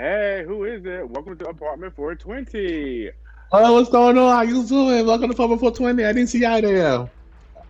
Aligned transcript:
Hey, 0.00 0.44
who 0.46 0.64
is 0.64 0.86
it? 0.86 1.06
Welcome 1.10 1.36
to 1.36 1.48
apartment 1.50 1.94
420. 1.94 3.10
Oh, 3.52 3.74
what's 3.74 3.90
going 3.90 4.16
on? 4.16 4.34
How 4.34 4.40
you 4.40 4.64
doing? 4.64 5.04
Welcome 5.04 5.28
to 5.28 5.34
Apartment 5.34 5.60
420. 5.60 6.04
I 6.06 6.12
didn't 6.14 6.30
see 6.30 6.38
y'all 6.38 6.62
there. 6.62 7.10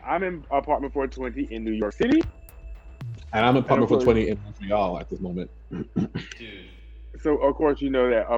I'm 0.06 0.22
in 0.22 0.44
apartment 0.52 0.92
420 0.92 1.52
in 1.52 1.64
New 1.64 1.72
York 1.72 1.92
City. 1.92 2.22
And 3.32 3.44
I'm 3.44 3.56
in 3.56 3.64
Apartment 3.64 3.90
And 3.90 4.00
of 4.00 4.04
420 4.04 4.28
in 4.28 4.38
Montreal 4.44 5.00
at 5.00 5.10
this 5.10 5.18
moment. 5.18 5.50
Dude. 5.70 6.68
So 7.20 7.36
of 7.38 7.56
course 7.56 7.82
you 7.82 7.90
know 7.90 8.08
that 8.10 8.30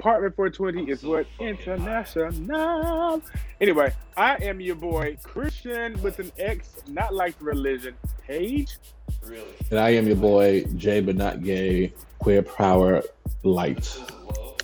apartment 0.00 0.34
420 0.34 0.90
is 0.90 1.02
what 1.02 1.26
international. 1.38 3.22
Anyway, 3.60 3.92
I 4.16 4.36
am 4.36 4.58
your 4.60 4.76
boy 4.76 5.18
Christian 5.22 6.00
with 6.02 6.18
an 6.18 6.32
X, 6.38 6.76
not 6.88 7.14
like 7.14 7.38
the 7.38 7.44
religion. 7.44 7.94
Page. 8.26 8.78
Really? 9.24 9.44
And 9.70 9.78
I 9.78 9.90
am 9.90 10.06
your 10.06 10.16
boy, 10.16 10.64
Jay, 10.76 11.00
but 11.02 11.16
not 11.16 11.42
gay, 11.42 11.92
queer 12.18 12.42
power 12.42 13.02
light. 13.42 13.84
Whoa. 13.86 14.56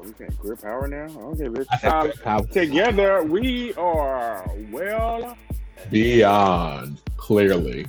Oh, 0.00 0.04
you 0.04 0.14
saying 0.18 0.32
queer 0.32 0.56
power 0.56 0.88
now? 0.88 1.06
Okay, 1.20 1.44
bitch. 1.44 1.66
I 1.84 2.12
Um, 2.36 2.46
together 2.48 3.22
we 3.22 3.74
are 3.74 4.44
well, 4.72 5.36
beyond, 5.90 7.00
clearly. 7.16 7.86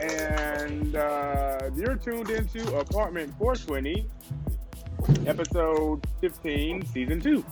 and 0.00 0.96
uh, 0.96 1.58
you're 1.76 1.96
tuned 1.96 2.30
into 2.30 2.76
apartment 2.78 3.34
420, 3.38 4.06
episode 5.26 6.06
15, 6.20 6.86
season 6.86 7.20
two. 7.20 7.44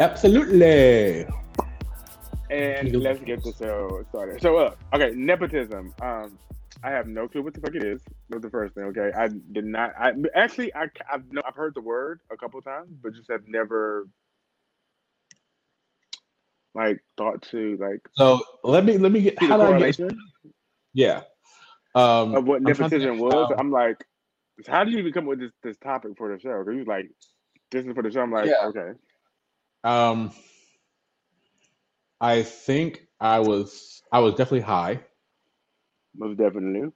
Absolutely. 0.00 1.26
And 2.50 2.94
let's 3.02 3.20
get 3.20 3.42
the 3.42 3.52
show 3.58 4.04
started. 4.10 4.40
So, 4.40 4.56
uh, 4.58 4.74
okay, 4.92 5.12
nepotism. 5.14 5.94
Um, 6.00 6.38
I 6.82 6.90
have 6.90 7.06
no 7.06 7.26
clue 7.26 7.42
what 7.42 7.54
the 7.54 7.60
fuck 7.60 7.74
it 7.74 7.82
is. 7.82 8.02
That's 8.28 8.42
the 8.42 8.50
first 8.50 8.74
thing. 8.74 8.84
Okay, 8.84 9.10
I 9.16 9.28
did 9.28 9.64
not. 9.64 9.94
I 9.98 10.12
actually, 10.34 10.74
I, 10.74 10.88
I've 11.10 11.32
no, 11.32 11.42
I've 11.46 11.54
heard 11.54 11.74
the 11.74 11.80
word 11.80 12.20
a 12.30 12.36
couple 12.36 12.60
times, 12.60 12.90
but 13.02 13.14
just 13.14 13.30
have 13.30 13.48
never 13.48 14.06
like 16.74 16.98
thought 17.16 17.40
to 17.42 17.76
like 17.80 18.00
So 18.16 18.40
let 18.64 18.84
me 18.84 18.98
let 18.98 19.12
me 19.12 19.22
get 19.22 19.40
how 19.42 19.56
do 19.56 19.84
I 19.84 19.90
get 19.92 20.12
yeah. 20.92 21.22
Um 21.94 22.34
of 22.34 22.44
what 22.44 22.56
I'm 22.56 22.74
trying 22.74 22.90
to 22.90 22.98
nepotism 22.98 23.18
was. 23.18 23.54
I'm 23.56 23.70
like, 23.70 24.04
how 24.68 24.84
did 24.84 24.92
you 24.92 25.00
even 25.00 25.12
come 25.12 25.24
up 25.24 25.30
with 25.30 25.40
this 25.40 25.52
this 25.62 25.76
topic 25.78 26.12
for 26.16 26.32
the 26.32 26.40
show? 26.40 26.58
Because 26.60 26.72
you 26.74 26.78
was 26.80 26.88
like, 26.88 27.10
this 27.70 27.84
is 27.84 27.92
for 27.92 28.02
the 28.02 28.10
show. 28.10 28.20
I'm 28.22 28.32
like, 28.32 28.46
Yeah. 28.48 28.66
okay, 28.68 28.90
Um, 29.84 30.32
I 32.20 32.42
think 32.42 33.06
I 33.20 33.40
was 33.40 34.02
I 34.12 34.20
was 34.20 34.34
definitely 34.34 34.60
high, 34.60 35.00
most 36.16 36.38
definitely. 36.38 36.90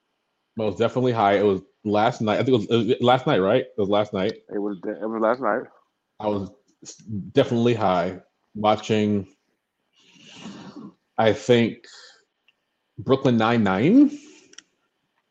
most 0.57 0.79
definitely 0.79 1.13
high. 1.13 1.35
It 1.39 1.45
was 1.45 1.63
last 1.85 2.21
night. 2.21 2.35
I 2.41 2.45
think 2.45 2.49
it 2.49 2.53
was, 2.53 2.67
it 2.71 2.89
was 2.89 2.97
last 3.01 3.27
night, 3.27 3.39
right? 3.39 3.63
It 3.65 3.79
was 3.81 3.89
last 3.89 4.13
night. 4.13 4.35
It 4.53 4.59
was 4.59 4.79
it 4.85 5.09
was 5.09 5.21
last 5.21 5.41
night. 5.41 5.63
I 6.21 6.29
was 6.29 6.51
definitely 7.33 7.75
high 7.75 8.21
watching. 8.55 9.27
I 11.19 11.33
think 11.33 11.85
Brooklyn 12.99 13.37
Nine 13.37 13.65
Nine. 13.65 14.11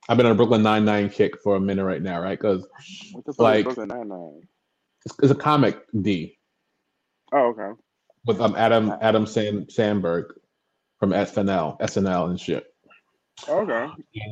I've 0.10 0.18
been 0.18 0.26
on 0.26 0.32
a 0.32 0.36
Brooklyn 0.36 0.64
Nine 0.64 0.86
Nine 0.86 1.10
kick 1.10 1.42
for 1.42 1.56
a 1.56 1.60
minute 1.60 1.84
right 1.84 2.02
now, 2.02 2.22
right? 2.22 2.40
Because 2.40 2.66
Like- 3.38 3.66
Brooklyn 3.66 3.90
Nine 3.90 4.08
Nine? 4.08 4.42
it's, 5.06 5.16
it's 5.22 5.32
a 5.32 5.36
comic 5.36 5.84
D 6.02 6.38
Oh, 7.34 7.48
okay. 7.48 7.72
with 8.26 8.40
um 8.42 8.56
Adam 8.56 8.94
Adam 9.02 9.26
Sand, 9.26 9.70
Sandberg 9.72 10.34
from 11.00 11.12
SNL, 11.12 11.78
SNL 11.80 12.30
and 12.30 12.40
shit. 12.40 12.66
Okay. 13.48 13.88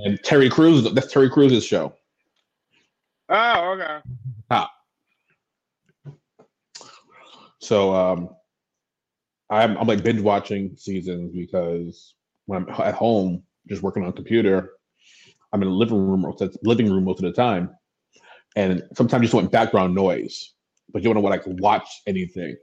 And 0.06 0.20
Terry 0.23 0.50
Crews, 0.50 0.92
that's 0.94 1.12
Terry 1.12 1.30
Crews' 1.30 1.66
show. 1.66 1.94
Oh, 3.30 3.73
okay. 3.73 4.00
So 7.60 7.94
um 7.95 8.30
I'm 9.50 9.78
I'm 9.78 9.88
like 9.88 10.04
binge 10.04 10.22
watching 10.22 10.76
seasons 10.78 11.32
because 11.33 12.14
when 12.45 12.64
I'm 12.64 12.70
at 12.82 12.94
home 12.95 13.44
just 13.67 13.82
working 13.82 14.04
on 14.04 14.10
a 14.10 14.14
computer, 14.14 14.72
I'm 15.54 15.61
in 15.61 15.67
a 15.67 15.72
living 15.72 15.98
room 15.98 16.32
living 16.64 16.92
room 16.92 17.06
most 17.06 17.23
of 17.23 17.23
the 17.23 17.33
time. 17.33 17.70
And 18.56 18.83
sometimes 18.95 19.23
just 19.23 19.33
want 19.33 19.52
background 19.52 19.94
noise, 19.95 20.54
but 20.92 21.04
you 21.04 21.14
don't 21.14 21.22
want 21.22 21.42
to 21.42 21.50
like 21.50 21.60
watch 21.60 21.88
anything. 22.08 22.56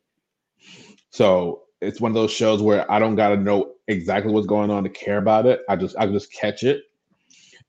So 1.10 1.62
it's 1.82 2.00
one 2.00 2.10
of 2.10 2.14
those 2.14 2.32
shows 2.32 2.62
where 2.62 2.90
I 2.90 2.98
don't 2.98 3.16
gotta 3.16 3.36
know 3.36 3.72
exactly 3.88 4.32
what's 4.32 4.46
going 4.46 4.70
on 4.70 4.84
to 4.84 4.90
care 4.90 5.18
about 5.18 5.46
it. 5.46 5.60
I 5.68 5.76
just 5.76 5.96
I 5.98 6.06
just 6.06 6.32
catch 6.32 6.62
it. 6.62 6.84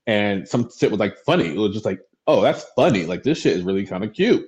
And 0.06 0.46
some 0.48 0.70
shit 0.78 0.90
was 0.90 1.00
like 1.00 1.16
funny. 1.26 1.48
It 1.48 1.58
was 1.58 1.72
just 1.72 1.84
like, 1.84 2.00
oh, 2.26 2.40
that's 2.40 2.64
funny. 2.76 3.04
Like 3.04 3.22
this 3.22 3.40
shit 3.40 3.56
is 3.56 3.62
really 3.62 3.84
kind 3.84 4.04
of 4.04 4.12
cute. 4.12 4.46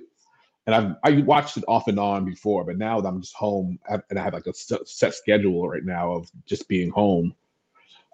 And 0.65 0.75
I've 0.75 0.95
I 1.03 1.21
watched 1.21 1.57
it 1.57 1.63
off 1.67 1.87
and 1.87 1.99
on 1.99 2.25
before, 2.25 2.63
but 2.63 2.77
now 2.77 2.99
that 2.99 3.07
I'm 3.07 3.21
just 3.21 3.35
home 3.35 3.77
and 3.89 4.19
I 4.19 4.23
have 4.23 4.33
like 4.33 4.47
a 4.47 4.53
set 4.53 5.13
schedule 5.13 5.67
right 5.67 5.85
now 5.85 6.13
of 6.13 6.29
just 6.45 6.67
being 6.67 6.89
home. 6.89 7.35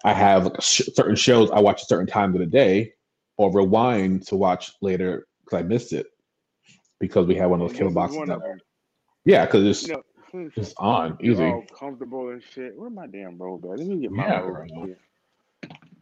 I 0.04 0.12
have 0.12 0.46
a 0.46 0.60
sh- 0.60 0.88
certain 0.94 1.16
shows 1.16 1.50
I 1.50 1.60
watch 1.60 1.82
at 1.82 1.88
certain 1.88 2.06
times 2.06 2.34
of 2.34 2.40
the 2.40 2.46
day, 2.46 2.92
or 3.38 3.50
rewind 3.52 4.26
to 4.28 4.36
watch 4.36 4.72
later 4.82 5.26
because 5.44 5.58
I 5.58 5.62
missed 5.62 5.92
it 5.92 6.06
because 7.00 7.26
we 7.26 7.34
have 7.36 7.50
one 7.50 7.60
of 7.60 7.68
those 7.68 7.76
cable 7.76 7.90
boxes. 7.90 8.18
one 8.18 8.30
out 8.30 8.36
of 8.36 8.42
there. 8.42 8.50
them. 8.52 8.60
Yeah, 9.24 9.46
because 9.46 9.64
it's 9.64 9.88
You 9.88 9.94
know, 9.94 10.50
it's 10.56 10.74
on 10.78 11.16
easy. 11.22 11.42
all 11.42 11.64
comfortable 11.78 12.28
and 12.30 12.42
shit. 12.42 12.76
Where 12.76 12.90
my 12.90 13.06
damn 13.06 13.38
robe 13.38 13.64
at? 13.64 13.78
Let 13.78 13.86
me 13.86 13.96
get 13.96 14.12
my 14.12 14.26
Yeah, 14.26 14.40
robe 14.40 14.68
bro. 14.68 14.94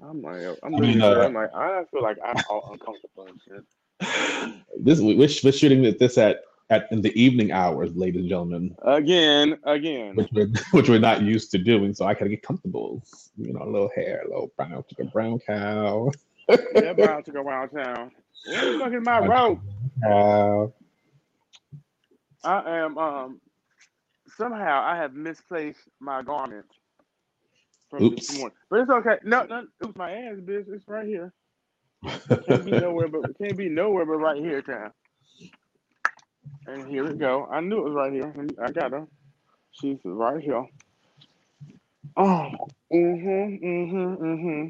I'm 0.04 0.20
like, 0.20 0.42
I'm 0.64 0.74
I 0.74 0.80
mean, 0.80 1.00
uh, 1.00 1.20
I'm 1.20 1.34
like, 1.34 1.54
I 1.54 1.84
feel 1.92 2.02
like 2.02 2.16
I'm 2.24 2.36
all 2.50 2.70
uncomfortable 2.72 3.28
and 3.28 3.40
shit. 3.46 3.64
This 4.84 5.00
we- 5.00 5.14
we're, 5.14 5.28
we're 5.44 5.52
shooting 5.52 5.82
this 5.82 6.18
at 6.18 6.38
at 6.72 6.90
in 6.90 7.02
the 7.02 7.14
evening 7.20 7.52
hours, 7.52 7.94
ladies 7.94 8.22
and 8.22 8.28
gentlemen, 8.28 8.74
Again, 8.82 9.58
again. 9.64 10.16
which 10.16 10.28
we're 10.32 10.48
which 10.72 10.88
we're 10.88 10.98
not 10.98 11.22
used 11.22 11.50
to 11.52 11.58
doing. 11.58 11.94
So 11.94 12.06
I 12.06 12.14
gotta 12.14 12.30
get 12.30 12.42
comfortable. 12.42 13.02
You 13.36 13.52
know, 13.52 13.62
a 13.62 13.70
little 13.70 13.90
hair, 13.94 14.22
a 14.24 14.28
little 14.28 14.52
brown, 14.56 14.84
a 14.98 15.04
brown 15.04 15.38
cow. 15.46 16.10
yeah, 16.74 16.92
brown 16.94 17.22
to 17.24 17.32
go 17.32 17.40
around 17.42 17.70
town. 17.70 18.10
Where 18.44 18.78
fuck 18.78 18.92
is 18.92 19.02
my 19.02 19.20
robe? 19.20 19.60
Cow. 20.02 20.72
I 22.44 22.78
am 22.78 22.98
um 22.98 23.40
somehow 24.36 24.82
I 24.82 24.96
have 24.96 25.14
misplaced 25.14 25.80
my 26.00 26.22
garment 26.22 26.66
from 27.90 28.04
Oops. 28.04 28.26
this 28.26 28.36
morning. 28.38 28.56
But 28.70 28.80
it's 28.80 28.90
okay. 28.90 29.16
No, 29.24 29.44
no, 29.44 29.66
oops, 29.84 29.96
my 29.96 30.12
ass, 30.12 30.36
bitch. 30.38 30.64
It's 30.68 30.88
right 30.88 31.06
here. 31.06 31.32
Can't 32.46 32.64
be 32.64 32.72
nowhere 32.74 33.08
but 33.08 33.38
can't 33.38 33.56
be 33.56 33.68
nowhere 33.68 34.06
but 34.06 34.16
right 34.16 34.42
here, 34.42 34.62
town. 34.62 34.92
And 36.66 36.86
here 36.88 37.04
we 37.04 37.14
go. 37.14 37.46
I 37.50 37.60
knew 37.60 37.78
it 37.78 37.84
was 37.84 37.94
right 37.94 38.12
here. 38.12 38.32
I 38.64 38.70
got 38.70 38.92
her. 38.92 39.06
She's 39.72 39.98
right 40.04 40.40
here. 40.42 40.66
Oh, 42.16 42.50
mm-hmm, 42.92 43.66
mm-hmm, 43.66 44.24
mm-hmm. 44.24 44.68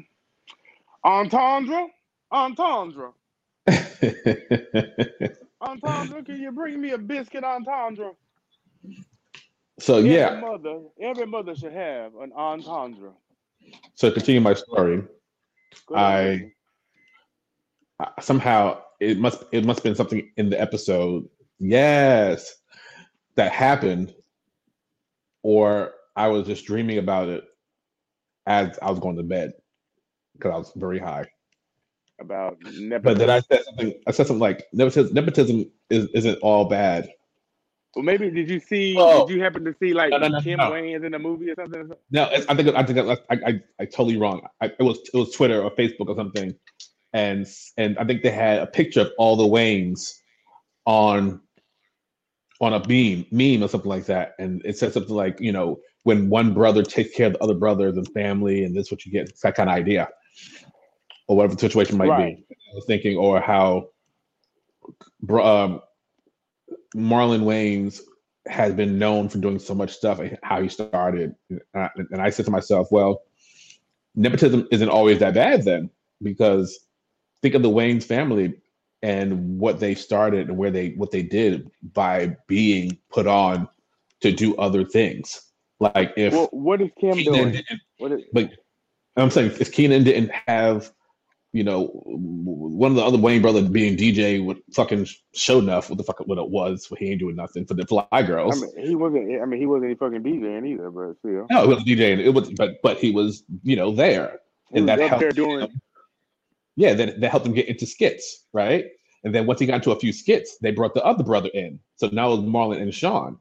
Entendre? 1.05 1.87
Entendre. 2.31 3.11
Entendre, 5.61 6.23
can 6.23 6.39
you 6.41 6.51
bring 6.51 6.79
me 6.81 6.91
a 6.91 6.97
biscuit 6.97 7.43
entendre? 7.43 8.11
so 9.79 9.97
Every 9.97 10.09
yeah, 10.11 10.39
mother, 10.39 10.79
every 11.01 11.25
mother 11.25 11.55
should 11.55 11.73
have 11.73 12.15
an 12.15 12.31
entendre. 12.33 13.11
so 13.95 14.09
to 14.09 14.13
continue 14.15 14.41
my 14.41 14.53
story, 14.53 15.03
I- 15.93 16.51
I- 17.99 18.21
somehow 18.21 18.81
it 18.99 19.17
must 19.17 19.43
it 19.51 19.65
must 19.65 19.79
have 19.79 19.83
been 19.83 19.95
something 19.95 20.29
in 20.37 20.49
the 20.49 20.59
episode. 20.59 21.27
Yes, 21.59 22.53
that 23.35 23.51
happened, 23.51 24.13
or 25.43 25.91
I 26.15 26.27
was 26.27 26.45
just 26.47 26.65
dreaming 26.65 26.97
about 26.97 27.29
it 27.29 27.43
as 28.45 28.77
I 28.81 28.89
was 28.91 28.99
going 28.99 29.15
to 29.17 29.23
bed 29.23 29.53
because 30.33 30.51
I 30.53 30.57
was 30.57 30.71
very 30.75 30.99
high. 30.99 31.25
about 32.19 32.57
But 32.61 32.73
nepotism. 32.73 33.17
then 33.17 33.29
I 33.29 33.39
said 33.41 33.63
something. 33.65 33.93
I 34.07 34.11
said 34.11 34.27
something 34.27 34.39
like 34.41 34.65
nepotism. 34.73 35.13
Nepotism 35.13 35.71
is, 35.89 36.07
isn't 36.13 36.39
all 36.41 36.65
bad. 36.65 37.09
well, 37.95 38.03
maybe 38.03 38.29
did 38.29 38.49
you 38.49 38.59
see? 38.59 38.95
Oh. 38.97 39.27
Did 39.27 39.35
you 39.35 39.41
happen 39.43 39.63
to 39.65 39.75
see 39.81 39.93
like 39.93 40.11
No, 40.11 40.17
no, 40.17 40.27
no, 40.27 40.41
Kim 40.41 40.57
no. 40.57 40.71
Wayans 40.71 41.05
in 41.05 41.11
the 41.13 41.19
movie 41.19 41.51
or 41.51 41.55
something? 41.55 41.91
No, 42.11 42.29
it's, 42.31 42.45
I 42.47 42.55
think 42.55 42.69
I 42.75 42.83
think 42.83 42.99
I 42.99 43.13
I, 43.29 43.39
I, 43.49 43.61
I 43.79 43.85
totally 43.85 44.17
wrong. 44.17 44.41
I, 44.61 44.65
it 44.67 44.83
was 44.83 44.99
it 45.13 45.17
was 45.17 45.31
Twitter 45.31 45.61
or 45.61 45.71
Facebook 45.71 46.09
or 46.09 46.15
something, 46.15 46.53
and 47.13 47.47
and 47.77 47.97
I 47.97 48.03
think 48.05 48.21
they 48.23 48.31
had 48.31 48.59
a 48.59 48.67
picture 48.67 49.01
of 49.01 49.11
all 49.17 49.35
the 49.35 49.43
Waynes 49.45 50.13
on 50.85 51.41
on 52.61 52.73
a 52.73 52.79
beam 52.79 53.25
meme 53.31 53.63
or 53.63 53.67
something 53.67 53.89
like 53.89 54.05
that, 54.05 54.35
and 54.39 54.61
it 54.63 54.77
said 54.77 54.93
something 54.93 55.15
like 55.15 55.39
you 55.39 55.51
know 55.51 55.79
when 56.03 56.29
one 56.29 56.53
brother 56.53 56.83
takes 56.83 57.15
care 57.15 57.27
of 57.27 57.33
the 57.33 57.43
other 57.43 57.53
brothers 57.53 57.97
and 57.97 58.07
family, 58.13 58.63
and 58.63 58.75
this 58.75 58.87
is 58.87 58.91
what 58.91 59.05
you 59.05 59.11
get. 59.11 59.29
It's 59.29 59.41
that 59.41 59.55
kind 59.55 59.69
of 59.69 59.75
idea, 59.75 60.09
or 61.27 61.37
whatever 61.37 61.55
the 61.55 61.61
situation 61.61 61.97
might 61.97 62.09
Right. 62.09 62.37
be. 62.37 62.45
I 62.51 62.75
was 62.75 62.85
thinking, 62.85 63.17
or 63.17 63.39
how 63.39 63.89
um, 65.29 65.81
Marlon 66.95 67.43
Wayans 67.43 68.01
has 68.47 68.73
been 68.73 68.99
known 68.99 69.29
for 69.29 69.37
doing 69.37 69.59
so 69.59 69.73
much 69.73 69.93
stuff, 69.93 70.19
and 70.19 70.37
how 70.43 70.61
he 70.61 70.69
started. 70.69 71.35
And 71.49 71.61
I, 71.73 71.89
and 71.95 72.21
I 72.21 72.29
said 72.29 72.45
to 72.45 72.51
myself, 72.51 72.91
well, 72.91 73.21
nepotism 74.15 74.67
isn't 74.71 74.89
always 74.89 75.19
that 75.19 75.33
bad 75.33 75.63
then, 75.63 75.89
because 76.21 76.79
think 77.41 77.55
of 77.55 77.61
the 77.61 77.69
Wayne's 77.69 78.05
family 78.05 78.55
and 79.03 79.59
what 79.59 79.81
they 79.81 79.93
started 79.93 80.47
and 80.47 80.57
where 80.57 80.71
they 80.71 80.91
what 80.91 81.11
they 81.11 81.21
did 81.21 81.69
by 81.93 82.35
being 82.47 82.97
put 83.11 83.27
on 83.27 83.67
to 84.21 84.31
do 84.31 84.55
other 84.55 84.85
things. 84.85 85.41
Like 85.79 86.13
if 86.15 86.33
Well, 86.33 86.47
what 86.51 86.81
is 86.81 86.89
Kim 86.99 87.17
Keenen 87.17 87.51
doing? 87.51 87.63
What 87.99 88.13
is, 88.13 88.21
but 88.31 88.51
I'm 89.17 89.29
saying 89.29 89.51
if 89.59 89.73
Keenen 89.73 90.05
didn't 90.05 90.31
have, 90.47 90.91
you 91.51 91.65
know, 91.65 91.87
one 91.87 92.91
of 92.91 92.95
the 92.95 93.03
other 93.03 93.17
Wayne 93.17 93.41
brothers 93.41 93.67
being 93.67 93.97
DJ 93.97 94.43
would 94.43 94.61
fucking 94.73 95.07
show 95.35 95.59
enough, 95.59 95.89
what 95.89 95.97
the 95.97 96.03
fuck 96.05 96.19
what 96.25 96.37
it 96.37 96.49
was, 96.49 96.89
he 96.97 97.11
ain't 97.11 97.19
doing 97.19 97.35
nothing 97.35 97.65
for 97.65 97.73
the 97.73 97.85
Fly 97.85 98.07
I 98.13 98.23
Girls. 98.23 98.61
mean, 98.61 98.87
he 98.87 98.95
wasn't. 98.95 99.41
I 99.41 99.45
mean, 99.45 99.59
he 99.59 99.65
wasn't 99.65 99.85
any 99.85 99.95
fucking 99.95 100.23
DJing 100.23 100.65
either. 100.65 100.89
But 100.89 101.17
still, 101.19 101.45
no, 101.51 101.63
it 101.63 101.67
was 101.67 101.83
DJing. 101.83 102.19
It 102.19 102.29
was, 102.29 102.49
but 102.53 102.81
but 102.81 102.97
he 102.97 103.11
was, 103.11 103.43
you 103.63 103.75
know, 103.75 103.91
there, 103.91 104.39
he 104.71 104.79
and 104.79 104.87
that 104.87 105.01
up 105.01 105.19
there 105.19 105.19
helped. 105.19 105.35
doing. 105.35 105.59
him. 105.59 105.81
Yeah, 106.75 106.93
that 106.95 107.19
that 107.21 107.31
helped 107.31 107.45
him 107.45 107.53
get 107.53 107.67
into 107.67 107.85
skits, 107.85 108.45
right? 108.53 108.85
And 109.23 109.33
then 109.33 109.45
once 109.45 109.59
he 109.59 109.65
got 109.65 109.75
into 109.75 109.91
a 109.91 109.99
few 109.99 110.13
skits, 110.13 110.57
they 110.61 110.71
brought 110.71 110.93
the 110.93 111.03
other 111.05 111.23
brother 111.23 111.49
in. 111.53 111.79
So 111.97 112.09
now 112.11 112.33
it 112.33 112.37
was 112.37 112.45
Marlon 112.45 112.81
and 112.81 112.93
Sean, 112.93 113.37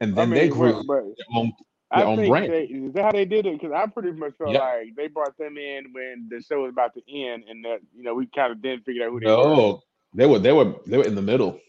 and 0.00 0.12
I 0.12 0.16
then 0.16 0.30
mean, 0.30 0.34
they 0.34 0.48
grew 0.48 0.72
their 1.16 1.26
own. 1.34 1.52
I 1.90 2.04
own 2.04 2.16
think 2.16 2.28
brand. 2.28 2.48
they 2.48 2.64
is 2.64 2.92
that 2.94 3.04
how 3.04 3.12
they 3.12 3.24
did 3.26 3.46
it? 3.46 3.60
Because 3.60 3.72
I 3.74 3.86
pretty 3.86 4.12
much 4.12 4.34
felt 4.38 4.52
Yeah. 4.52 4.60
like 4.60 4.94
they 4.96 5.08
brought 5.08 5.36
them 5.38 5.58
in 5.58 5.92
when 5.92 6.28
the 6.30 6.42
show 6.42 6.62
was 6.62 6.70
about 6.70 6.94
to 6.94 7.02
end, 7.12 7.44
and 7.48 7.64
that 7.64 7.80
you 7.96 8.02
know 8.02 8.14
we 8.14 8.26
kind 8.34 8.52
of 8.52 8.62
didn't 8.62 8.84
figure 8.84 9.04
out 9.06 9.10
who 9.10 9.20
they 9.20 9.26
were. 9.26 9.78
They 10.14 10.26
were 10.26 10.38
they 10.38 10.52
were 10.52 10.74
they 10.86 10.98
were 10.98 11.04
in 11.04 11.14
the 11.14 11.22
middle. 11.22 11.60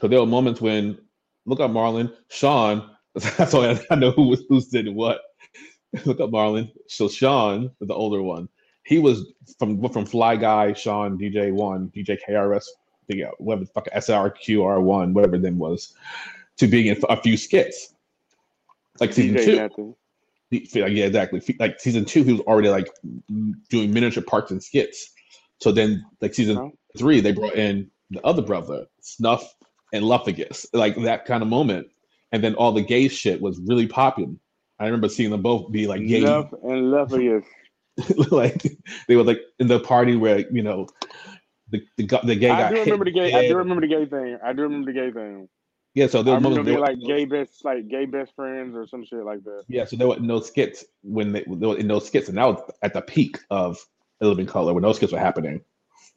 So 0.00 0.08
there 0.08 0.20
were 0.20 0.26
moments 0.26 0.60
when 0.60 0.98
look 1.46 1.60
up 1.60 1.70
Marlon, 1.70 2.12
Sean. 2.30 2.90
That's 3.14 3.54
all 3.54 3.64
I, 3.64 3.80
I 3.90 3.94
know 3.96 4.10
who 4.12 4.28
was 4.28 4.44
who 4.48 4.60
did 4.62 4.88
what. 4.94 5.20
Look 6.06 6.20
up 6.20 6.30
Marlon. 6.30 6.70
So 6.88 7.08
Sean, 7.08 7.70
the 7.80 7.94
older 7.94 8.22
one, 8.22 8.48
he 8.84 8.98
was 8.98 9.32
from 9.58 9.86
from 9.88 10.04
Fly 10.06 10.36
Guy, 10.36 10.72
Sean, 10.72 11.18
DJ 11.18 11.52
One, 11.52 11.90
DJ 11.94 12.18
KRS, 12.28 12.64
the 13.08 13.24
uh, 13.24 13.30
whatever 13.38 13.64
the 13.64 13.70
fuck 13.70 13.86
SRQR 13.94 14.82
One, 14.82 15.14
whatever 15.14 15.38
them 15.38 15.58
was, 15.58 15.94
to 16.58 16.66
being 16.66 16.86
in 16.86 17.00
a 17.08 17.20
few 17.20 17.36
skits. 17.36 17.94
Like 19.00 19.12
season 19.12 19.36
DJ 19.36 19.44
two, 19.44 19.56
nothing. 19.56 19.94
he- 20.50 20.68
yeah, 20.74 21.06
exactly. 21.06 21.40
Like 21.58 21.80
season 21.80 22.04
two, 22.04 22.24
he 22.24 22.32
was 22.32 22.42
already 22.42 22.68
like 22.68 22.88
doing 23.70 23.92
miniature 23.92 24.22
parts 24.22 24.50
and 24.50 24.62
skits. 24.62 25.12
So 25.60 25.72
then, 25.72 26.04
like 26.20 26.34
season 26.34 26.56
three, 26.98 27.20
they 27.20 27.32
brought 27.32 27.54
in 27.54 27.90
the 28.10 28.20
other 28.26 28.42
brother, 28.42 28.84
Snuff 29.00 29.54
and 29.92 30.04
Luffagus, 30.04 30.66
like 30.72 30.96
that 31.02 31.24
kind 31.24 31.42
of 31.42 31.48
moment. 31.48 31.86
And 32.32 32.42
then 32.42 32.54
all 32.56 32.72
the 32.72 32.82
gay 32.82 33.08
shit 33.08 33.40
was 33.40 33.60
really 33.66 33.86
popping. 33.86 34.38
I 34.78 34.86
remember 34.86 35.08
seeing 35.08 35.30
them 35.30 35.42
both 35.42 35.70
be 35.70 35.86
like 35.86 36.06
gay, 36.06 36.20
Love 36.22 36.52
and 36.64 36.90
yes. 37.22 37.44
like 38.30 38.62
they 39.08 39.16
were 39.16 39.24
like 39.24 39.40
in 39.58 39.68
the 39.68 39.80
party 39.80 40.16
where 40.16 40.40
you 40.50 40.62
know 40.62 40.88
the 41.70 41.82
the, 41.96 42.06
the 42.24 42.36
gay 42.36 42.48
guy. 42.48 42.68
I 42.68 42.70
do 42.70 42.76
remember 42.80 43.04
the 43.04 43.10
gay. 43.12 43.32
I 43.32 43.42
do 43.42 43.56
remember 43.56 43.82
the 43.82 43.88
gay 43.88 44.06
thing. 44.06 44.38
I 44.44 44.52
do 44.52 44.62
remember 44.62 44.92
the 44.92 44.98
gay 45.00 45.12
thing. 45.12 45.48
Yeah, 45.94 46.06
so 46.06 46.22
there 46.22 46.34
remember 46.34 46.62
moments 46.62 46.66
they 46.66 46.72
were- 46.72 46.80
like 46.80 47.00
gay 47.06 47.24
best, 47.26 47.64
like 47.64 47.88
gay 47.88 48.06
best 48.06 48.34
friends 48.34 48.74
or 48.76 48.86
some 48.86 49.04
shit 49.04 49.24
like 49.24 49.44
that. 49.44 49.64
Yeah, 49.68 49.84
so 49.84 49.96
there 49.96 50.08
were 50.08 50.18
no 50.20 50.40
skits 50.40 50.84
when 51.02 51.32
they, 51.32 51.44
they 51.46 51.66
were 51.66 51.78
in 51.78 51.88
those 51.88 52.06
skits, 52.06 52.28
and 52.28 52.38
that 52.38 52.46
was 52.46 52.62
at 52.82 52.94
the 52.94 53.02
peak 53.02 53.38
of 53.50 53.78
In 54.20 54.28
Living 54.28 54.46
Color 54.46 54.74
when 54.74 54.82
those 54.82 54.96
skits 54.96 55.12
were 55.12 55.18
happening. 55.18 55.60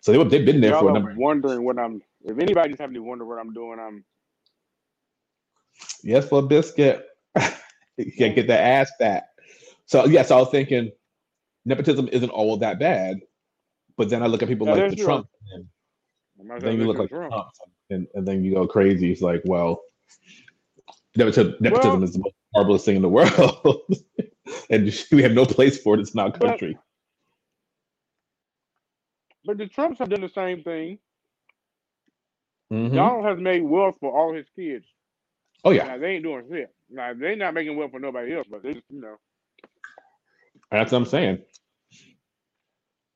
So 0.01 0.11
they 0.11 0.17
were 0.17 0.25
they've 0.25 0.45
been 0.45 0.61
there 0.61 0.71
Y'all 0.71 0.79
for 0.79 0.89
a 0.89 0.93
number. 0.93 1.15
wondering 1.17 1.65
what 1.65 1.79
I'm. 1.79 2.01
If 2.23 2.39
anybody's 2.39 2.79
having 2.79 2.95
to 2.95 3.01
wonder 3.03 3.25
what 3.25 3.39
I'm 3.39 3.53
doing, 3.53 3.79
I'm. 3.79 4.05
Yes, 6.03 6.27
for 6.27 6.39
a 6.39 6.43
biscuit, 6.43 7.05
you 7.97 8.11
can't 8.17 8.35
get 8.35 8.47
that 8.47 8.61
ass 8.61 8.91
fat. 8.99 9.25
So 9.87 10.05
yes, 10.05 10.31
I 10.31 10.37
was 10.37 10.49
thinking 10.51 10.91
nepotism 11.65 12.07
isn't 12.11 12.29
all 12.29 12.57
that 12.57 12.79
bad, 12.79 13.19
but 13.97 14.09
then 14.09 14.23
I 14.23 14.27
look 14.27 14.41
at 14.43 14.47
people 14.49 14.67
Yeah, 14.67 14.73
like 14.73 14.91
the. 14.91 15.03
Trump, 15.03 15.27
and 16.39 16.61
then 16.61 16.79
you 16.79 16.85
look 16.85 16.97
like. 16.97 17.09
Trump, 17.09 17.33
and, 17.89 18.07
and 18.13 18.27
then 18.27 18.43
you 18.43 18.53
go 18.53 18.67
crazy. 18.67 19.11
It's 19.11 19.21
like, 19.21 19.41
well, 19.45 19.81
nepotism, 21.15 21.55
nepotism 21.59 21.91
Well- 21.93 22.03
is 22.03 22.13
the 22.13 22.19
most 22.19 22.35
marvelous 22.55 22.85
thing 22.85 22.95
in 22.97 23.01
the 23.01 23.09
world, 23.17 23.81
and 24.69 25.05
we 25.11 25.23
have 25.23 25.33
no 25.33 25.45
place 25.45 25.81
for 25.81 25.95
it 25.99 26.09
in 26.13 26.19
our 26.19 26.29
But- 26.31 26.41
country. 26.41 26.77
But 29.45 29.59
the 29.59 29.67
Trumps 29.67 29.99
have 29.99 30.09
done 30.09 30.21
the 30.21 30.29
same 30.29 30.63
thing. 30.63 30.97
Mhm. 32.73 32.95
Donald 32.95 33.25
has 33.25 33.39
made 33.39 33.61
wealth 33.61 33.95
for 33.99 34.11
all 34.17 34.33
his 34.33 34.47
kids. 34.55 34.85
Oh 35.63 35.69
yeah, 35.69 35.85
Now 35.85 35.97
they 35.99 36.13
ain't 36.15 36.23
doing 36.23 36.45
shit. 36.51 36.73
Now 36.89 37.13
they 37.13 37.35
not 37.35 37.53
making 37.53 37.77
wealth 37.77 37.91
for 37.91 37.99
nobody 37.99 38.33
else, 38.35 38.47
but 38.49 38.63
they 38.63 38.73
just 38.73 38.85
you 38.89 39.01
know 39.01 39.17
that's 40.71 40.91
what 40.91 40.99
I'm 40.99 41.05
saying. 41.05 41.39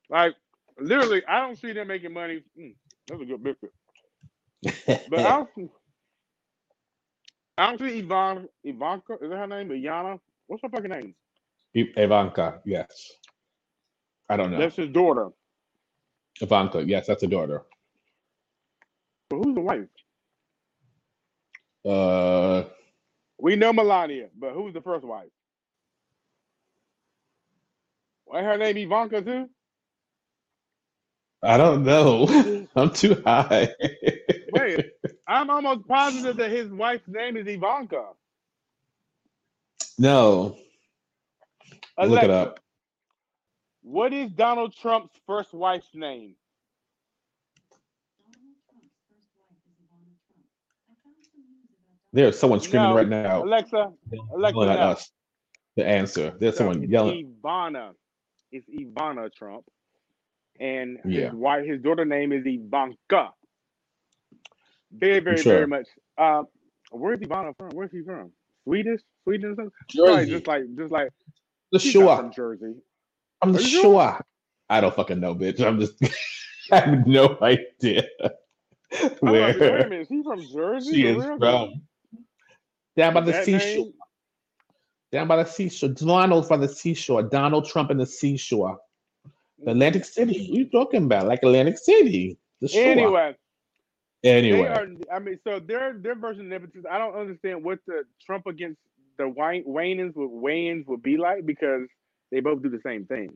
like 0.10 0.36
literally 0.80 1.24
I 1.28 1.42
don't 1.42 1.58
see 1.58 1.74
them 1.74 1.88
making 1.90 2.14
money. 2.14 2.42
Mm, 2.60 2.76
that's 3.08 3.22
a 3.22 3.26
good 3.26 3.44
biscuit. 3.44 3.74
But 5.08 5.26
I 5.26 5.32
don't 5.38 5.50
see 5.56 5.70
I 7.58 7.68
don't 7.70 7.80
see 7.80 8.00
Ivan 8.00 8.50
Ivanka, 8.64 9.14
is 9.22 9.30
that 9.30 9.38
her 9.38 9.48
name? 9.48 9.70
Iana? 9.70 10.20
What's 10.48 10.64
her 10.64 10.70
fucking 10.70 10.92
name? 10.92 11.16
Ivanka, 11.76 12.62
yes. 12.66 13.12
I 14.30 14.38
don't 14.38 14.52
know. 14.52 14.60
That's 14.60 14.76
his 14.78 14.90
daughter. 14.90 15.30
Ivanka, 16.42 16.84
yes, 16.86 17.08
that's 17.08 17.24
a 17.24 17.28
daughter. 17.28 17.64
But 19.30 19.38
who's 19.38 19.56
the 19.56 19.62
wife? 19.62 19.88
Uh, 21.86 22.64
We 23.40 23.56
know 23.56 23.74
Melania, 23.74 24.30
but 24.38 24.54
who's 24.54 24.74
the 24.74 24.82
first 24.82 25.06
wife? 25.06 25.30
Why 28.30 28.44
her 28.44 28.58
name 28.60 28.78
Ivanka 28.78 29.24
too? 29.24 29.50
I 31.42 31.58
don't 31.58 31.84
know. 31.84 32.68
I'm 32.76 32.92
too 32.92 33.20
high. 33.26 33.74
Wait, 34.54 34.92
I'm 35.28 35.50
almost 35.50 35.88
positive 35.88 36.38
that 36.38 36.52
his 36.52 36.70
wife's 36.70 37.08
name 37.08 37.38
is 37.38 37.48
Ivanka. 37.48 38.10
no, 39.98 40.58
look 41.98 42.22
it 42.22 42.30
up. 42.30 42.60
What 43.82 44.14
is 44.14 44.30
Donald 44.30 44.76
Trump's 44.80 45.18
first 45.26 45.52
wife's 45.52 45.96
name? 45.96 46.36
There's 52.14 52.38
someone 52.38 52.60
screaming 52.60 52.90
No, 52.90 52.96
right 52.96 53.10
now, 53.10 53.44
Alexa, 53.44 53.76
oh 53.76 54.36
Alexa, 54.36 54.56
yelling 54.56 54.70
at 54.70 54.80
us. 54.80 55.12
The 55.78 55.88
answer. 55.88 56.36
There's 56.40 56.58
someone 56.58 56.84
yelling. 56.84 57.34
Ivana. 57.44 57.94
It's 58.52 58.68
Ivana 58.70 59.34
Trump, 59.34 59.66
and 60.60 61.00
Yeah. 61.06 61.26
his 61.26 61.34
wife, 61.34 61.66
his 61.66 61.82
daughter 61.82 62.06
name 62.06 62.32
is 62.34 62.44
Ivanka. 62.46 63.32
Very, 64.92 65.20
very, 65.20 65.38
sure. 65.38 65.54
very 65.54 65.68
much. 65.68 65.88
Uh, 66.18 66.44
where's 66.92 67.20
Ivana 67.20 67.56
from? 67.58 67.70
Where's 67.72 67.92
he 67.92 68.02
from? 68.04 68.32
Swedish, 68.64 69.02
Sweden, 69.24 69.52
or 69.52 69.56
something? 69.56 69.72
Jersey. 69.90 70.32
just 70.32 70.48
like, 70.48 70.64
just 70.78 70.92
like 70.92 71.10
The 71.72 71.80
Shua. 71.80 72.18
from 72.18 72.32
Jersey. 72.32 72.76
I'm 73.42 73.54
the 73.54 73.60
Are 73.60 73.62
you 73.62 73.68
sure? 73.68 73.82
Shua. 73.82 74.22
I 74.70 74.82
don't 74.82 74.96
fucking 74.96 75.20
know, 75.20 75.36
bitch. 75.36 75.62
I'm 75.62 75.80
just. 75.80 75.96
I 76.72 76.80
have 76.82 77.08
no 77.08 77.38
idea 77.42 78.04
I'm 79.24 79.36
like, 79.40 79.60
wait 79.60 79.62
a 79.62 79.72
where 79.72 79.80
minute, 79.80 80.02
is 80.02 80.10
he 80.10 80.24
from 80.24 80.42
Jersey? 80.54 80.94
she 80.94 81.06
is 81.08 81.26
from. 81.38 81.82
Down 82.98 83.14
by 83.14 83.22
the 83.22 83.34
seashore. 83.34 83.92
Down 85.12 85.28
by 85.28 85.38
the 85.38 85.46
seashore. 85.46 85.90
Donald 85.90 86.48
by 86.48 86.58
the 86.58 86.68
seashore. 86.68 87.24
Donald 87.24 87.68
Trump 87.68 87.92
in 87.92 87.98
the 87.98 88.06
seashore. 88.06 88.78
The 89.64 89.72
Atlantic 89.72 90.06
City. 90.06 90.40
What 90.40 90.50
are 90.50 90.60
you 90.60 90.70
talking 90.70 91.04
about? 91.06 91.28
Like 91.28 91.40
Atlantic 91.44 91.78
City. 91.78 92.38
Anyway, 92.74 93.36
Anyway. 94.24 94.68
Are. 94.68 94.88
I 95.14 95.20
mean, 95.20 95.40
so 95.44 95.60
their 95.60 95.94
their 95.94 96.16
version 96.16 96.42
of 96.42 96.48
nepotism. 96.48 96.86
I 96.92 96.98
don't 96.98 97.16
understand 97.16 97.64
what 97.64 97.80
the 97.88 98.04
Trump 98.26 98.48
against 98.48 98.80
the 99.18 99.28
Wayne 99.28 99.64
Wayans 99.66 100.16
would 100.16 100.30
Wayans 100.30 100.86
would 100.88 101.02
be 101.02 101.18
like 101.18 101.46
because 101.46 101.88
they 102.32 102.40
both 102.40 102.62
do 102.62 102.70
the 102.70 102.82
same 102.86 103.06
thing. 103.06 103.30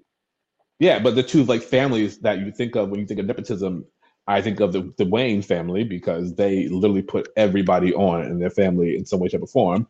Yeah, 0.79 0.99
but 0.99 1.15
the 1.15 1.23
two 1.23 1.43
like 1.45 1.61
families 1.61 2.19
that 2.19 2.39
you 2.39 2.51
think 2.51 2.75
of 2.75 2.89
when 2.89 2.99
you 2.99 3.05
think 3.05 3.19
of 3.19 3.25
nepotism, 3.25 3.85
I 4.27 4.41
think 4.41 4.59
of 4.59 4.73
the, 4.73 4.93
the 4.97 5.05
Wayne 5.05 5.41
family 5.41 5.83
because 5.83 6.35
they 6.35 6.67
literally 6.67 7.01
put 7.01 7.29
everybody 7.37 7.93
on 7.93 8.25
in 8.25 8.39
their 8.39 8.49
family 8.49 8.97
in 8.97 9.05
some 9.05 9.19
way, 9.19 9.29
shape, 9.29 9.43
or 9.43 9.47
form. 9.47 9.87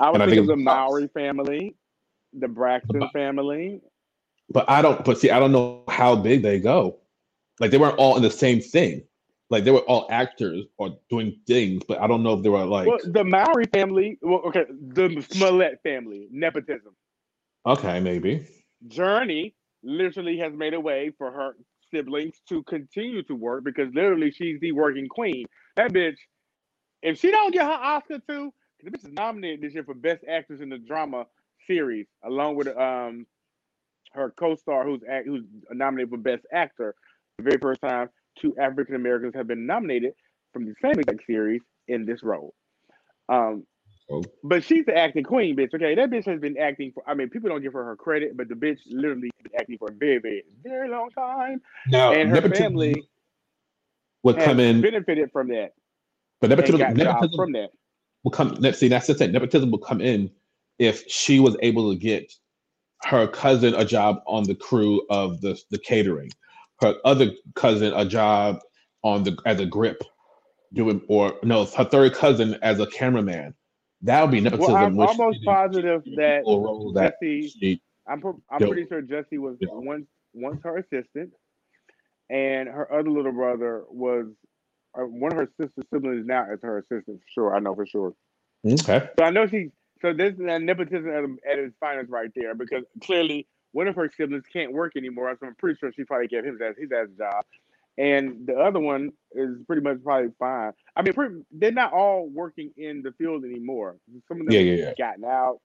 I 0.00 0.10
would 0.10 0.18
think 0.20 0.30
think 0.30 0.40
of 0.40 0.46
the. 0.48 0.56
Mowry 0.56 1.08
family, 1.08 1.76
the 2.32 2.48
Braxton 2.48 3.00
But- 3.00 3.12
family. 3.12 3.80
But 4.50 4.68
I 4.68 4.82
don't. 4.82 5.02
But 5.04 5.18
see, 5.18 5.30
I 5.30 5.38
don't 5.38 5.52
know 5.52 5.84
how 5.88 6.14
big 6.16 6.42
they 6.42 6.60
go. 6.60 6.98
Like 7.60 7.70
they 7.70 7.78
weren't 7.78 7.96
all 7.98 8.16
in 8.16 8.22
the 8.22 8.30
same 8.30 8.60
thing. 8.60 9.02
Like 9.50 9.64
they 9.64 9.70
were 9.70 9.80
all 9.80 10.06
actors 10.10 10.64
or 10.78 10.98
doing 11.08 11.38
things, 11.46 11.82
but 11.86 12.00
I 12.00 12.06
don't 12.06 12.22
know 12.22 12.34
if 12.34 12.42
they 12.42 12.48
were 12.48 12.64
like 12.64 12.86
well, 12.86 12.98
the 13.04 13.24
Mowry 13.24 13.66
family. 13.72 14.18
Well, 14.20 14.40
okay, 14.46 14.64
the 14.68 15.24
Smollett 15.30 15.80
family, 15.82 16.28
nepotism. 16.30 16.94
okay, 17.66 18.00
maybe. 18.00 18.46
Jurnee 18.88 19.54
literally 19.82 20.38
has 20.38 20.52
made 20.54 20.74
a 20.74 20.80
way 20.80 21.12
for 21.16 21.30
her 21.30 21.56
siblings 21.90 22.40
to 22.48 22.62
continue 22.64 23.22
to 23.24 23.34
work 23.34 23.64
because 23.64 23.92
literally 23.94 24.30
she's 24.30 24.58
the 24.60 24.72
working 24.72 25.08
queen. 25.08 25.46
That 25.76 25.92
bitch, 25.92 26.16
if 27.02 27.18
she 27.20 27.30
don't 27.30 27.52
get 27.52 27.64
her 27.64 27.72
Oscar 27.72 28.18
too, 28.28 28.52
the 28.84 28.90
bitch 28.90 29.04
is 29.04 29.12
nominated 29.12 29.60
this 29.60 29.74
year 29.74 29.84
for 29.84 29.94
Best 29.94 30.24
Actress 30.28 30.60
in 30.60 30.68
the 30.68 30.78
Drama 30.78 31.26
Series, 31.66 32.06
along 32.24 32.56
with 32.56 32.68
um 32.76 33.26
her 34.12 34.30
co-star 34.38 34.84
who's 34.84 35.00
act, 35.08 35.26
who's 35.26 35.44
nominated 35.72 36.10
for 36.10 36.18
Best 36.18 36.44
Actor 36.52 36.94
the 37.38 37.44
very 37.44 37.58
first 37.58 37.80
time. 37.80 38.08
two 38.40 38.56
African 38.58 38.94
Americans 38.94 39.34
have 39.34 39.46
been 39.46 39.66
nominated 39.66 40.12
from 40.52 40.66
the 40.66 40.74
same 40.82 40.98
exact 40.98 41.26
series 41.26 41.62
in 41.88 42.04
this 42.04 42.22
role. 42.22 42.54
Um, 43.28 43.66
Oh. 44.10 44.22
but 44.42 44.62
she's 44.62 44.84
the 44.84 44.94
acting 44.94 45.24
queen, 45.24 45.56
bitch. 45.56 45.72
Okay, 45.74 45.94
that 45.94 46.10
bitch 46.10 46.26
has 46.26 46.38
been 46.38 46.58
acting 46.58 46.92
for. 46.92 47.02
I 47.06 47.14
mean, 47.14 47.30
people 47.30 47.48
don't 47.48 47.62
give 47.62 47.72
her 47.72 47.82
her 47.84 47.96
credit, 47.96 48.36
but 48.36 48.48
the 48.50 48.54
bitch 48.54 48.78
literally 48.86 49.30
been 49.42 49.52
acting 49.58 49.78
for 49.78 49.88
a 49.88 49.94
very, 49.94 50.18
very, 50.18 50.44
very 50.62 50.90
long 50.90 51.08
time, 51.10 51.62
Now, 51.88 52.12
and 52.12 52.28
her 52.28 52.42
family 52.50 53.02
would 54.22 54.36
has 54.36 54.44
come 54.44 54.60
in, 54.60 54.82
benefited 54.82 55.32
from 55.32 55.48
that 55.48 55.72
but 56.40 56.50
nepotism, 56.50 56.94
nepotism 56.94 57.34
from 57.34 57.52
that. 57.52 57.70
Will 58.24 58.30
come. 58.30 58.56
Let's 58.58 58.78
see, 58.78 58.88
that's 58.88 59.06
the 59.06 59.14
thing. 59.14 59.32
Nepotism 59.32 59.70
will 59.70 59.78
come 59.78 60.00
in 60.00 60.30
if 60.78 61.04
she 61.08 61.38
was 61.38 61.56
able 61.62 61.92
to 61.92 61.98
get 61.98 62.32
her 63.04 63.28
cousin 63.28 63.74
a 63.74 63.84
job 63.84 64.22
on 64.26 64.44
the 64.44 64.54
crew 64.54 65.02
of 65.10 65.40
the 65.40 65.60
the 65.70 65.78
catering, 65.78 66.30
her 66.80 66.94
other 67.04 67.30
cousin 67.54 67.92
a 67.94 68.04
job 68.04 68.58
on 69.02 69.22
the 69.22 69.36
as 69.46 69.60
a 69.60 69.66
grip, 69.66 70.02
doing 70.72 71.00
or 71.08 71.34
no, 71.42 71.64
her 71.66 71.84
third 71.84 72.14
cousin 72.14 72.56
as 72.62 72.80
a 72.80 72.86
cameraman. 72.86 73.54
That 74.02 74.22
would 74.22 74.32
be 74.32 74.40
nepotism. 74.40 74.74
Well, 74.74 74.84
I'm 74.84 75.00
almost 75.00 75.44
positive 75.44 76.02
that 76.16 76.42
that 76.94 77.14
Jesse. 77.20 77.48
she 77.48 77.80
I'm 78.06 78.22
I'm 78.50 78.58
pretty 78.58 78.86
sure 78.88 79.02
Jesse 79.02 79.38
was 79.38 79.56
Yeah. 79.60 79.68
once 79.72 80.06
once 80.32 80.60
her 80.64 80.78
assistant, 80.78 81.32
and 82.30 82.68
her 82.68 82.90
other 82.92 83.10
little 83.10 83.32
brother 83.32 83.84
was 83.88 84.26
uh, 84.98 85.02
one 85.02 85.32
of 85.32 85.38
her 85.38 85.48
sister 85.60 85.82
siblings. 85.92 86.26
Now 86.26 86.50
is 86.52 86.60
her 86.62 86.78
assistant 86.78 87.20
for 87.20 87.26
sure. 87.32 87.56
I 87.56 87.60
know 87.60 87.74
for 87.74 87.86
sure. 87.86 88.14
okay. 88.66 89.08
So 89.18 89.24
I 89.24 89.30
know 89.30 89.46
she. 89.46 89.70
So 90.02 90.12
this 90.12 90.32
is 90.34 90.40
that 90.46 90.60
nepotism 90.62 91.08
at, 91.08 91.24
at 91.50 91.58
its 91.58 91.74
finest 91.80 92.10
right 92.10 92.30
there 92.34 92.54
because 92.54 92.84
clearly 93.02 93.46
one 93.72 93.88
of 93.88 93.96
her 93.96 94.10
siblings 94.16 94.44
can't 94.52 94.72
work 94.72 94.96
anymore. 94.96 95.34
So 95.40 95.46
I'm 95.46 95.54
pretty 95.54 95.78
sure 95.78 95.92
she 95.92 96.04
probably 96.04 96.28
gave 96.28 96.44
him 96.44 96.58
his 96.60 96.76
his 96.78 96.90
ass 96.92 97.08
job, 97.16 97.44
and 97.96 98.46
the 98.46 98.54
other 98.54 98.80
one 98.80 99.12
is 99.32 99.56
pretty 99.66 99.82
much 99.82 100.02
probably 100.04 100.30
fine. 100.38 100.72
I 100.94 101.02
mean, 101.02 101.14
pretty, 101.14 101.36
they're 101.52 101.72
not 101.72 101.92
all 101.92 102.28
working 102.28 102.70
in 102.76 103.02
the 103.02 103.12
field 103.12 103.44
anymore. 103.44 103.96
Some 104.28 104.40
of 104.40 104.46
them 104.46 104.54
Yeah, 104.54 104.60
yeah, 104.60 104.74
yeah. 104.74 104.92
gotten 104.98 105.24
out. 105.24 105.60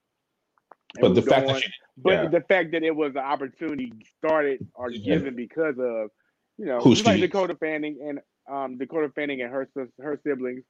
But 1.00 1.14
the 1.14 1.22
fact 1.22 1.46
on. 1.46 1.54
that 1.54 1.62
she 1.62 1.70
But 1.98 2.10
Yeah. 2.10 2.28
the 2.28 2.40
fact 2.40 2.72
that 2.72 2.82
it 2.82 2.94
was 2.96 3.12
an 3.12 3.18
opportunity 3.18 3.92
started 4.18 4.66
or 4.74 4.90
given 4.90 5.36
because 5.36 5.78
of, 5.78 6.10
you 6.58 6.64
know, 6.66 6.80
Who 6.80 6.94
just 6.94 7.04
like. 7.04 7.20
Dakota 7.20 7.54
Fanning 7.54 7.98
and 8.02 8.20
um, 8.48 8.78
Dakota 8.78 9.10
Fanning 9.14 9.42
and 9.42 9.50
her 9.50 9.68
her 10.00 10.20
siblings, 10.24 10.62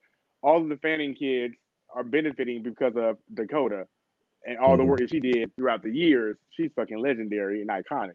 all 0.43 0.63
of 0.63 0.69
the 0.69 0.77
Fanning 0.77 1.15
kids 1.15 1.55
are 1.95 2.05
benefiting 2.05 2.63
because 2.63 2.93
of 2.97 3.19
Dakota 3.35 3.87
and 4.47 4.59
all 4.59 4.77
the 4.77 4.83
Mhm. 4.83 4.89
work 4.89 4.99
that 5.01 5.11
she 5.11 5.21
did 5.21 5.55
throughout 5.57 5.83
the 5.83 5.91
years. 5.91 6.37
She's 6.51 6.71
fucking 6.75 6.99
legendary 6.99 7.61
and 7.61 7.71
iconic. 7.71 8.15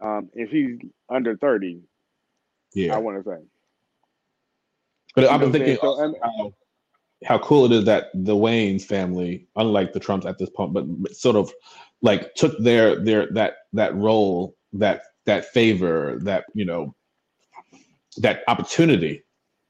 Um, 0.00 0.30
and 0.34 0.48
she's 0.50 0.78
under 1.08 1.36
thirty, 1.36 1.82
yeah. 2.74 2.94
I 2.94 2.98
want 2.98 3.22
to 3.22 3.30
say. 3.30 3.44
But 5.14 5.26
I've 5.26 5.40
been 5.40 5.52
thinking? 5.52 5.76
So, 5.80 6.14
how, 6.22 6.52
how 7.24 7.38
cool 7.38 7.66
it 7.66 7.72
is 7.72 7.84
that 7.84 8.10
the 8.12 8.34
Waynes 8.34 8.82
family, 8.84 9.46
unlike 9.54 9.92
the 9.92 10.00
Trumps 10.00 10.26
at 10.26 10.38
this 10.38 10.50
point, 10.50 10.72
but 10.72 11.14
sort 11.14 11.36
of 11.36 11.52
like 12.02 12.34
took 12.34 12.58
their 12.58 12.96
their 12.96 13.28
that 13.32 13.54
that 13.72 13.94
role, 13.94 14.56
that 14.72 15.02
that 15.26 15.46
favor, 15.46 16.18
that 16.22 16.44
you 16.54 16.64
know, 16.64 16.94
that 18.16 18.42
opportunity, 18.48 19.24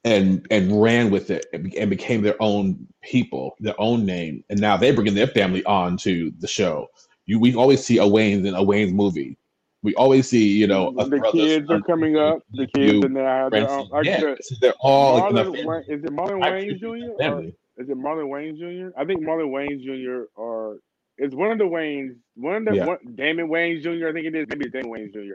and 0.05 0.47
and 0.51 0.83
ran 0.83 1.11
with 1.11 1.31
it 1.31 1.47
and, 1.53 1.91
became 1.91 2.23
their 2.23 2.41
own 2.41 2.87
people, 3.03 3.57
their 3.61 3.79
own 3.81 4.05
name, 4.05 4.45
and 4.51 4.61
now 4.61 4.77
they're 4.77 4.93
bringing 4.93 5.15
their 5.15 5.27
family 5.29 5.65
on 5.65 5.97
to 5.99 6.33
the 6.39 6.47
show. 6.47 6.89
You 7.27 7.41
we 7.41 7.55
always 7.55 7.85
see 7.85 7.99
a 7.99 8.07
Wayne's 8.07 8.47
in 8.47 8.55
a 8.55 8.63
Wayne's 8.63 8.93
movie. 8.93 9.39
We 9.83 9.95
always 9.95 10.29
see 10.29 10.47
you 10.47 10.67
know 10.67 10.95
a 10.99 11.09
the 11.09 11.21
kids 11.33 11.71
are 11.71 11.81
coming 11.83 12.17
up. 12.17 12.39
The 12.53 12.67
kids 12.67 13.05
and 13.05 13.17
they 13.17 13.21
their 13.51 13.71
own. 13.71 13.89
Like 13.91 14.07
Yeah, 14.07 14.21
the, 14.21 14.57
they're 14.61 14.75
all 14.81 15.15
like, 15.15 15.33
Marlon. 15.33 15.65
Wayne, 15.65 15.85
is 15.89 16.05
it 16.05 16.11
Marlon 16.11 16.41
Wayne 16.41 16.79
Jr. 16.79 16.87
the 16.87 17.07
or 17.13 17.19
family. 17.19 17.55
is 17.79 17.89
it 17.89 17.97
Marlon 17.99 18.29
Wayne 18.29 18.57
Jr.? 18.57 18.99
I 18.99 19.05
think 19.05 19.23
Marlon 19.23 19.51
Wayne 19.51 19.83
Jr. 19.83 20.25
or 20.41 20.79
is 21.19 21.35
one 21.35 21.51
of 21.53 21.59
the 21.59 21.65
Waynes, 21.65 22.17
one 22.35 22.57
of 22.57 22.65
the 22.65 22.75
Yeah. 22.75 22.87
one, 22.87 22.99
Damon 23.15 23.49
Wayne 23.49 23.83
Jr. 23.83 24.09
I 24.09 24.13
think 24.13 24.27
it 24.27 24.35
is. 24.35 24.47
Maybe 24.49 24.69
Damon 24.69 24.91
Wayne 24.91 25.13
Jr. 25.13 25.35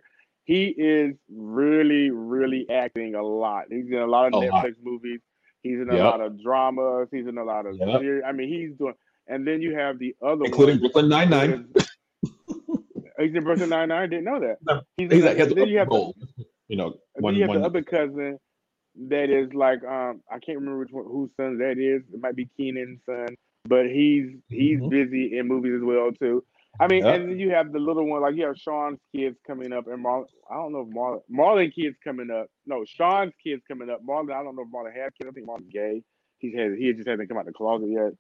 He 0.50 0.70
is 0.76 1.14
really, 1.32 2.10
really 2.10 2.68
acting 2.72 3.14
a 3.14 3.22
lot. 3.22 3.66
He's 3.70 3.86
in 3.86 4.00
a 4.00 4.08
lot 4.08 4.34
of 4.34 4.34
Netflix 4.34 4.78
movies. 4.82 5.20
He's 5.62 5.80
in 5.80 5.92
a 5.92 5.94
Yep. 5.94 6.04
lot 6.04 6.22
of 6.22 6.42
dramas. 6.42 7.08
He's 7.12 7.28
in 7.28 7.38
a 7.38 7.44
lot 7.44 7.68
of 7.68 7.78
Yep. 7.78 8.02
series. 8.02 8.24
I 8.26 8.32
mean, 8.32 8.50
he's 8.50 8.76
doing. 8.76 8.96
And 9.28 9.46
then 9.46 9.62
you 9.62 9.76
have 9.76 10.00
the 10.00 10.16
other 10.24 10.46
including. 10.46 10.80
Brooklyn 10.80 11.08
Nine 11.08 11.30
Nine. 11.30 11.72
He's 13.20 13.36
in 13.36 13.44
Brooklyn 13.44 13.70
Nine 13.70 13.90
Nine. 13.90 14.10
Didn't 14.10 14.26
know 14.26 14.40
that. 14.40 14.58
No, 14.66 14.82
He's, 14.98 15.12
He's 15.12 15.20
in 15.22 15.26
like, 15.28 15.38
he 15.38 15.44
the, 15.44 15.54
then 15.54 15.68
you 15.68 15.78
have 15.78 15.90
the. 15.92 16.14
You 16.68 16.78
know, 16.78 16.96
one 17.20 17.36
you 17.36 17.42
have 17.42 17.50
one. 17.50 17.60
the 17.60 17.66
other 17.68 17.84
cousin 17.84 18.40
that 19.10 19.30
is 19.30 19.54
like 19.54 19.84
um 19.84 20.22
I 20.32 20.40
can't 20.40 20.58
remember 20.58 20.80
which 20.80 20.92
one 20.92 21.06
whose 21.06 21.30
son 21.38 21.60
that 21.60 21.78
is. 21.78 22.02
It 22.12 22.20
might 22.22 22.36
be 22.36 22.50
Keenen's 22.58 23.02
son, 23.06 23.36
but 23.66 23.86
he's 23.86 24.36
he's 24.50 24.80
Mhm. 24.80 24.90
busy 24.90 25.38
in 25.38 25.48
movies 25.48 25.76
as 25.76 25.84
well 25.84 26.12
too. 26.12 26.44
I 26.80 26.88
mean, 26.88 27.06
Yep. 27.06 27.08
and 27.08 27.30
then 27.30 27.40
you 27.40 27.52
have 27.52 27.74
the 27.74 27.80
little 27.80 28.06
one 28.08 28.22
like 28.22 28.36
you 28.36 28.46
have 28.48 28.58
Sean's 28.58 29.00
kids 29.16 29.38
coming 29.48 29.74
up, 29.74 29.88
and 29.88 30.02
Mar- 30.04 30.28
I 30.52 30.56
don't 30.56 30.74
know 30.74 30.82
if 30.90 30.96
Marlon 30.96 31.22
Marlon 31.32 31.76
kids 31.76 31.98
coming 32.04 32.32
up. 32.32 32.48
No, 32.68 32.86
Sean's 32.86 33.34
kids 33.44 33.64
coming 33.68 33.90
up. 33.90 34.02
Marlon, 34.06 34.34
I 34.34 34.44
don't 34.44 34.56
know 34.56 34.64
if 34.64 34.70
Marlon 34.74 34.96
has 34.96 35.12
kids. 35.20 35.30
I 35.30 35.34
think 35.34 35.48
Marlon's 35.48 35.74
gay. 35.74 36.04
He's 36.40 36.56
has 36.56 36.74
he 36.78 36.94
just 36.94 37.10
hasn't 37.10 37.30
come 37.30 37.40
out 37.40 37.48
the 37.48 37.54
closet 37.54 37.90
yet. 37.90 38.14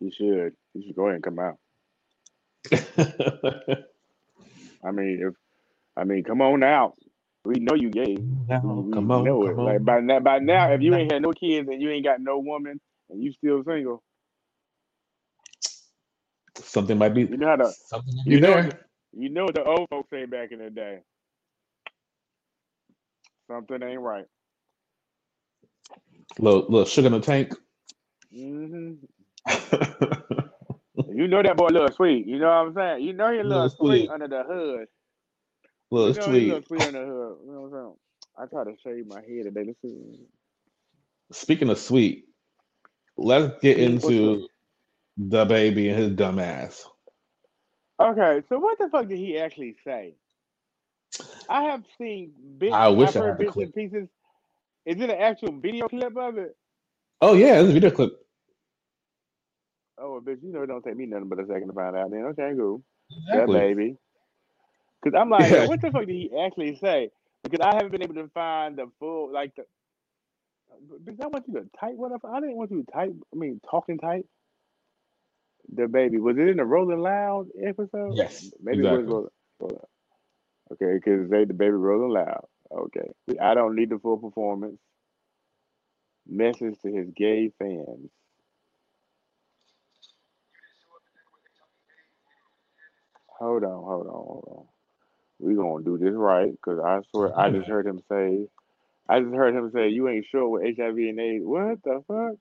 He 0.00 0.10
should. 0.10 0.54
He 0.74 0.86
should 0.86 0.96
go 0.96 1.04
ahead 1.04 1.16
and 1.16 1.24
come 1.24 1.38
out. 1.38 1.58
I 4.84 4.92
mean, 4.92 5.20
if 5.22 5.34
I 5.96 6.04
mean, 6.04 6.24
come 6.24 6.42
on 6.42 6.62
out. 6.64 6.94
We 7.44 7.56
know 7.60 7.74
you 7.76 7.90
gay. 7.90 8.18
now, 8.48 8.86
We 8.86 8.92
come 8.92 9.10
on, 9.12 9.34
know 9.34 9.44
come 9.44 9.48
it. 9.48 9.58
on. 9.58 9.64
Like 9.64 9.84
by 9.84 10.00
now, 10.00 10.20
by 10.20 10.40
now, 10.40 10.72
if 10.72 10.82
you 10.82 10.94
ain't 10.96 11.12
had 11.12 11.22
no 11.22 11.32
kids 11.32 11.68
and 11.68 11.82
you 11.82 11.90
ain't 11.90 12.04
got 12.04 12.20
no 12.20 12.38
woman 12.40 12.80
and 13.10 13.22
you 13.22 13.32
still 13.32 13.64
single, 13.64 14.02
something 16.76 16.98
might 16.98 17.14
be. 17.14 17.28
you 17.28 17.38
know 17.38 17.48
how 17.48 17.56
to, 17.56 17.74
something 17.88 18.16
might 18.16 18.26
you 18.26 18.40
know, 18.40 18.62
there. 18.64 18.80
you 19.12 19.30
know 19.30 19.46
what 19.46 19.56
the 19.56 19.64
old 19.64 19.88
folks 19.90 20.10
say 20.10 20.26
back 20.26 20.52
in 20.52 20.60
the 20.60 20.70
day. 20.70 21.00
Something 23.50 23.82
ain't 23.82 24.00
right. 24.00 24.26
Little 26.38 26.62
little 26.68 26.86
sugar 26.86 27.08
in 27.08 27.14
the 27.14 27.20
tank. 27.20 27.54
hmm 28.34 28.94
You 31.08 31.28
know 31.28 31.42
that 31.42 31.56
boy 31.56 31.68
little 31.68 31.92
sweet. 31.92 32.26
You 32.26 32.38
know 32.38 32.46
what 32.48 32.68
I'm 32.68 32.74
saying? 32.74 33.06
You 33.06 33.12
know 33.14 33.32
he 33.32 33.42
little, 33.42 33.68
Little 33.68 33.70
sweet. 33.70 34.08
sweet. 34.08 34.10
under 34.10 34.28
the 34.28 34.44
hood. 34.44 34.86
little 35.90 36.12
you 36.12 36.14
know 36.14 36.38
sweet. 36.40 36.40
little 36.40 36.62
sweet 36.66 36.84
under 36.84 37.00
the 37.00 37.06
hood. 37.06 37.38
You 37.46 37.52
know 37.52 37.60
what 37.62 37.78
I'm 37.78 37.84
saying? 37.84 37.94
I 38.38 38.46
try 38.46 38.64
to 38.64 38.76
shave 38.84 39.06
my 39.06 39.20
head 39.20 39.44
today. 39.46 39.64
This 39.64 39.76
is 39.84 40.18
Speaking 41.32 41.70
of 41.70 41.78
sweet, 41.78 42.26
let's 43.16 43.58
get 43.62 43.78
into 43.78 44.48
DaBaby 45.20 45.90
and 45.90 45.98
his 45.98 46.10
dumb 46.12 46.38
ass. 46.38 46.86
okay. 48.00 48.42
So 48.48 48.58
what 48.58 48.78
the 48.78 48.88
fuck 48.90 49.08
did 49.08 49.18
he 49.18 49.38
actually 49.38 49.76
say? 49.84 50.14
I 51.48 51.62
have 51.64 51.84
seen 51.98 52.32
bits. 52.58 52.74
I 52.74 52.88
wish 52.88 53.16
I've 53.16 53.16
I 53.16 53.26
had 53.28 53.38
bits 53.38 53.52
clip. 53.52 53.66
and 53.66 53.74
pieces. 53.74 54.08
Is 54.86 54.96
it 55.00 55.10
an 55.10 55.18
actual 55.18 55.52
video 55.58 55.88
clip 55.88 56.16
of 56.16 56.38
it? 56.38 56.56
Oh 57.20 57.34
yeah, 57.34 57.60
it's 57.60 57.70
a 57.70 57.72
video 57.72 57.90
clip. 57.90 58.12
Oh, 59.98 60.20
bitch, 60.24 60.42
you 60.42 60.52
know 60.52 60.62
it 60.62 60.66
don't 60.66 60.82
take 60.84 60.96
me 60.96 61.06
nothing 61.06 61.28
but 61.28 61.40
a 61.40 61.46
second 61.46 61.68
to 61.68 61.74
find 61.74 61.96
out. 61.96 62.10
Then 62.10 62.24
okay, 62.26 62.52
cool. 62.56 62.82
Yeah, 63.32 63.44
Exactly. 63.44 63.60
baby. 63.60 63.96
Because 65.02 65.18
I'm 65.20 65.30
like, 65.30 65.50
Yeah. 65.50 65.66
what 65.66 65.80
the 65.80 65.90
fuck 65.90 66.06
did 66.06 66.10
he 66.14 66.30
actually 66.38 66.76
say? 66.82 67.10
Because 67.42 67.60
I 67.60 67.74
haven't 67.76 67.92
been 67.92 68.02
able 68.02 68.14
to 68.16 68.28
find 68.34 68.76
the 68.76 68.90
full, 68.98 69.32
like 69.32 69.54
the. 69.56 69.64
Bitch, 71.04 71.22
I 71.22 71.28
want 71.28 71.46
you 71.48 71.54
to 71.54 71.66
type 71.80 71.94
what 71.96 72.12
I, 72.12 72.28
I 72.36 72.40
didn't 72.40 72.56
want 72.56 72.70
you 72.72 72.82
to 72.84 72.92
type. 72.92 73.14
I 73.32 73.36
mean, 73.36 73.60
talking 73.70 73.98
type. 73.98 74.26
DaBaby 75.74 76.20
was 76.20 76.36
it 76.38 76.48
in 76.48 76.56
the 76.58 76.64
Rolling 76.64 77.00
Loud 77.00 77.48
episode? 77.62 78.14
Yes, 78.14 78.50
maybe 78.62 78.78
exactly. 78.78 78.98
it 78.98 79.06
was 79.06 79.12
Rolling. 79.12 79.30
Rolling. 79.60 79.78
Okay, 80.72 80.94
because 80.94 81.30
they 81.30 81.44
DaBaby 81.44 81.80
Rolling 81.80 82.10
Loud. 82.10 82.46
Okay, 82.70 83.38
I 83.40 83.54
don't 83.54 83.76
need 83.76 83.90
the 83.90 83.98
full 83.98 84.18
performance. 84.18 84.78
Message 86.28 86.76
to 86.82 86.92
his 86.92 87.08
gay 87.16 87.52
fans. 87.58 88.10
Hold 93.38 93.64
on, 93.64 93.84
hold 93.84 94.06
on, 94.06 94.12
hold 94.12 94.48
on. 94.48 94.64
We 95.38 95.54
gonna 95.54 95.84
do 95.84 95.98
this 95.98 96.14
right, 96.14 96.52
cause 96.62 96.80
I 96.84 97.00
swear 97.10 97.38
I 97.38 97.50
just 97.50 97.68
heard 97.68 97.86
him 97.86 98.02
say, 98.08 98.48
I 99.08 99.20
just 99.20 99.34
heard 99.34 99.54
him 99.54 99.70
say, 99.72 99.90
you 99.90 100.08
ain't 100.08 100.26
sure 100.30 100.48
with 100.48 100.76
HIV 100.76 100.96
and 100.96 101.20
AIDS. 101.20 101.44
What 101.44 101.82
the 101.84 102.02
fuck? 102.08 102.36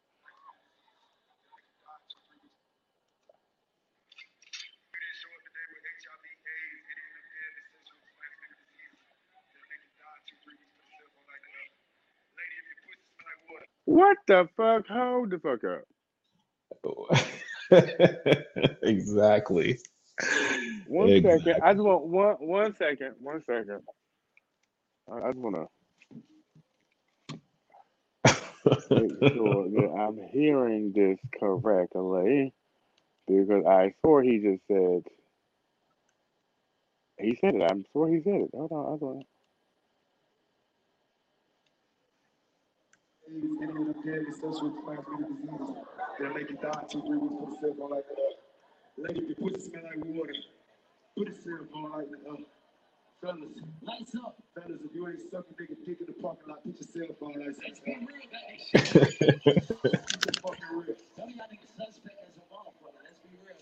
What 13.85 14.17
the 14.27 14.47
fuck? 14.57 14.87
Hold 14.87 15.29
the 15.29 15.39
fuck 15.39 15.63
up. 15.63 15.83
exactly. 18.83 19.79
One 20.87 21.09
exactly. 21.09 21.53
second. 21.53 21.63
I 21.63 21.73
just 21.73 21.83
want 21.83 22.05
one 22.05 22.35
one 22.35 22.75
second. 22.75 23.15
One 23.19 23.43
second. 23.45 23.81
I 25.11 25.31
just 25.31 25.37
wanna 25.37 25.65
make 28.89 29.33
sure 29.33 29.69
that 29.69 29.95
I'm 29.99 30.19
hearing 30.31 30.91
this 30.93 31.19
correctly. 31.39 32.53
Because 33.27 33.65
I 33.65 33.93
swore 34.01 34.23
he 34.23 34.39
just 34.39 34.61
said 34.67 35.03
he 37.19 37.35
said 37.35 37.55
it. 37.55 37.71
I'm 37.71 37.85
sure 37.93 38.07
he 38.07 38.21
said 38.21 38.41
it. 38.41 38.49
Hold 38.53 38.71
on, 38.71 38.93
I. 38.99 39.25
on. 43.27 43.63
any 43.63 43.81
of 43.81 43.87
the 43.87 43.93
deadly 44.03 44.31
sexual 44.31 44.71
transmitted 44.83 45.27
diseases 45.29 45.75
that 46.19 46.33
make 46.33 46.49
you 46.49 46.57
die 46.57 46.83
two, 46.91 47.01
three 47.01 47.17
weeks 47.17 47.35
put 47.39 47.49
a 47.49 47.59
cell 47.61 47.75
phone 47.77 47.91
like 47.91 48.07
that. 48.07 48.33
Lady, 48.97 49.19
if 49.19 49.27
your 49.27 49.49
pussy 49.49 49.69
smell 49.69 49.83
like 49.83 50.05
water, 50.05 50.33
put 51.17 51.27
a 51.27 51.33
cell 51.33 51.65
phone 51.73 51.91
like 51.91 52.09
that. 52.11 52.21
Uh, 52.29 52.35
fellas, 53.21 53.53
lights 53.81 54.15
up. 54.15 54.37
Fellas, 54.55 54.79
if 54.83 54.95
you 54.95 55.07
ain't 55.07 55.19
sucking 55.31 55.55
nigga 55.59 55.75
dick 55.85 55.97
in 55.99 56.07
the 56.07 56.13
parking 56.21 56.47
lot, 56.49 56.63
put 56.63 56.77
your 56.79 56.89
cell 56.89 57.15
phone 57.19 57.33
like 57.35 57.55
that. 57.55 57.65
Let's 57.67 57.79
be 57.79 57.91
real 57.91 58.25
about 58.29 58.45
this 58.49 58.63
shit. 58.69 59.35
Fucking 60.41 60.71
real. 60.71 60.95
Some 61.15 61.29
of 61.29 61.35
y'all 61.35 61.49
niggas 61.49 61.73
suspect 61.75 62.17
as 62.23 62.35
a 62.37 62.45
motherfucker. 62.53 63.01
Let's 63.03 63.19
be 63.25 63.37
real. 63.41 63.57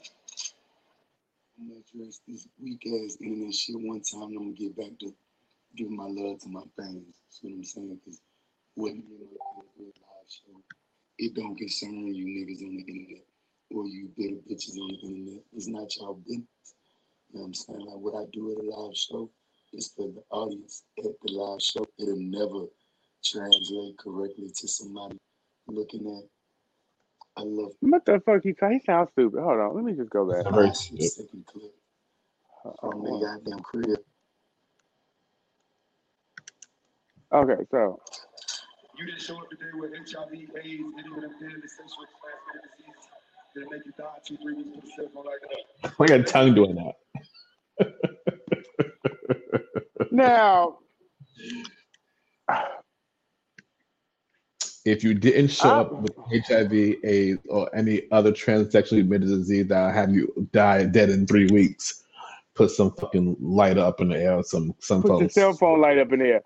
I'm 1.59 1.69
gonna 1.69 1.81
address 1.81 2.21
this 2.27 2.47
weak 2.61 2.83
ass 2.87 3.17
internet 3.21 3.53
shit 3.53 3.75
one 3.79 4.01
time. 4.01 4.23
I'm 4.23 4.37
gonna 4.37 4.51
get 4.51 4.75
back 4.75 4.99
to 4.99 5.13
giving 5.75 5.95
my 5.95 6.07
love 6.07 6.39
to 6.41 6.49
my 6.49 6.63
fans. 6.77 7.15
See 7.29 7.47
what 7.47 7.57
I'm 7.57 7.63
saying? 7.63 7.99
Because 8.03 8.21
what 8.75 8.93
you 8.95 9.03
know, 9.03 9.27
a 9.59 9.79
good 9.79 9.93
live 9.97 10.29
show, 10.29 10.61
it 11.19 11.35
don't 11.35 11.57
concern 11.57 12.07
you 12.15 12.25
niggas 12.25 12.63
on 12.63 12.75
the 12.77 12.83
internet 12.83 13.23
or 13.71 13.87
you 13.87 14.09
bitter 14.17 14.37
bitches 14.49 14.79
on 14.79 14.89
the 14.89 14.99
internet. 15.07 15.43
It's 15.53 15.67
not 15.67 15.95
y'all 15.97 16.15
business. 16.15 16.47
You 17.31 17.39
know 17.39 17.41
what 17.41 17.47
I'm 17.47 17.53
saying? 17.55 17.81
Like 17.81 17.99
what 17.99 18.15
I 18.15 18.25
do 18.33 18.51
at 18.53 18.63
a 18.63 18.67
live 18.69 18.97
show 18.97 19.31
is 19.73 19.93
for 19.95 20.07
the 20.09 20.23
audience 20.31 20.83
at 20.99 21.05
the 21.23 21.33
live 21.33 21.61
show. 21.61 21.85
It'll 21.99 22.17
never 22.17 22.67
translate 23.23 23.97
correctly 23.99 24.51
to 24.55 24.67
somebody 24.69 25.17
looking 25.67 26.07
at. 26.07 26.41
I 27.41 27.45
love 27.45 27.73
What 27.81 28.05
the 28.05 28.21
fuck 28.25 28.43
he 28.43 28.55
he 28.71 28.79
sounds 28.85 29.09
stupid. 29.13 29.41
Hold 29.41 29.59
on, 29.59 29.75
let 29.75 29.85
me 29.85 29.93
just 29.93 30.09
go 30.11 30.29
back. 30.31 30.47
Very 30.53 30.67
five 30.67 30.75
stupid. 30.75 31.11
second 31.11 31.45
clip 31.47 31.73
uh, 32.65 32.71
from 32.81 33.03
the 33.03 33.11
goddamn 33.11 33.61
crib. 33.61 33.99
Okay, 37.33 37.63
so 37.71 38.01
You 38.97 39.05
didn't 39.05 39.21
show 39.21 39.37
up 39.37 39.49
today 39.49 39.65
with 39.73 39.91
HIV, 39.91 40.31
AIDS, 40.33 40.53
any 40.63 40.75
of 40.77 41.21
them 41.21 41.31
deadly 41.39 41.67
sexual 41.67 42.05
transmitted 42.21 42.69
diseases 42.77 43.07
that 43.55 43.71
make 43.71 43.85
you 43.85 43.93
die 43.97 44.19
two, 44.25 44.37
three 44.37 44.53
weeks 44.55 44.69
put 44.75 44.83
a 44.83 44.87
cell 44.95 45.09
phone 45.13 45.25
like 45.25 45.41
that. 45.81 45.99
Look 45.99 46.11
at 46.11 46.27
tongue 46.27 46.53
doing 46.53 46.75
that. 46.75 47.93
now 50.11 50.77
If 54.85 55.01
you 55.03 55.13
didn't 55.13 55.47
show 55.47 55.69
I- 55.69 55.79
up 55.79 55.93
with 55.93 56.11
HIV, 56.47 56.73
AIDS, 57.05 57.39
or 57.49 57.73
any 57.75 58.03
other 58.11 58.31
transsexually 58.33 58.99
admitted 58.99 59.29
disease 59.29 59.67
that 59.67 59.93
have 59.95 60.11
you 60.13 60.47
die 60.51 60.83
dead 60.85 61.09
in 61.09 61.25
three 61.25 61.47
weeks, 61.47 62.03
put 62.53 62.69
some 62.69 62.91
fucking 62.91 63.37
light 63.39 63.77
up 63.77 64.01
in 64.01 64.09
the 64.09 64.17
air. 64.21 64.43
Some 64.43 64.75
some 64.79 65.01
put 65.01 65.07
the 65.13 65.19
folks. 65.19 65.33
cell 65.35 65.53
phone 65.53 65.79
light 65.79 65.97
up 65.99 66.11
in 66.11 66.19
there. 66.19 66.41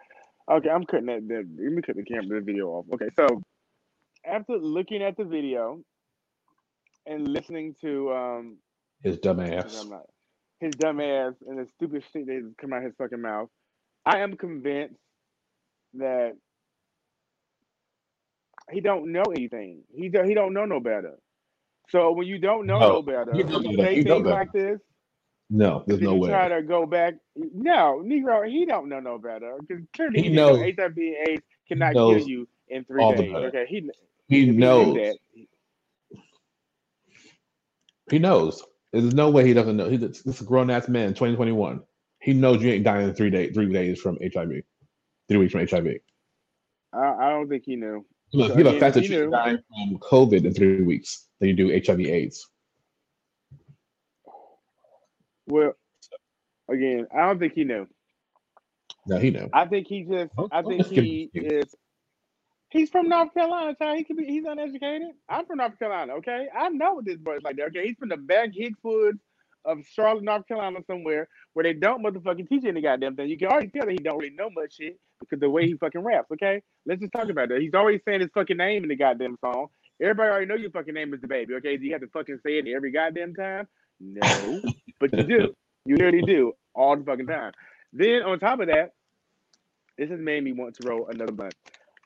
Okay, 0.50 0.70
I'm 0.70 0.86
cutting 0.86 1.08
that. 1.08 1.27
that 1.27 1.46
let 1.60 1.72
me 1.74 1.82
cut 1.82 1.96
the 1.96 2.04
camera, 2.04 2.39
the 2.39 2.46
video 2.46 2.68
off. 2.70 2.86
Okay, 2.94 3.10
so 3.18 3.27
after 4.25 4.58
looking 4.58 5.04
at 5.04 5.18
the 5.18 5.24
video 5.25 5.80
and 7.06 7.27
listening 7.27 7.75
to 7.82 8.12
um 8.13 8.58
His 9.04 9.18
dumb 9.20 9.39
ass. 9.39 9.86
Not, 9.89 10.04
his 10.60 10.72
dumb 10.72 11.00
ass 11.01 11.34
and 11.48 11.60
the 11.60 11.68
stupid 11.75 12.04
shit 12.12 12.25
that 12.27 12.54
come 12.60 12.74
out 12.74 12.77
of 12.80 12.84
his 12.86 12.94
fucking 12.98 13.22
mouth, 13.22 13.50
I 14.06 14.20
am 14.20 14.36
convinced 14.36 14.96
that 15.96 16.34
he 18.72 18.82
don't 18.82 19.12
know 19.12 19.24
anything. 19.36 19.84
He 19.94 20.10
do, 20.10 20.24
he 20.24 20.34
don't 20.34 20.54
know 20.54 20.66
no 20.66 20.79
better. 20.79 21.14
So 21.90 22.12
when 22.12 22.27
you 22.27 22.40
don't 22.40 22.66
know 22.66 22.79
No, 22.79 22.90
no 22.94 23.01
better, 23.01 23.31
know 23.33 23.62
you 23.62 23.77
say 23.77 24.03
things 24.03 24.05
better. 24.05 24.24
like 24.24 24.51
this. 24.51 24.79
No, 25.50 25.83
there's 25.88 26.01
no 26.01 26.16
way. 26.16 26.29
try 26.29 26.50
to 26.50 26.62
go 26.62 26.86
back. 26.86 27.16
No, 27.36 28.03
Negro, 28.05 28.50
he 28.50 28.66
don't 28.66 28.90
know 28.90 29.00
no 29.00 29.18
better 29.18 29.55
because 29.60 29.83
clearly 29.94 30.22
He 30.22 30.29
he, 30.29 30.36
knows 30.36 30.60
HIV 30.60 30.98
AIDS 30.98 31.44
cannot 31.68 31.94
kill 31.94 32.20
you 32.20 32.48
in 32.68 32.83
three 32.83 33.16
days. 33.16 33.33
Okay, 33.33 33.66
he 33.68 33.90
He 34.27 34.46
knew 34.48 34.53
knows. 34.60 34.96
that. 34.96 35.18
He 38.10 38.20
knows. 38.20 38.64
There's 38.92 39.14
no 39.14 39.29
way 39.29 39.46
he 39.46 39.53
doesn't 39.53 39.77
know. 39.77 39.90
He's 39.90 40.03
a, 40.03 40.10
this 40.10 40.42
grown 40.42 40.70
ass 40.70 40.88
man, 40.88 41.10
2021. 41.10 41.81
He 42.22 42.33
knows 42.33 42.62
you 42.62 42.72
ain't 42.72 42.83
dying 42.83 43.07
in 43.07 43.16
three 43.16 43.29
days, 43.29 43.53
three 43.53 43.72
days 43.72 44.00
from 44.01 44.18
HIV, 44.22 44.62
three 45.29 45.38
weeks 45.38 45.51
from 45.51 45.68
HIV. 45.68 45.98
I, 46.94 46.98
I 46.98 47.29
don't 47.29 47.48
think 47.48 47.64
he 47.66 47.75
knew. 47.75 48.05
Look, 48.33 48.51
So 48.51 48.57
you 48.57 48.64
know, 48.64 48.79
faster 48.79 49.01
he 49.01 49.14
of 49.16 49.31
dying 49.31 49.60
from 49.70 50.00
COVID 50.00 50.46
in 50.46 50.53
three 50.53 50.81
weeks 50.81 51.27
than 51.40 51.50
you 51.50 51.55
do 51.55 51.70
HIV/AIDS. 51.70 52.46
Well, 55.48 55.74
again, 56.70 57.07
I 57.16 57.27
don't 57.27 57.40
think 57.40 57.53
he 57.53 57.64
knew. 57.64 57.88
No, 59.05 59.18
he 59.18 59.31
knew. 59.31 59.50
I 59.53 59.66
think 59.66 59.88
he 59.88 60.03
just. 60.03 60.36
Don't- 60.36 60.53
I 60.53 60.60
oh, 60.60 60.68
think 60.68 60.81
just 60.81 60.92
he 60.92 61.29
is. 61.33 61.75
He's 62.70 62.90
from 62.90 63.07
North 63.07 63.33
Carolina, 63.33 63.75
child. 63.81 63.98
He 63.98 64.03
could 64.03 64.18
be. 64.18 64.25
He's 64.25 64.44
uneducated. 64.46 65.07
I'm 65.29 65.46
from 65.46 65.57
North 65.57 65.79
Carolina. 65.79 66.14
Okay, 66.16 66.48
I 66.55 66.70
know 66.70 66.96
what 66.96 67.05
this 67.05 67.18
boy's 67.18 67.42
like. 67.44 67.55
There. 67.55 67.68
Okay, 67.68 67.88
he's 67.88 67.98
from 67.98 68.10
the 68.10 68.18
back 68.18 68.50
Hickford 68.53 69.18
of 69.64 69.79
Charlotte, 69.86 70.24
North 70.24 70.48
Carolina, 70.48 70.79
somewhere 70.86 71.29
where 71.53 71.64
they 71.64 71.74
don't 71.74 72.03
motherfucking 72.03 72.50
teach 72.50 72.66
any 72.66 72.81
goddamn 72.81 73.16
thing. 73.16 73.29
You 73.29 73.38
can 73.38 73.48
already 73.48 73.70
tell 73.70 73.86
that 73.86 73.92
he 73.92 73.98
don't 73.98 74.18
really 74.18 74.36
know 74.36 74.50
much 74.50 74.75
shit 74.75 75.00
because 75.20 75.40
the 75.40 75.50
way 75.50 75.66
he 75.66 75.75
fucking 75.75 76.01
raps. 76.01 76.29
Okay, 76.33 76.62
let's 76.86 77.00
just 77.00 77.14
talk 77.14 77.29
about 77.29 77.50
that. 77.50 77.62
He's 77.62 77.74
always 77.74 78.01
saying 78.05 78.22
his 78.22 78.29
fucking 78.33 78.57
name 78.57 78.83
in 78.83 78.90
the 78.90 78.96
goddamn 78.98 79.38
song. 79.40 79.68
Everybody 80.01 80.29
already 80.29 80.46
know 80.46 80.55
your 80.55 80.72
fucking 80.72 80.94
name 80.94 81.14
is 81.14 81.22
DaBaby. 81.22 81.57
Okay, 81.57 81.77
do 81.77 81.86
you 81.86 81.94
have 81.94 82.01
to 82.01 82.07
fucking 82.07 82.40
say 82.46 82.60
it 82.60 82.68
every 82.68 82.92
goddamn 82.92 83.33
time? 83.33 83.68
No, 84.00 84.62
but 85.00 85.14
you 85.14 85.24
do. 85.24 85.53
You 85.86 85.96
really 86.01 86.22
do 86.22 86.51
all 86.75 86.98
the 86.98 87.03
fucking 87.05 87.27
time. 87.27 87.53
Then 87.94 88.22
on 88.24 88.40
top 88.40 88.60
of 88.60 88.68
that, 88.68 88.92
this 89.98 90.10
has 90.10 90.20
made 90.20 90.44
me 90.44 90.51
want 90.51 90.75
to 90.75 90.88
roll 90.90 91.07
another 91.07 91.31
blunt. 91.31 91.55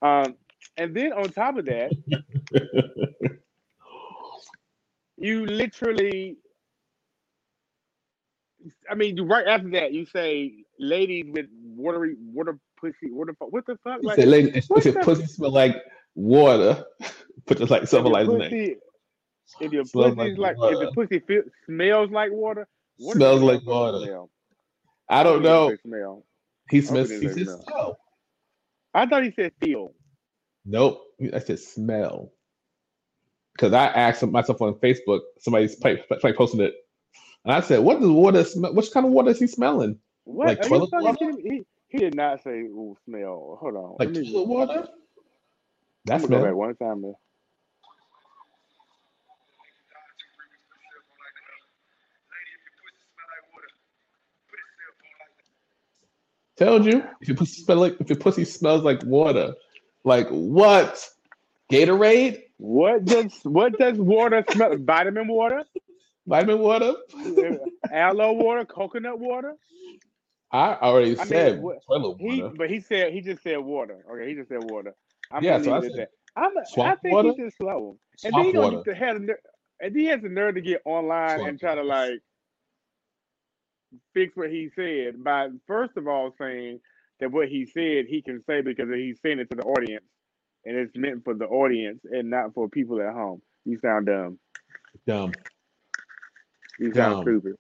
Um, 0.04 0.36
and 0.78 0.94
then 0.96 1.14
on 1.14 1.30
top 1.30 1.58
of 1.58 1.66
that, 1.66 1.92
you 5.18 5.48
literally, 5.48 6.38
I 8.90 8.94
mean, 8.96 9.20
right 9.28 9.48
after 9.48 9.70
that, 9.72 9.94
you 9.94 10.06
say 10.06 10.54
ladies 10.80 11.26
with 11.30 11.48
watery 11.76 12.16
water 12.20 12.60
pussy. 12.80 13.12
What 13.12 13.28
the 13.28 13.34
fuck? 13.34 13.52
What 13.52 13.66
the 13.66 13.78
fuck? 13.84 14.00
Like, 14.04 14.18
said, 14.18 14.28
"Lady, 14.28 14.62
what 14.68 14.86
your 14.86 14.94
the- 14.94 15.00
pussy 15.00 15.26
smell 15.26 15.52
like 15.52 15.76
water, 16.16 16.86
put 17.48 17.58
just 17.58 17.72
like 17.72 17.88
something 17.88 18.12
your 18.14 18.24
like 18.24 18.28
that. 18.28 18.78
if 19.60 19.72
your 19.74 19.86
pussy 19.86 20.36
like 20.36 20.58
like, 20.58 20.74
if 20.74 20.80
water. 20.80 20.92
pussy 20.94 21.20
feel, 21.20 21.42
smells 21.66 22.12
like 22.12 22.32
water, 22.32 22.68
what 22.98 23.18
Smells 23.18 23.42
like 23.42 23.66
water. 23.66 24.08
Smell? 24.08 24.30
I 25.10 25.24
don't 25.24 25.44
know. 25.44 25.78
Smell. 25.86 26.26
He 26.70 26.82
smells. 26.82 27.10
He 27.20 27.28
doesn't 27.28 27.48
smell. 27.48 27.66
smell. 27.66 27.98
I 28.94 29.06
thought 29.08 29.24
he 29.24 29.34
said 29.36 29.54
feel. 29.62 29.94
Nope. 30.66 31.02
I 31.34 31.40
said 31.40 31.60
smell. 31.60 32.32
Because 33.54 33.74
I 33.74 33.88
asked 33.88 34.24
myself 34.28 34.62
on 34.62 34.76
Facebook, 34.76 35.22
somebody's 35.40 35.76
probably 35.78 36.34
posted 36.34 36.62
it, 36.62 36.76
and 37.46 37.54
I 37.54 37.62
said, 37.62 37.80
"What 37.82 38.00
does 38.02 38.10
water 38.10 38.44
smell? 38.46 38.74
Which 38.76 38.92
kind 38.92 39.06
of 39.06 39.12
water 39.14 39.32
is 39.32 39.40
he 39.40 39.48
smelling? 39.48 40.00
What? 40.26 40.50
Like 40.50 40.62
toilet 40.62 40.92
water? 40.94 41.34
He, 41.44 41.64
he 41.90 42.00
did 42.00 42.16
not 42.16 42.44
say 42.44 42.52
ooh, 42.52 42.98
smell. 43.06 43.58
Hold 43.62 43.76
on. 43.76 44.00
Like 44.00 44.14
Let 44.14 44.26
toilet 44.26 44.48
water? 44.48 44.88
I'm 46.12 46.18
That 46.18 46.22
gonna 46.22 46.30
go 46.30 46.40
back 46.40 46.54
smell. 46.54 46.56
one 46.56 46.76
time. 46.78 47.04
There. 47.04 47.14
Told 56.62 56.86
you. 56.86 57.04
If 57.22 57.28
your 57.28 57.38
pussy 57.38 57.64
smell 57.64 57.78
like 57.78 57.96
if 58.00 58.08
your 58.10 58.20
pussy 58.20 58.46
smells 58.46 58.84
like 58.84 59.04
water, 59.04 59.56
like 60.04 60.28
what? 60.30 61.10
Gatorade? 61.72 62.44
What 62.58 63.06
does 63.06 63.34
what 63.44 63.78
does 63.80 63.98
water 63.98 64.44
smell? 64.52 64.78
Vitamin 64.78 65.28
water, 65.28 65.64
Vitamin 66.28 66.60
water? 66.60 66.94
aloe 67.92 68.34
water, 68.34 68.64
coconut 68.66 69.18
water. 69.20 69.56
I 70.52 70.76
already 70.82 71.14
I 71.16 71.24
mean, 71.24 71.26
said 71.28 71.62
what- 71.62 71.80
toilet 71.88 72.18
He, 72.20 72.42
water. 72.44 72.56
but 72.56 72.70
he 72.70 72.80
said 72.80 73.12
he 73.14 73.22
just 73.22 73.42
said 73.42 73.58
water. 73.58 74.06
Okay, 74.12 74.30
he 74.30 74.36
just 74.36 74.50
said 74.50 74.64
water. 74.70 74.94
I'm 75.32 75.44
Yeah, 75.44 75.60
so 75.62 75.74
I 75.74 75.82
said 75.82 75.92
that. 75.96 76.10
I'm, 76.36 76.52
I 76.58 76.96
think 76.98 77.14
water? 77.16 77.30
he's 77.30 77.46
just 77.46 77.58
slow. 77.58 77.98
And 78.24 78.34
then 78.36 78.46
he 78.46 78.52
don't 78.52 78.76
water. 78.76 78.84
get 78.94 78.98
have 78.98 79.16
the 79.26 79.36
and 79.80 79.96
then 79.96 80.00
he 80.00 80.06
has 80.08 80.22
the 80.22 80.30
nerve 80.30 80.54
to 80.56 80.62
get 80.62 80.82
online 80.86 81.38
Swamp 81.38 81.50
and 81.50 81.60
try 81.60 81.74
to 81.74 81.82
like 81.84 82.20
fix 84.14 84.36
what 84.36 84.50
he 84.50 84.70
said 84.76 85.24
by 85.24 85.50
first 85.68 85.98
of 85.98 86.08
all 86.08 86.34
saying 86.40 86.80
that 87.20 87.32
what 87.32 87.48
he 87.50 87.66
said 87.66 88.06
he 88.08 88.22
can 88.22 88.42
say 88.48 88.62
because 88.62 88.90
he's 88.94 89.20
saying 89.22 89.40
it 89.40 89.50
to 89.50 89.56
the 89.58 89.64
audience 89.64 90.06
and 90.66 90.76
it's 90.78 90.96
meant 90.96 91.24
for 91.24 91.34
the 91.34 91.46
audience 91.46 92.00
and 92.12 92.30
not 92.30 92.54
for 92.54 92.70
people 92.70 93.02
at 93.02 93.14
home. 93.14 93.42
You 93.66 93.80
sound 93.80 94.06
dumb. 94.08 94.40
Dumb. 95.08 95.34
You 96.80 96.94
sound 96.94 97.14
Dumb. 97.16 97.22
stupid. 97.24 97.56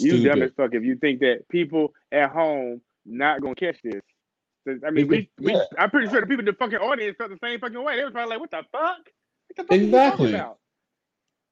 You 0.00 0.22
dumb 0.28 0.42
as 0.42 0.52
fuck 0.56 0.74
if 0.74 0.84
you 0.84 0.96
think 0.96 1.20
that 1.20 1.48
people 1.48 1.92
at 2.12 2.30
home 2.30 2.80
not 3.04 3.40
gonna 3.40 3.54
catch 3.54 3.76
this. 3.82 4.02
I 4.86 4.90
mean, 4.90 5.08
we, 5.08 5.30
we 5.40 5.54
Yeah. 5.54 5.62
I'm 5.78 5.90
pretty 5.90 6.08
sure 6.10 6.20
the 6.20 6.26
people 6.26 6.40
in 6.40 6.44
the 6.46 6.52
fucking 6.52 6.78
audience 6.78 7.16
felt 7.16 7.30
the 7.30 7.38
same 7.42 7.58
fucking 7.58 7.82
way. 7.82 7.96
They 7.96 8.04
was 8.04 8.12
probably 8.12 8.30
like, 8.36 8.40
"What 8.40 8.50
the 8.50 8.62
fuck? 8.70 8.98
What 9.46 9.56
the 9.56 9.64
fuck 9.64 9.72
Exactly. 9.72 10.32
talking 10.32 10.34
about?" 10.34 10.58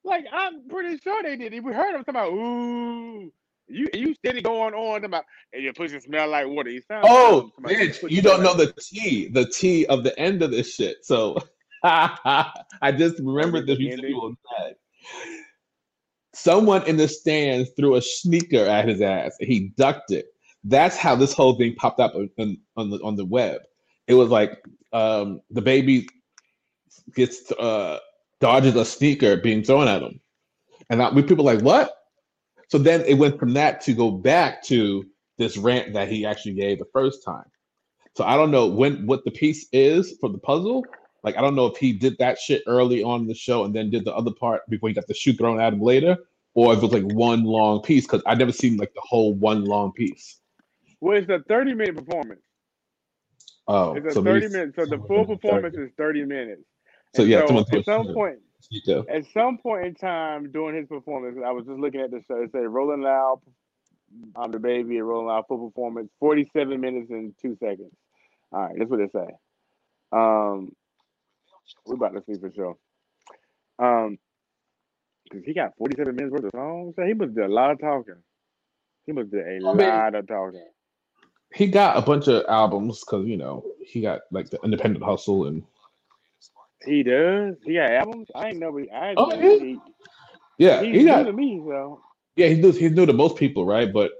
Like, 0.04 0.26
I'm 0.32 0.68
pretty 0.68 0.98
sure 0.98 1.22
they 1.22 1.36
did. 1.36 1.54
If 1.54 1.64
we 1.64 1.72
heard 1.72 1.94
them 1.94 2.04
talking 2.04 2.14
about, 2.20 2.32
"Ooh." 2.32 3.32
You 3.68 3.88
you 3.92 4.14
steady 4.14 4.42
going 4.42 4.74
on 4.74 5.04
about, 5.04 5.24
and 5.52 5.62
your 5.62 5.72
pussy 5.72 5.98
smell 6.00 6.28
like 6.28 6.46
water. 6.46 6.70
You 6.70 6.80
sound 6.82 7.04
Oh, 7.08 7.50
like 7.62 7.76
bitch, 7.76 8.10
you 8.10 8.22
don't 8.22 8.42
know 8.42 8.54
the 8.54 8.72
T, 8.80 9.28
the 9.28 9.46
T 9.46 9.86
of 9.86 10.04
the 10.04 10.16
end 10.18 10.42
of 10.42 10.50
this 10.52 10.74
shit. 10.74 11.04
So 11.04 11.36
I 11.82 12.92
just 12.96 13.18
remembered 13.18 13.66
this 13.66 13.78
The 13.78 13.88
before 13.88 13.92
ending? 13.92 14.10
you 14.10 14.20
were 14.20 14.28
mad. 14.30 14.74
Someone 16.34 16.86
in 16.86 16.96
the 16.96 17.08
stands 17.08 17.70
threw 17.76 17.96
a 17.96 18.02
sneaker 18.02 18.58
at 18.64 18.86
his 18.88 19.00
ass. 19.00 19.34
He 19.40 19.68
ducked 19.76 20.12
it. 20.12 20.26
That's 20.64 20.96
how 20.96 21.16
this 21.16 21.32
whole 21.32 21.54
thing 21.54 21.74
popped 21.76 21.98
up 22.00 22.14
on, 22.14 22.28
on, 22.76 22.90
the 22.90 22.98
on 23.02 23.16
the 23.16 23.24
web. 23.24 23.62
It 24.06 24.14
was 24.14 24.28
like 24.28 24.62
um, 24.92 25.40
DaBaby 25.54 26.06
gets 27.14 27.50
uh, 27.52 27.98
dodges 28.40 28.76
a 28.76 28.84
sneaker 28.84 29.36
being 29.36 29.62
thrown 29.64 29.88
at 29.88 30.02
him, 30.02 30.20
and 30.90 31.02
I, 31.02 31.10
we 31.10 31.22
people 31.22 31.44
like 31.44 31.60
what? 31.60 31.92
So 32.68 32.78
then 32.78 33.02
it 33.02 33.14
went 33.14 33.38
from 33.38 33.54
that 33.54 33.80
to 33.82 33.94
go 33.94 34.10
back 34.10 34.62
to 34.64 35.04
this 35.38 35.56
rant 35.56 35.94
that 35.94 36.08
he 36.08 36.26
actually 36.26 36.54
gave 36.54 36.78
the 36.78 36.86
first 36.92 37.24
time. 37.24 37.44
So 38.16 38.24
I 38.24 38.36
don't 38.36 38.50
know 38.50 38.66
when 38.66 39.06
what 39.06 39.24
the 39.24 39.30
piece 39.30 39.66
is 39.72 40.16
for 40.20 40.30
the 40.30 40.38
puzzle. 40.38 40.84
Like 41.24 41.36
I 41.36 41.40
don't 41.42 41.54
know 41.56 41.66
if 41.66 41.76
he 41.78 41.92
did 41.92 42.16
that 42.18 42.38
shit 42.38 42.62
early 42.66 43.02
on 43.02 43.22
in 43.22 43.26
the 43.26 43.34
show 43.34 43.64
and 43.64 43.74
then 43.74 43.90
did 43.90 44.04
the 44.04 44.14
other 44.14 44.32
part 44.32 44.62
before 44.68 44.88
he 44.88 44.94
got 44.94 45.06
the 45.06 45.14
shoe 45.14 45.34
thrown 45.34 45.60
at 45.60 45.72
him 45.72 45.80
later, 45.82 46.16
or 46.54 46.72
if 46.72 46.78
it 46.78 46.82
was 46.82 46.92
like 46.92 47.04
one 47.04 47.44
long 47.44 47.82
piece 47.82 48.06
because 48.06 48.22
I 48.26 48.34
never 48.34 48.52
seen 48.52 48.76
like 48.78 48.94
the 48.94 49.02
whole 49.04 49.34
one 49.34 49.64
long 49.64 49.92
piece. 49.92 50.40
Well, 51.00 51.18
it's 51.18 51.30
a 51.30 51.40
30 51.48 51.74
minute 51.74 51.96
performance. 51.96 52.42
Oh, 53.68 53.94
It's 53.94 54.06
a 54.06 54.14
so 54.14 54.22
30 54.22 54.48
maybe 54.48 54.48
minutes. 54.48 54.76
So 54.76 54.86
the 54.86 55.00
full 55.08 55.26
did 55.26 55.42
30. 55.46 55.66
performance 55.66 55.76
is 55.76 55.90
30 55.98 56.24
minutes. 56.26 56.62
So 57.14 57.22
And 57.22 57.30
yeah, 57.30 57.42
so 57.46 57.54
at 57.72 57.86
some 57.86 58.06
threw 58.06 58.26
a 58.72 58.80
point, 59.02 59.08
at 59.08 59.24
some 59.32 59.58
point 59.58 59.86
in 59.86 59.94
time 59.94 60.50
during 60.52 60.76
his 60.76 60.86
performance, 60.88 61.38
I 61.44 61.50
was 61.52 61.66
just 61.66 61.78
looking 61.78 62.00
at 62.00 62.10
the 62.10 62.20
show. 62.28 62.40
It 62.42 62.50
said 62.52 62.66
Rolling 62.68 63.02
Loud, 63.02 63.40
I'm 64.36 64.52
DaBaby, 64.52 64.96
and 64.96 65.08
Rolling 65.08 65.26
Loud 65.26 65.44
full 65.48 65.68
performance, 65.68 66.10
47 66.20 66.80
minutes 66.80 67.10
and 67.10 67.34
two 67.40 67.56
seconds. 67.60 67.92
All 68.52 68.62
right, 68.62 68.74
that's 68.78 68.90
what 68.90 69.00
it 69.00 69.10
say. 69.12 69.26
Um, 70.12 70.72
we're 71.86 71.94
about 71.96 72.14
to 72.14 72.22
see 72.26 72.40
for 72.40 72.52
sure. 72.54 72.76
Um, 73.78 74.18
because 75.24 75.44
he 75.44 75.54
got 75.54 75.76
47 75.76 76.14
minutes 76.14 76.32
worth 76.32 76.44
of 76.44 76.50
songs. 76.54 76.94
So 76.96 77.02
he 77.04 77.12
must 77.14 77.34
do 77.34 77.44
a 77.44 77.48
lot 77.48 77.72
of 77.72 77.80
talking. 77.80 78.14
He 79.06 79.12
must 79.12 79.30
do 79.30 79.38
a 79.38 79.56
I 79.56 79.74
mean- 79.74 79.88
lot 79.88 80.14
of 80.14 80.26
talking. 80.26 80.64
He 81.54 81.68
got 81.68 81.96
a 81.96 82.02
bunch 82.02 82.26
of 82.26 82.44
albums 82.48 83.00
because 83.00 83.24
you 83.26 83.36
know 83.36 83.64
he 83.84 84.00
got 84.00 84.22
like 84.32 84.50
the 84.50 84.58
independent 84.64 85.04
hustle 85.04 85.46
and 85.46 85.62
He 86.86 87.02
does. 87.02 87.56
He 87.64 87.74
got 87.74 87.90
albums. 87.90 88.28
I 88.34 88.48
ain't 88.48 88.58
know. 88.58 88.76
he- 88.76 88.90
I 88.90 89.14
Oh, 89.16 89.30
didn't 89.30 89.44
yeah? 89.44 89.58
he, 89.66 89.78
yeah, 90.58 90.82
he's 90.82 90.92
he 90.96 90.98
new 91.02 91.06
got 91.10 91.22
to 91.24 91.32
me. 91.32 91.60
So 91.66 92.00
Yeah, 92.36 92.48
he's 92.48 92.58
new, 92.58 92.70
he's 92.72 92.92
new 92.92 93.06
to 93.06 93.12
most 93.12 93.36
people, 93.36 93.66
right? 93.66 93.92
But 93.92 94.12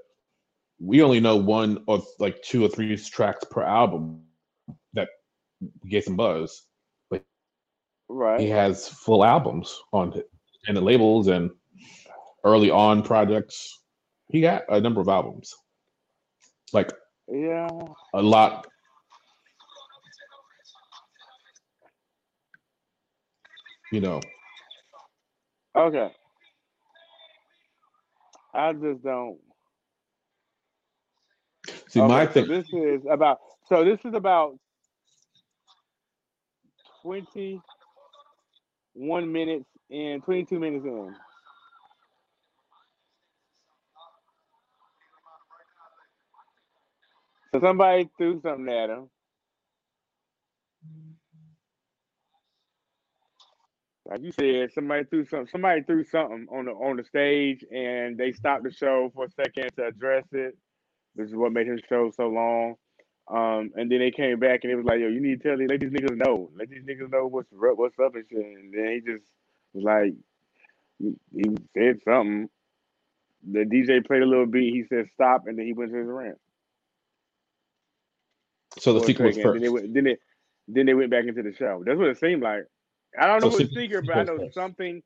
we 0.81 1.02
only 1.02 1.20
know 1.20 1.37
one 1.37 1.83
or 1.87 2.02
like 2.18 2.42
two 2.42 2.64
or 2.64 2.68
three 2.68 2.94
tracks 2.96 3.44
per 3.50 3.62
album 3.62 4.22
that 4.92 5.09
get 5.88 6.05
some 6.05 6.16
buzz. 6.16 6.64
But 7.11 7.24
right. 8.09 8.40
He 8.40 8.48
has 8.48 8.88
full 8.88 9.24
albums 9.24 9.81
on 9.92 10.12
it 10.14 10.29
and 10.68 10.76
the 10.76 10.81
labels 10.81 11.29
and 11.29 11.50
early 12.44 12.70
on 12.70 13.02
projects. 13.02 13.81
He 14.29 14.40
got 14.40 14.64
a 14.68 14.81
number 14.81 15.00
of 15.00 15.09
albums, 15.09 15.55
like 16.72 16.92
Yeah. 17.33 17.68
a 18.14 18.20
lot. 18.22 18.66
You 23.92 24.01
know, 24.01 24.20
Okay. 25.77 26.11
I 28.55 28.72
just 28.75 29.03
don't. 29.05 29.38
see, 31.88 32.01
Okay, 32.01 32.03
my 32.03 32.27
so 32.35 32.44
thing. 32.44 32.46
this 32.46 32.66
is 32.72 33.03
about. 33.11 33.38
So 33.68 33.85
this 33.85 34.01
is 34.05 34.14
about 34.14 34.59
twenty-one 37.03 37.64
minutes 39.33 39.66
and 39.90 40.25
twenty-two 40.25 40.61
minutes 40.61 40.85
in. 40.87 41.16
So 47.55 47.61
somebody 47.61 48.11
threw 48.18 48.40
something 48.42 48.68
at 48.68 48.90
him. 48.90 49.09
Like 54.09 54.23
you 54.23 54.33
said, 54.33 54.73
somebody 54.73 55.05
threw 55.05 55.25
some. 55.27 55.47
Somebody 55.49 55.83
threw 55.83 56.05
something 56.05 56.47
on 56.51 56.66
the 56.66 56.73
on 56.73 56.97
the 56.97 57.05
stage, 57.05 57.64
and 57.73 58.16
they 58.16 58.33
stopped 58.33 58.62
the 58.62 58.71
show 58.71 59.11
for 59.14 59.25
a 59.25 59.31
second 59.31 59.71
to 59.77 59.87
address 59.87 60.25
it. 60.33 60.57
This 61.16 61.29
is 61.29 61.35
what 61.35 61.53
made 61.53 61.66
his 61.66 61.81
show 61.88 62.12
so 62.14 62.29
long. 62.29 62.77
Um, 63.29 63.73
and 63.75 63.90
then 63.90 63.99
they 63.99 64.12
came 64.12 64.38
back 64.38 64.61
and 64.62 64.73
it 64.73 64.77
was 64.77 64.85
like, 64.85 65.01
yo, 65.01 65.09
you 65.09 65.21
need 65.21 65.42
to 65.42 65.49
tell 65.49 65.59
these, 65.59 65.69
let 65.69 65.81
these 65.81 65.90
niggas 65.90 66.16
know, 66.16 66.49
let 66.57 66.69
these 66.69 66.85
niggas 66.85 67.11
know 67.11 67.27
what's 67.27 67.49
what's 67.51 67.99
up 67.99 68.14
and 68.14 68.25
shit. 68.31 68.38
And 68.38 68.73
then 68.73 68.92
he 68.92 69.12
just 69.12 69.25
was 69.73 69.83
like, 69.83 70.14
he, 71.33 71.45
said 71.77 71.99
something. 72.05 72.49
The 73.51 73.64
DJ 73.64 74.07
played 74.07 74.23
a 74.23 74.27
little 74.27 74.47
beat. 74.47 74.73
He 74.73 74.85
said 74.88 75.07
stop, 75.14 75.47
and 75.47 75.59
then 75.59 75.66
he 75.66 75.73
went 75.73 75.90
to 75.92 75.99
his 75.99 76.07
rant. 76.07 76.38
So 78.79 78.92
the 78.92 79.05
sequel 79.05 79.27
was 79.27 79.37
first. 79.37 79.55
Then 79.55 79.62
they 79.62 79.69
went, 79.69 79.95
then 79.95 80.05
they, 80.05 80.16
then 80.69 80.87
they 80.87 80.95
went 80.95 81.11
back 81.11 81.25
into 81.27 81.42
the 81.42 81.55
show. 81.55 81.83
That's 81.85 81.99
what 81.99 82.09
it 82.09 82.19
seemed 82.19 82.42
like. 82.42 82.66
I 83.18 83.26
don't 83.26 83.42
know 83.42 83.50
So 83.50 83.59
who 83.59 83.64
the 83.64 83.70
speaker, 83.70 84.02
but 84.02 84.16
I 84.16 84.22
know 84.24 84.38
first. 84.38 84.55
something, 84.55 85.02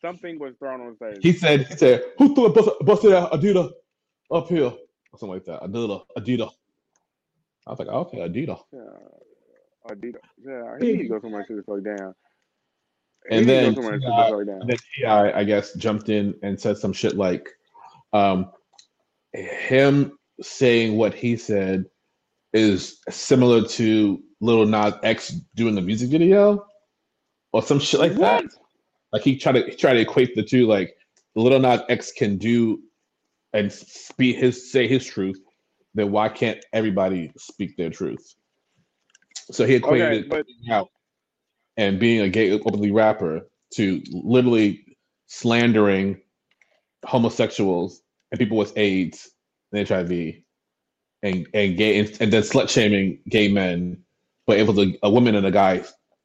something 0.00 0.38
was 0.38 0.54
thrown 0.58 0.80
on 0.80 0.96
stage. 0.96 1.18
He 1.22 1.32
said, 1.32 1.66
he 1.66 1.76
said, 1.76 2.04
who 2.18 2.34
threw 2.34 2.46
a 2.46 2.52
bus, 2.52 2.68
busted 2.82 3.12
out 3.12 3.32
Adidas 3.32 3.70
up 4.32 4.48
here? 4.48 4.66
Or 5.12 5.18
something 5.18 5.34
like 5.34 5.44
that. 5.46 5.62
Adidas, 5.62 6.04
Adidas. 6.18 6.50
I 7.66 7.70
was 7.70 7.78
like, 7.78 7.88
okay, 7.88 8.18
Adidas. 8.18 8.60
Yeah, 8.72 8.80
Adidas. 9.90 10.16
Yeah, 10.44 10.76
he 10.80 10.92
need 10.92 11.02
to 11.04 11.08
go 11.08 11.20
somewhere 11.20 11.44
and 11.48 11.56
sit 11.58 11.66
fuck 11.66 11.84
down. 11.84 12.14
He 13.30 13.36
And 13.36 13.46
need 13.46 13.52
to 13.54 13.60
then 13.62 13.64
go 13.70 13.74
somewhere 13.74 13.94
and 13.94 14.02
sit 14.02 14.08
T.I. 14.08 14.16
the 14.16 14.36
fuck 14.36 14.46
down. 14.46 14.60
And 14.62 14.70
then 14.70 14.76
T.I., 14.96 15.32
I 15.40 15.44
guess, 15.44 15.74
jumped 15.74 16.08
in 16.08 16.34
and 16.42 16.60
said 16.60 16.78
some 16.78 16.92
shit 16.92 17.16
like, 17.16 17.48
um, 18.12 18.50
him 19.32 20.18
saying 20.42 20.96
what 20.96 21.14
he 21.14 21.36
said 21.36 21.86
is 22.52 23.00
similar 23.08 23.66
to 23.66 24.22
Lil 24.40 24.66
Nas 24.66 24.94
X 25.02 25.30
doing 25.54 25.74
the 25.74 25.80
music 25.82 26.10
video 26.10 26.66
or 27.52 27.62
some 27.62 27.78
shit 27.78 28.00
like 28.00 28.14
that. 28.14 28.44
Like 29.12 29.22
he 29.22 29.36
tried 29.36 29.52
to 29.52 29.64
he 29.64 29.76
tried 29.76 29.94
to 29.94 30.00
equate 30.00 30.34
the 30.34 30.42
two. 30.42 30.66
Like 30.66 30.96
Lil 31.34 31.58
Nas 31.60 31.80
X 31.88 32.12
can 32.12 32.38
do 32.38 32.80
and 33.52 33.70
speak 33.70 34.36
his 34.36 34.72
say 34.72 34.88
his 34.88 35.04
truth, 35.04 35.38
then 35.94 36.10
why 36.10 36.28
can't 36.28 36.64
everybody 36.72 37.30
speak 37.36 37.76
their 37.76 37.90
truth? 37.90 38.34
So 39.50 39.66
he 39.66 39.74
equated 39.74 40.26
Okay, 40.26 40.28
but 40.28 40.46
out 40.72 40.88
and 41.76 41.98
being 41.98 42.20
a 42.20 42.28
gay 42.28 42.50
openly 42.50 42.90
rapper 42.90 43.48
to 43.74 44.02
literally 44.10 44.96
slandering 45.26 46.20
homosexuals 47.04 48.02
and 48.30 48.38
people 48.38 48.56
with 48.56 48.76
AIDS 48.76 49.30
and 49.72 49.86
HIV 49.86 50.10
and 51.22 51.46
and 51.54 51.76
gay 51.76 51.98
and, 51.98 52.16
and 52.20 52.32
then 52.32 52.42
slut 52.42 52.68
shaming 52.70 53.18
gay 53.28 53.48
men, 53.48 54.02
but 54.46 54.58
it 54.58 54.66
was 54.66 54.78
a, 54.78 54.98
a 55.02 55.10
woman 55.10 55.34
and 55.34 55.46
a 55.46 55.50
guy 55.50 55.84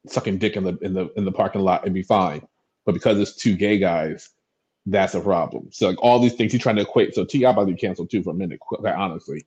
sucking 0.09 0.37
dick 0.37 0.55
in 0.55 0.63
the 0.63 0.77
in 0.81 0.93
the 0.93 1.09
in 1.17 1.25
the 1.25 1.31
parking 1.31 1.61
lot 1.61 1.85
and 1.85 1.93
be 1.93 2.03
fine. 2.03 2.45
But 2.85 2.93
because 2.93 3.19
it's 3.19 3.35
two 3.35 3.55
gay 3.55 3.77
guys, 3.77 4.29
that's 4.85 5.13
a 5.15 5.21
problem. 5.21 5.69
So 5.71 5.89
like 5.89 6.01
all 6.01 6.19
these 6.19 6.33
things 6.33 6.51
he's 6.53 6.61
trying 6.61 6.77
to 6.77 6.83
equate. 6.83 7.13
So 7.15 7.25
T.I. 7.25 7.49
about 7.49 7.65
to 7.67 7.73
be 7.73 7.79
canceled 7.79 8.09
too 8.09 8.23
for 8.23 8.29
a 8.31 8.33
minute, 8.33 8.59
quite 8.59 8.93
honestly. 8.93 9.45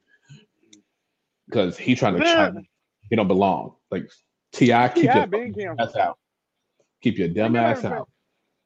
Because 1.49 1.79
he's 1.79 1.99
trying 1.99 2.19
to 2.19 2.25
Yeah. 2.25 2.35
chime- 2.51 2.67
he 3.09 3.17
don't 3.17 3.29
belong. 3.29 3.75
Like 3.91 4.11
T.I. 4.53 4.89
keep 4.91 5.05
T.I. 5.05 5.17
your 5.17 5.27
been 5.27 5.53
fucking 5.53 5.67
canceled. 5.77 5.89
ass 5.89 5.97
out. 5.97 6.19
Keep 7.03 7.19
your 7.19 7.29
dumb 7.29 7.57
ass 7.57 7.83
been- 7.83 7.93
out. 7.93 8.09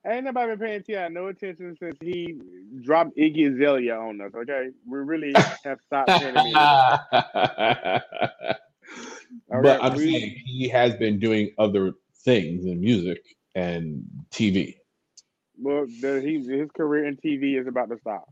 Ain't 0.06 0.26
nobody 0.26 0.54
been 0.54 0.58
paying 0.58 0.82
T.I. 0.82 1.08
no 1.08 1.28
attention 1.28 1.74
since 1.80 1.96
he 2.02 2.38
dropped 2.82 3.16
Iggy 3.16 3.54
Azalea 3.54 3.96
on 3.96 4.20
us. 4.20 4.32
Okay, 4.34 4.68
we 4.86 4.98
really 4.98 5.32
have 5.64 5.80
stopped 5.80 6.08
paying 6.10 6.34
All 9.52 9.60
but 9.60 9.62
right, 9.62 9.82
I'm 9.82 9.96
we- 9.96 9.96
saying 9.96 10.42
he 10.46 10.68
has 10.70 10.94
been 10.96 11.20
doing 11.20 11.52
other 11.58 11.94
things 12.24 12.66
in 12.66 12.80
music 12.80 13.22
and 13.54 14.04
TV. 14.32 14.76
Well, 15.58 15.86
the, 16.00 16.20
he, 16.22 16.38
his 16.58 16.70
career 16.76 17.06
in 17.06 17.16
TV 17.16 17.60
is 17.60 17.66
about 17.68 17.90
to 17.90 17.98
stop. 18.00 18.28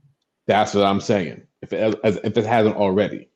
That's 0.46 0.74
what 0.74 0.84
I'm 0.84 1.00
saying. 1.00 1.42
If 1.62 1.72
it 1.72 2.00
as, 2.04 2.18
if 2.24 2.36
it 2.38 2.46
hasn't 2.46 2.76
already, 2.76 3.30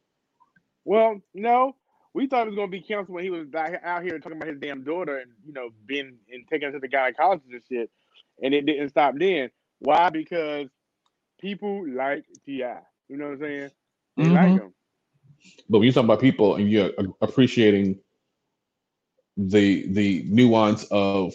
Well, 0.85 1.21
no, 1.35 1.77
we 2.15 2.29
thought 2.29 2.47
it 2.47 2.51
was 2.51 2.57
gonna 2.57 2.69
be 2.71 2.83
canceled 2.83 3.15
when 3.17 3.25
he 3.25 3.31
was 3.31 3.47
back 3.49 3.81
out 3.85 4.05
here 4.05 4.19
talking 4.19 4.39
about 4.39 4.49
his 4.51 4.61
damn 4.61 4.85
daughter 4.85 5.19
and 5.19 5.33
you 5.47 5.55
know 5.55 5.71
being 5.87 6.19
and 6.33 6.47
taking 6.51 6.69
her 6.69 6.73
to 6.73 6.81
the 6.81 6.89
gynecology 6.89 7.45
and 7.53 7.63
shit, 7.71 7.91
and 8.43 8.55
it 8.55 8.67
didn't 8.67 8.91
stop 8.91 9.15
then. 9.19 9.51
Why? 9.81 10.11
Because 10.11 10.69
people 11.41 11.87
like 11.89 12.25
Ti. 12.47 12.65
You 13.09 13.19
know 13.19 13.27
what 13.27 13.35
I'm 13.35 13.41
saying? 13.41 13.71
They 14.19 14.31
like 14.31 14.55
Mhm. 14.55 14.57
him. 14.57 14.75
But 15.69 15.79
when 15.79 15.87
you 15.87 15.93
talk 15.93 16.05
about 16.05 16.21
people 16.21 16.57
and 16.57 16.71
you're 16.71 16.91
appreciating 17.21 17.99
the 19.37 19.87
the 19.93 20.25
nuance 20.29 20.85
of 20.91 21.35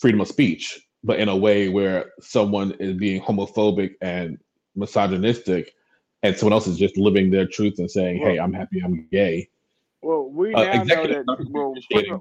freedom 0.00 0.20
of 0.20 0.28
speech, 0.28 0.80
but 1.04 1.18
in 1.18 1.28
a 1.28 1.36
way 1.36 1.68
where 1.68 2.12
someone 2.20 2.72
is 2.72 2.94
being 2.96 3.20
homophobic 3.20 3.94
and 4.00 4.38
misogynistic, 4.74 5.72
and 6.22 6.36
someone 6.36 6.52
else 6.52 6.66
is 6.66 6.78
just 6.78 6.96
living 6.96 7.30
their 7.30 7.46
truth 7.46 7.78
and 7.78 7.90
saying, 7.90 8.18
"Hey, 8.18 8.38
I'm 8.38 8.52
happy, 8.52 8.80
I'm 8.80 9.08
gay." 9.10 9.48
Well, 10.02 10.30
we 10.30 10.54
uh, 10.54 10.64
now 10.64 10.84
know 10.84 11.06
that. 11.06 11.24
Well, 11.50 11.74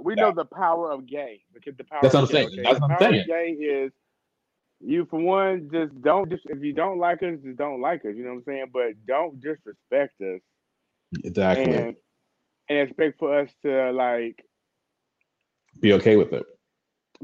we 0.03 0.15
know 0.15 0.31
the 0.31 0.45
power 0.45 0.91
of 0.91 1.05
gay 1.05 1.41
because 1.53 1.75
the 1.77 1.83
power. 1.83 2.01
That's 2.01 2.13
what 2.13 2.21
I'm 2.21 2.27
saying. 2.27 2.47
Okay? 2.47 2.63
That's 2.63 2.81
what 2.81 2.91
I'm 2.91 2.99
saying. 2.99 3.25
gay 3.27 3.49
is 3.51 3.91
you 4.81 5.05
for 5.09 5.19
one 5.19 5.69
just 5.71 6.01
don't 6.01 6.29
just 6.29 6.43
if 6.47 6.63
you 6.63 6.73
don't 6.73 6.99
like 6.99 7.23
us, 7.23 7.35
just 7.43 7.57
don't 7.57 7.81
like 7.81 8.01
us. 8.01 8.13
You 8.15 8.23
know 8.23 8.31
what 8.31 8.37
I'm 8.37 8.43
saying? 8.45 8.65
But 8.73 9.05
don't 9.07 9.39
disrespect 9.39 10.19
us. 10.21 10.41
Exactly. 11.23 11.75
And, 11.75 11.95
and 12.69 12.79
expect 12.79 13.19
for 13.19 13.39
us 13.39 13.49
to 13.63 13.91
like 13.91 14.43
be 15.79 15.93
okay 15.93 16.15
with 16.15 16.33
it. 16.33 16.45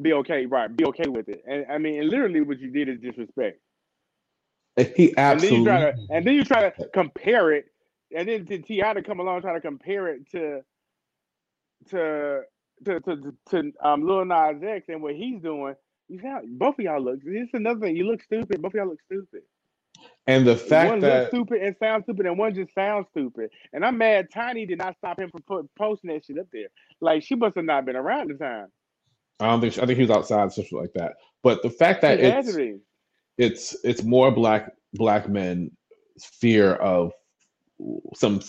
Be 0.02 0.14
okay, 0.14 0.46
right? 0.46 0.76
Be 0.76 0.86
okay 0.86 1.08
with 1.08 1.28
it. 1.30 1.44
And 1.48 1.66
I 1.70 1.78
mean, 1.78 2.10
literally, 2.10 2.42
what 2.42 2.60
you 2.60 2.72
did 2.72 2.90
is 2.90 3.00
disrespect. 3.00 3.60
He 4.96 5.16
absolutely. 5.18 5.18
And 5.20 5.44
then 5.44 5.54
you 5.54 5.66
try 5.66 5.80
to, 5.80 5.94
and 6.10 6.28
then 6.28 6.34
you 6.34 6.44
try 6.46 6.70
to 6.70 6.90
compare 6.90 7.52
it, 7.52 7.66
and 8.16 8.28
then 8.28 8.46
to 8.46 8.60
T.I. 8.60 8.94
to 8.94 9.04
come 9.04 9.20
along 9.20 9.36
and 9.36 9.44
try 9.44 9.54
to 9.54 9.62
compare 9.62 10.08
it 10.08 10.30
to, 10.32 10.62
to, 11.90 12.42
to, 12.86 13.00
to, 13.02 13.34
to 13.50 13.72
um, 13.84 14.08
Lil 14.08 14.26
Nas 14.26 14.64
X 14.64 14.86
and 14.88 15.02
what 15.02 15.16
he's 15.16 15.42
doing. 15.42 15.76
You 16.08 16.20
sound, 16.22 16.58
both 16.58 16.80
of 16.80 16.86
y'all 16.86 17.02
look. 17.02 17.22
This 17.24 17.44
is 17.44 17.50
another 17.54 17.82
thing. 17.82 17.96
You 17.96 18.06
look 18.06 18.24
stupid. 18.24 18.62
Both 18.62 18.74
of 18.74 18.76
y'all 18.76 18.90
look 18.90 19.02
stupid. 19.06 19.42
And 20.28 20.46
the 20.46 20.56
fact 20.56 20.90
one 20.90 21.00
that 21.02 21.20
looks 21.20 21.30
stupid 21.32 21.62
and 21.62 21.76
sounds 21.80 22.04
stupid, 22.04 22.26
and 22.26 22.38
one 22.38 22.54
just 22.54 22.74
sounds 22.74 23.08
stupid. 23.12 23.50
And 23.74 23.84
I'm 23.84 23.98
mad. 23.98 24.30
Tiny 24.34 24.66
did 24.66 24.78
not 24.78 24.96
stop 24.98 25.20
him 25.20 25.30
from 25.32 25.42
put, 25.42 25.76
posting 25.76 26.12
that 26.12 26.26
shit 26.26 26.38
up 26.38 26.48
there. 26.54 26.68
Like 27.00 27.24
she 27.24 27.36
must 27.36 27.56
have 27.56 27.66
not 27.66 27.86
been 27.86 27.96
around 27.96 28.30
the 28.30 28.36
time. 28.36 28.68
I 29.40 29.48
don't 29.48 29.62
think. 29.62 29.74
She, 29.74 29.82
I 29.82 29.86
think 29.86 29.98
he 29.98 30.04
was 30.04 30.16
outside, 30.16 30.52
something 30.52 30.78
like 30.78 30.94
that. 30.94 31.14
But 31.44 31.64
the 31.64 31.72
fact 31.72 32.02
that 32.02 32.20
it's, 32.20 32.56
it's 33.38 33.76
it's 33.84 34.04
more 34.04 34.32
black 34.32 34.72
black 34.94 35.28
men 35.28 35.72
fear 36.20 36.74
of 36.74 37.14
some 38.14 38.42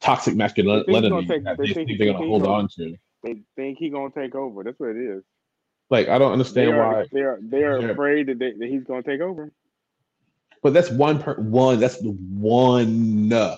toxic 0.00 0.34
masculinity 0.36 1.26
take, 1.26 1.44
that 1.44 1.56
they, 1.56 1.68
they 1.68 1.72
think, 1.72 1.88
think 1.88 1.98
they're 1.98 2.12
gonna 2.12 2.26
hold 2.26 2.46
on 2.46 2.68
to. 2.76 2.94
They 3.22 3.42
think 3.56 3.78
he 3.78 3.88
gonna 3.88 4.10
take 4.10 4.34
over. 4.34 4.62
That's 4.62 4.78
what 4.78 4.90
it 4.90 4.98
is. 4.98 5.22
Like 5.88 6.08
I 6.08 6.18
don't 6.18 6.32
understand 6.32 6.68
they 6.68 6.72
are, 6.72 6.92
why 6.92 7.06
they're 7.10 7.38
they're, 7.40 7.80
they're 7.80 7.90
afraid 7.92 8.26
that, 8.26 8.38
they, 8.38 8.52
that 8.52 8.68
he's 8.68 8.84
gonna 8.84 9.02
take 9.02 9.20
over. 9.20 9.50
But 10.62 10.72
that's 10.72 10.90
one 10.90 11.20
per 11.20 11.34
one. 11.34 11.80
That's 11.80 11.98
the 11.98 12.10
one 12.10 13.32
uh, 13.32 13.56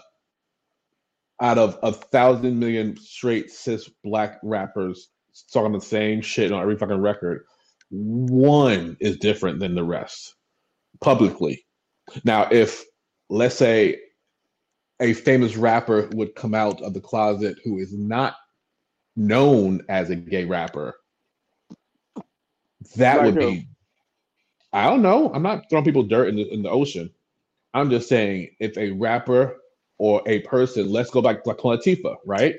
out 1.40 1.58
of 1.58 1.78
a 1.82 1.92
thousand 1.92 2.58
million 2.58 2.96
straight 2.96 3.50
cis 3.50 3.88
black 4.02 4.38
rappers 4.42 5.10
talking 5.52 5.72
the 5.72 5.80
same 5.80 6.20
shit 6.22 6.52
on 6.52 6.62
every 6.62 6.76
fucking 6.76 7.00
record. 7.00 7.44
One 7.90 8.96
is 9.00 9.18
different 9.18 9.60
than 9.60 9.74
the 9.74 9.84
rest 9.84 10.34
publicly. 11.00 11.64
Now, 12.24 12.48
if 12.50 12.84
let's 13.28 13.56
say 13.56 14.00
a 15.00 15.12
famous 15.12 15.56
rapper 15.56 16.08
would 16.14 16.34
come 16.34 16.54
out 16.54 16.80
of 16.82 16.94
the 16.94 17.00
closet 17.00 17.58
who 17.64 17.78
is 17.78 17.92
not 17.92 18.36
known 19.16 19.82
as 19.88 20.10
a 20.10 20.16
gay 20.16 20.44
rapper, 20.44 20.94
that 22.96 23.22
would 23.22 23.36
be. 23.36 23.68
I 24.74 24.90
don't 24.90 25.02
know. 25.02 25.32
I'm 25.34 25.42
not 25.44 25.70
throwing 25.70 25.86
people 25.86 26.04
dirt 26.04 26.28
in 26.28 26.36
the 26.36 26.52
in 26.52 26.62
the 26.64 26.70
ocean. 26.70 27.10
I'm 27.74 27.90
just 27.90 28.08
saying 28.08 28.50
if 28.60 28.76
a 28.78 28.92
rapper 28.92 29.58
or 29.98 30.22
a 30.26 30.40
person, 30.40 30.90
let's 30.90 31.10
go 31.10 31.22
back 31.22 31.44
to 31.44 31.54
Queen 31.54 31.78
Latifah, 31.78 32.16
right? 32.26 32.56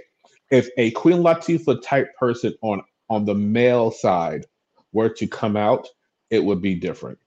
If 0.51 0.69
a 0.77 0.91
Queen 0.91 1.17
Latifah 1.19 1.81
type 1.83 2.15
person 2.17 2.55
on 2.63 2.83
on 3.09 3.25
the 3.25 3.35
male 3.35 3.91
side 3.91 4.45
were 4.93 5.09
to 5.09 5.27
come 5.27 5.57
out, 5.57 5.89
it 6.31 6.43
would 6.43 6.61
be 6.61 6.75
different. 6.75 7.19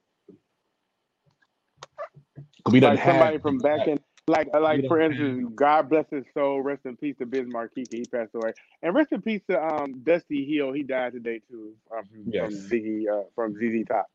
We 2.70 2.81
like 2.81 3.05
somebody 3.05 3.38
from 3.38 3.59
back 3.59 3.88
in, 3.88 4.01
like 4.29 4.49
like 4.53 4.87
for 4.87 5.01
instance, 5.01 5.51
God 5.55 5.88
bless 5.88 6.05
his 6.11 6.25
soul, 6.35 6.61
rest 6.62 6.83
in 6.85 6.97
peace 6.97 7.17
to 7.19 7.27
Biz 7.27 7.47
Markie, 7.49 7.85
he 7.91 8.05
passed 8.05 8.35
away, 8.35 8.53
and 8.83 8.95
rest 8.95 9.12
in 9.12 9.23
peace 9.23 9.43
to 9.51 9.62
um 9.62 10.01
Dusty 10.03 10.45
Hill, 10.45 10.73
he 10.73 10.83
died 10.83 11.12
today 11.12 11.41
too, 11.51 11.73
um, 11.97 12.05
from, 12.05 12.25
yes. 12.27 12.53
from 12.53 12.61
Ziggy 12.69 13.05
uh, 13.09 13.25
from 13.35 13.55
ZZ 13.55 13.87
Top. 13.88 14.07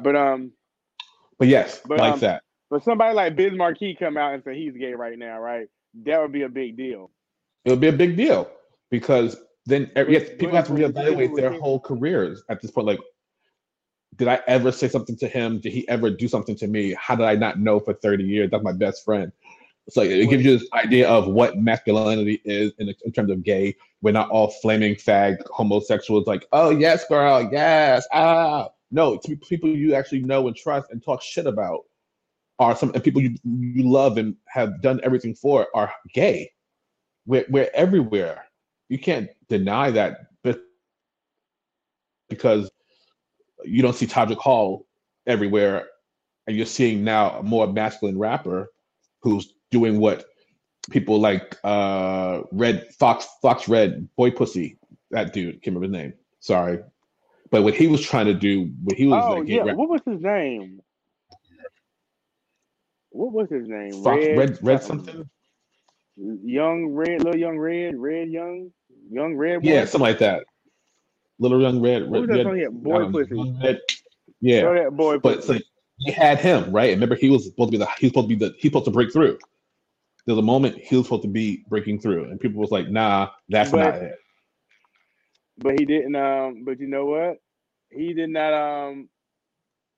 But 0.00 0.16
um, 0.16 0.52
but 1.38 1.48
yes, 1.48 1.80
but, 1.86 1.98
like 1.98 2.12
um, 2.14 2.20
that. 2.20 2.42
But 2.70 2.84
somebody 2.84 3.14
like 3.14 3.36
Biz 3.36 3.52
Markie 3.52 3.94
come 3.94 4.16
out 4.16 4.34
and 4.34 4.42
say 4.44 4.56
he's 4.56 4.76
gay 4.76 4.94
right 4.94 5.18
now, 5.18 5.38
right? 5.38 5.68
That 6.04 6.20
would 6.20 6.32
be 6.32 6.42
a 6.42 6.48
big 6.48 6.76
deal. 6.76 7.10
It 7.64 7.70
would 7.70 7.80
be 7.80 7.88
a 7.88 7.92
big 7.92 8.16
deal 8.16 8.50
because 8.90 9.36
then 9.66 9.90
yes, 9.94 10.30
people 10.38 10.56
have 10.56 10.66
to 10.66 10.72
reevaluate 10.72 11.36
their 11.36 11.52
whole 11.52 11.78
careers 11.78 12.42
at 12.48 12.60
this 12.60 12.70
point. 12.70 12.86
Like, 12.86 13.00
did 14.16 14.28
I 14.28 14.40
ever 14.46 14.72
say 14.72 14.88
something 14.88 15.16
to 15.18 15.28
him? 15.28 15.60
Did 15.60 15.72
he 15.72 15.88
ever 15.88 16.10
do 16.10 16.28
something 16.28 16.56
to 16.56 16.66
me? 16.66 16.94
How 16.98 17.14
did 17.14 17.26
I 17.26 17.34
not 17.34 17.58
know 17.58 17.80
for 17.80 17.94
30 17.94 18.24
years? 18.24 18.50
That's 18.50 18.64
my 18.64 18.72
best 18.72 19.04
friend. 19.04 19.32
So 19.88 20.02
it 20.02 20.30
gives 20.30 20.44
you 20.44 20.58
this 20.58 20.68
idea 20.72 21.08
of 21.08 21.26
what 21.26 21.58
masculinity 21.58 22.40
is 22.44 22.72
in, 22.78 22.94
in 23.04 23.12
terms 23.12 23.30
of 23.30 23.42
gay. 23.42 23.74
We're 24.00 24.12
not 24.12 24.30
all 24.30 24.48
flaming 24.62 24.94
fag 24.94 25.38
homosexuals 25.50 26.26
like, 26.26 26.46
oh 26.52 26.70
yes, 26.70 27.06
girl, 27.08 27.48
yes, 27.50 28.06
ah. 28.12 28.68
No, 28.92 29.18
people 29.18 29.70
you 29.70 29.94
actually 29.94 30.20
know 30.20 30.46
and 30.46 30.54
trust 30.56 30.90
and 30.90 31.02
talk 31.02 31.22
shit 31.22 31.46
about 31.46 31.80
are 32.58 32.76
some 32.76 32.92
and 32.94 33.02
people 33.02 33.22
you 33.22 33.34
you 33.44 33.88
love 33.88 34.18
and 34.18 34.36
have 34.48 34.82
done 34.82 35.00
everything 35.02 35.34
for 35.34 35.66
are 35.74 35.92
gay. 36.12 36.50
We're 37.26 37.46
we're 37.48 37.70
everywhere. 37.74 38.44
You 38.88 38.98
can't 38.98 39.30
deny 39.48 39.90
that 39.92 40.26
because 42.28 42.70
you 43.64 43.82
don't 43.82 43.94
see 43.94 44.06
Todrick 44.06 44.38
Hall 44.38 44.86
everywhere, 45.26 45.86
and 46.46 46.56
you're 46.56 46.66
seeing 46.66 47.02
now 47.02 47.38
a 47.38 47.42
more 47.42 47.66
masculine 47.66 48.18
rapper 48.18 48.70
who's 49.22 49.54
doing 49.72 49.98
what 49.98 50.26
people 50.90 51.18
like 51.18 51.58
uh 51.64 52.42
Red 52.52 52.92
Fox 52.94 53.26
Fox 53.42 53.68
Red 53.68 54.08
Boy 54.16 54.30
Pussy. 54.30 54.78
That 55.10 55.32
dude, 55.32 55.62
can't 55.62 55.74
remember 55.74 55.96
his 55.96 56.04
name. 56.04 56.14
Sorry. 56.40 56.78
But 57.50 57.64
what 57.64 57.74
he 57.74 57.86
was 57.86 58.00
trying 58.00 58.26
to 58.26 58.34
do, 58.34 58.72
what 58.82 58.96
he 58.96 59.06
was 59.06 59.22
oh, 59.24 59.34
like, 59.34 59.48
yeah. 59.48 59.74
what 59.74 59.88
was 59.88 60.00
his 60.06 60.22
name? 60.22 60.80
what 63.10 63.32
was 63.32 63.48
his 63.50 63.68
name? 63.68 64.02
Fox, 64.02 64.24
Red, 64.24 64.38
Red, 64.38 64.58
Red 64.62 64.82
something. 64.82 65.28
Young 66.16 66.88
Red, 66.88 67.22
little 67.22 67.38
Young 67.38 67.58
Red, 67.58 67.96
Red 67.96 68.30
Young, 68.30 68.70
Young 69.10 69.36
Red. 69.36 69.64
Yeah, 69.64 69.84
something 69.84 70.08
like 70.08 70.18
that. 70.18 70.44
Little 71.38 71.60
Young 71.60 71.80
Red, 71.80 72.10
Red, 72.10 72.28
Red, 72.28 72.46
Red 72.46 72.82
Boy 72.82 73.10
Pussy. 73.10 73.54
Red, 73.62 73.80
yeah, 74.40 74.62
that 74.62 74.96
boy. 74.96 75.18
But 75.18 75.46
like 75.48 75.62
he 75.98 76.10
had 76.10 76.38
him 76.38 76.70
right. 76.72 76.90
Remember, 76.90 77.14
he 77.14 77.30
was 77.30 77.44
supposed 77.46 77.72
to 77.72 77.78
be 77.78 77.84
the 77.84 77.88
he 77.98 78.06
was 78.06 78.10
supposed 78.10 78.28
to 78.28 78.36
be 78.36 78.46
the 78.46 78.54
he 78.58 78.68
supposed 78.68 78.86
to 78.86 78.90
break 78.90 79.12
through. 79.12 79.38
There's 80.26 80.38
a 80.38 80.42
moment 80.42 80.78
he 80.78 80.96
was 80.96 81.06
supposed 81.06 81.22
to 81.22 81.28
be 81.28 81.64
breaking 81.68 82.00
through, 82.00 82.24
and 82.24 82.38
people 82.38 82.60
was 82.60 82.70
like, 82.70 82.88
"Nah, 82.88 83.30
that's 83.48 83.70
but, 83.70 83.78
not 83.78 83.94
it." 83.96 84.14
But 85.58 85.78
he 85.78 85.84
didn't. 85.84 86.14
Um. 86.14 86.64
But 86.64 86.78
you 86.80 86.86
know 86.86 87.06
what? 87.06 87.38
He 87.90 88.12
did 88.12 88.30
not. 88.30 88.52
Um. 88.52 89.08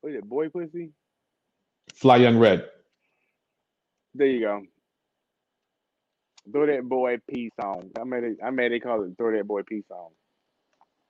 What 0.01 0.13
is 0.13 0.19
it? 0.19 0.29
Boy 0.29 0.49
pussy. 0.49 0.91
Fly 1.95 2.17
Young 2.17 2.39
Red. 2.39 2.69
There 4.15 4.27
you 4.27 4.41
go. 4.41 4.63
Throw 6.51 6.67
that 6.67 6.89
boy 6.89 7.19
peace 7.29 7.53
on. 7.63 7.91
I 7.99 8.05
made 8.05 8.25
it. 8.25 8.37
I 8.43 8.51
made 8.51 8.73
it 8.73 8.81
call 8.81 9.03
it 9.03 9.17
throw 9.17 9.37
that 9.37 9.47
boy 9.47 9.63
peace 9.63 9.85
on. 9.91 10.11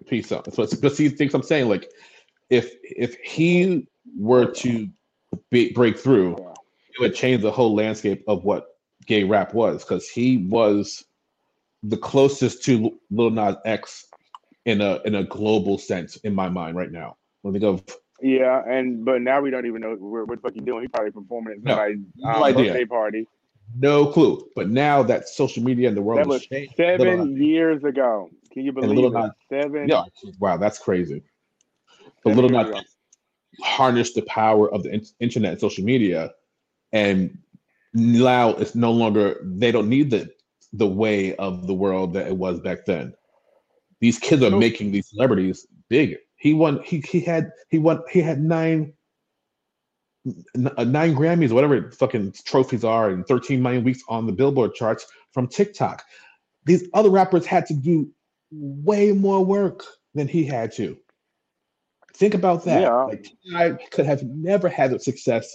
Peace 0.07 0.31
on. 0.33 0.50
So, 0.53 0.66
but 0.81 0.94
see, 0.94 1.09
things 1.09 1.35
I'm 1.35 1.42
saying 1.42 1.68
like, 1.68 1.90
if 2.50 2.74
if 2.83 3.16
he 3.16 3.88
were 4.16 4.46
to 4.53 4.88
be, 5.50 5.72
break 5.72 5.98
through, 5.98 6.37
yeah. 6.38 6.50
it 6.50 7.00
would 7.00 7.14
change 7.14 7.42
the 7.42 7.50
whole 7.50 7.74
landscape 7.74 8.24
of 8.29 8.44
what 8.44 8.74
gay 9.07 9.25
rap 9.25 9.55
was 9.55 9.85
because 9.85 10.09
he 10.09 10.38
was 10.38 11.05
the 11.83 11.97
closest 11.97 12.64
to 12.64 12.99
Lil 13.11 13.31
Nas 13.31 13.57
X 13.64 14.07
in 14.64 14.81
a 14.81 15.01
in 15.05 15.14
a 15.14 15.25
global 15.25 15.79
sense 15.79 16.17
in 16.17 16.35
my 16.35 16.49
mind 16.49 16.77
right 16.77 16.90
now. 16.90 17.17
When 17.43 17.55
I 17.55 17.59
think 17.59 17.64
of 17.64 17.99
yeah, 18.23 18.62
and 18.67 19.05
but 19.05 19.21
now 19.21 19.40
we 19.40 19.51
don't 19.51 19.67
even 19.67 19.83
know 19.83 19.97
what, 19.99 20.29
what 20.29 20.37
the 20.37 20.43
fuck 20.43 20.55
he's 20.55 20.64
doing. 20.64 20.83
He's 20.83 20.90
probably 20.90 21.11
performing 21.11 21.55
at 21.59 21.69
somebody's 21.69 21.99
no, 22.17 22.31
um, 22.31 22.40
no 22.40 22.53
birthday 22.55 22.85
party. 22.85 23.27
No 23.77 24.07
clue. 24.07 24.49
But 24.55 24.71
now 24.71 25.03
that 25.03 25.29
social 25.29 25.62
media 25.62 25.88
and 25.88 25.97
the 25.97 26.03
world 26.03 26.21
that 26.21 26.27
was 26.27 26.47
changed, 26.47 26.75
seven 26.77 27.37
years 27.37 27.83
ago. 27.85 28.31
Can 28.53 28.64
you 28.64 28.73
believe 28.73 29.14
it? 29.14 29.33
Seven. 29.51 29.88
Yeah. 29.88 30.05
Wow, 30.38 30.59
that's 30.59 30.79
crazy. 30.79 31.23
But 32.23 32.37
little 32.37 32.51
not 32.51 32.85
harness 33.62 34.12
the 34.12 34.23
power 34.23 34.73
of 34.73 34.85
the 34.85 35.05
internet 35.21 35.53
and 35.53 35.61
social 35.61 35.85
media, 35.85 36.33
and 36.93 37.37
now 37.94 38.50
it's 38.50 38.74
no 38.74 38.92
longer. 38.92 39.40
They 39.42 39.72
don't 39.72 39.88
need 39.88 40.11
the 40.11 40.30
the 40.72 40.87
way 40.87 41.37
of 41.37 41.66
the 41.66 41.74
world 41.74 42.14
that 42.14 42.26
it 42.26 42.37
was 42.37 42.61
back 42.61 42.85
then. 42.85 43.14
These 44.00 44.18
kids 44.18 44.42
are 44.42 44.50
making 44.50 44.90
these 44.90 45.09
celebrities 45.09 45.66
big 45.88 46.16
he 46.44 46.52
won. 46.52 46.83
He 46.83 47.00
he 47.00 47.20
had 47.20 47.52
he 47.70 47.78
won. 47.78 48.02
He 48.11 48.20
had 48.20 48.38
nine 48.38 48.92
uh, 50.76 50.85
nine 50.85 51.14
Grammys, 51.14 51.52
whatever 51.52 51.90
fucking 51.90 52.35
trophies 52.44 52.85
are, 52.85 53.09
and 53.09 53.26
13 53.26 53.62
million 53.62 53.83
weeks 53.83 54.02
on 54.11 54.26
the 54.26 54.33
Billboard 54.33 54.74
charts 54.74 55.07
from 55.33 55.48
TikTok. 55.48 56.04
These 56.66 56.87
other 56.92 57.09
rappers 57.09 57.46
had 57.46 57.64
to 57.66 57.74
do 57.74 58.12
way 58.50 59.12
more 59.12 59.42
work 59.42 59.85
than 60.14 60.28
he 60.28 60.44
had 60.44 60.70
to. 60.74 60.98
Think 62.12 62.35
about 62.35 62.64
that. 62.64 62.83
Yeah. 62.83 63.04
Like 63.04 63.24
T.I. 63.24 63.78
could 63.90 64.04
have 64.04 64.22
never 64.24 64.68
had 64.68 64.90
the 64.90 65.00
success 65.00 65.50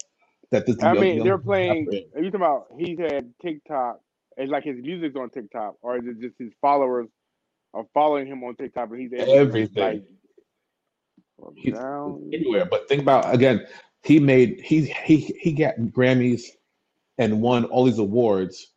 that 0.51 0.65
this. 0.65 0.77
I 0.81 0.93
young- 0.93 1.01
mean, 1.01 1.15
young 1.17 1.25
they're 1.25 1.37
playing. 1.37 1.87
Are 2.15 2.21
you 2.21 2.31
talking 2.31 2.35
about 2.35 2.67
he's 2.77 2.97
had 2.99 3.31
TikTok? 3.41 3.99
It's 4.37 4.51
like 4.51 4.63
his 4.63 4.77
music's 4.81 5.15
on 5.15 5.29
TikTok, 5.29 5.75
or 5.81 5.97
is 5.97 6.03
it 6.05 6.19
just 6.21 6.35
his 6.39 6.51
followers 6.61 7.07
are 7.73 7.85
following 7.93 8.25
him 8.27 8.43
on 8.43 8.55
TikTok? 8.55 8.89
But 8.89 8.99
he's 8.99 9.11
Everything. 9.13 9.83
Like, 9.83 10.03
He's- 11.55 11.77
down. 11.77 12.29
anywhere. 12.33 12.65
But 12.65 12.87
think 12.87 13.01
about 13.01 13.33
again, 13.33 13.65
he 14.03 14.19
made 14.19 14.61
he 14.61 14.85
he 15.05 15.17
he 15.39 15.53
got 15.53 15.75
Grammys 15.77 16.43
and 17.17 17.41
won 17.41 17.65
all 17.65 17.85
these 17.85 17.99
awards 17.99 18.73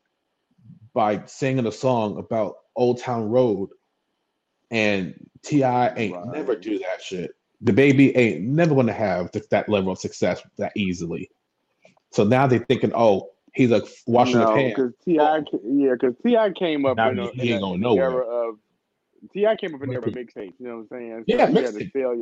by 0.95 1.25
singing 1.27 1.67
a 1.67 1.73
song 1.73 2.19
about 2.19 2.57
Old 2.77 2.99
Town 3.01 3.31
Road. 3.31 3.71
And 4.71 5.15
T.I 5.43 5.95
ain't 5.97 6.15
Right. 6.15 6.27
never 6.29 6.57
do 6.57 6.79
that 6.79 7.03
shit. 7.03 7.33
DaBaby 7.65 8.17
ain't 8.17 8.43
never 8.43 8.75
gonna 8.75 8.93
have 8.93 9.31
th- 9.33 9.49
that 9.51 9.69
level 9.69 9.93
of 9.93 9.99
success 9.99 10.43
that 10.59 10.73
easily. 10.77 11.31
So 12.12 12.25
now 12.25 12.46
they're 12.46 12.64
thinking, 12.64 12.92
oh, 12.94 13.31
he's 13.55 13.70
like 13.70 13.85
washing 14.07 14.40
no, 14.40 14.46
the 14.46 14.53
pan. 14.53 14.68
because 14.70 14.92
T.I, 15.05 15.42
yeah, 15.64 15.92
because 15.92 16.14
T.I 16.25 16.51
came 16.53 16.87
up 16.87 16.96
Now 16.96 17.11
in, 17.11 17.18
a, 17.18 17.27
he- 17.29 17.40
he 17.40 17.48
in, 17.48 17.55
ain't 17.55 17.62
a, 17.62 17.79
going 17.79 17.98
era 17.98 18.18
of 18.27 18.57
T.I 19.33 19.57
came 19.57 19.75
up 19.75 19.83
in 19.83 19.88
the 19.88 19.94
era 19.94 20.07
of 20.07 20.14
mixtapes. 20.14 20.55
You 20.59 20.66
know 20.66 20.77
what 20.77 20.96
I'm 20.96 20.98
saying? 20.98 21.25
Yeah, 21.27 21.46
he 21.48 21.57
had 21.57 21.75
to 21.75 21.81
mixtape. 21.81 21.92
sell. 21.92 22.14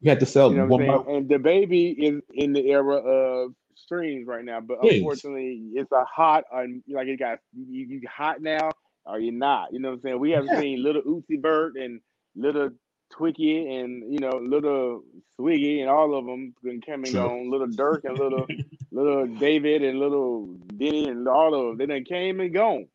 You 0.00 0.10
had 0.10 0.20
to 0.20 0.26
sell 0.26 0.50
You 0.50 0.58
know 0.58 0.66
one 0.66 0.80
saying? 0.80 1.04
And 1.08 1.30
DaBaby 1.30 1.94
is 1.98 2.22
in 2.34 2.52
the 2.52 2.70
era 2.70 2.96
of 2.96 3.54
streams 3.76 4.26
right 4.26 4.44
now, 4.44 4.60
but 4.60 4.78
unfortunately, 4.82 5.62
it's 5.74 5.92
a 5.92 6.04
hot. 6.04 6.44
Un, 6.52 6.82
like 6.88 7.06
it 7.08 7.18
got 7.18 7.38
you, 7.56 7.86
you 7.86 8.08
hot 8.08 8.42
now, 8.42 8.70
or 9.06 9.18
you're 9.20 9.32
not. 9.32 9.72
You 9.72 9.80
know 9.80 9.90
what 9.90 9.94
I'm 9.96 10.00
saying? 10.02 10.18
We 10.20 10.32
have 10.32 10.46
Yeah. 10.52 10.60
seen 10.60 10.82
Lil 10.82 11.02
Uzi 11.02 11.40
Vert 11.40 11.76
and 11.76 12.00
little 12.34 12.70
Twicky 13.12 13.80
and 13.80 14.12
you 14.12 14.18
know 14.20 14.38
little 14.38 15.02
Swiggy 15.38 15.80
and 15.80 15.90
all 15.90 16.16
of 16.18 16.26
them 16.26 16.54
been 16.62 16.80
coming 16.80 17.12
True. 17.12 17.20
on. 17.20 17.50
Lil 17.50 17.66
Durk 17.68 18.04
and 18.04 18.18
little 18.18 18.46
little 18.92 19.26
David 19.26 19.82
and 19.82 19.98
little 19.98 20.46
Denny 20.76 21.08
and 21.08 21.28
all 21.28 21.54
of 21.54 21.66
them. 21.66 21.78
They 21.78 21.86
done 21.94 22.04
came 22.04 22.40
and 22.40 22.54
gone. 22.54 22.88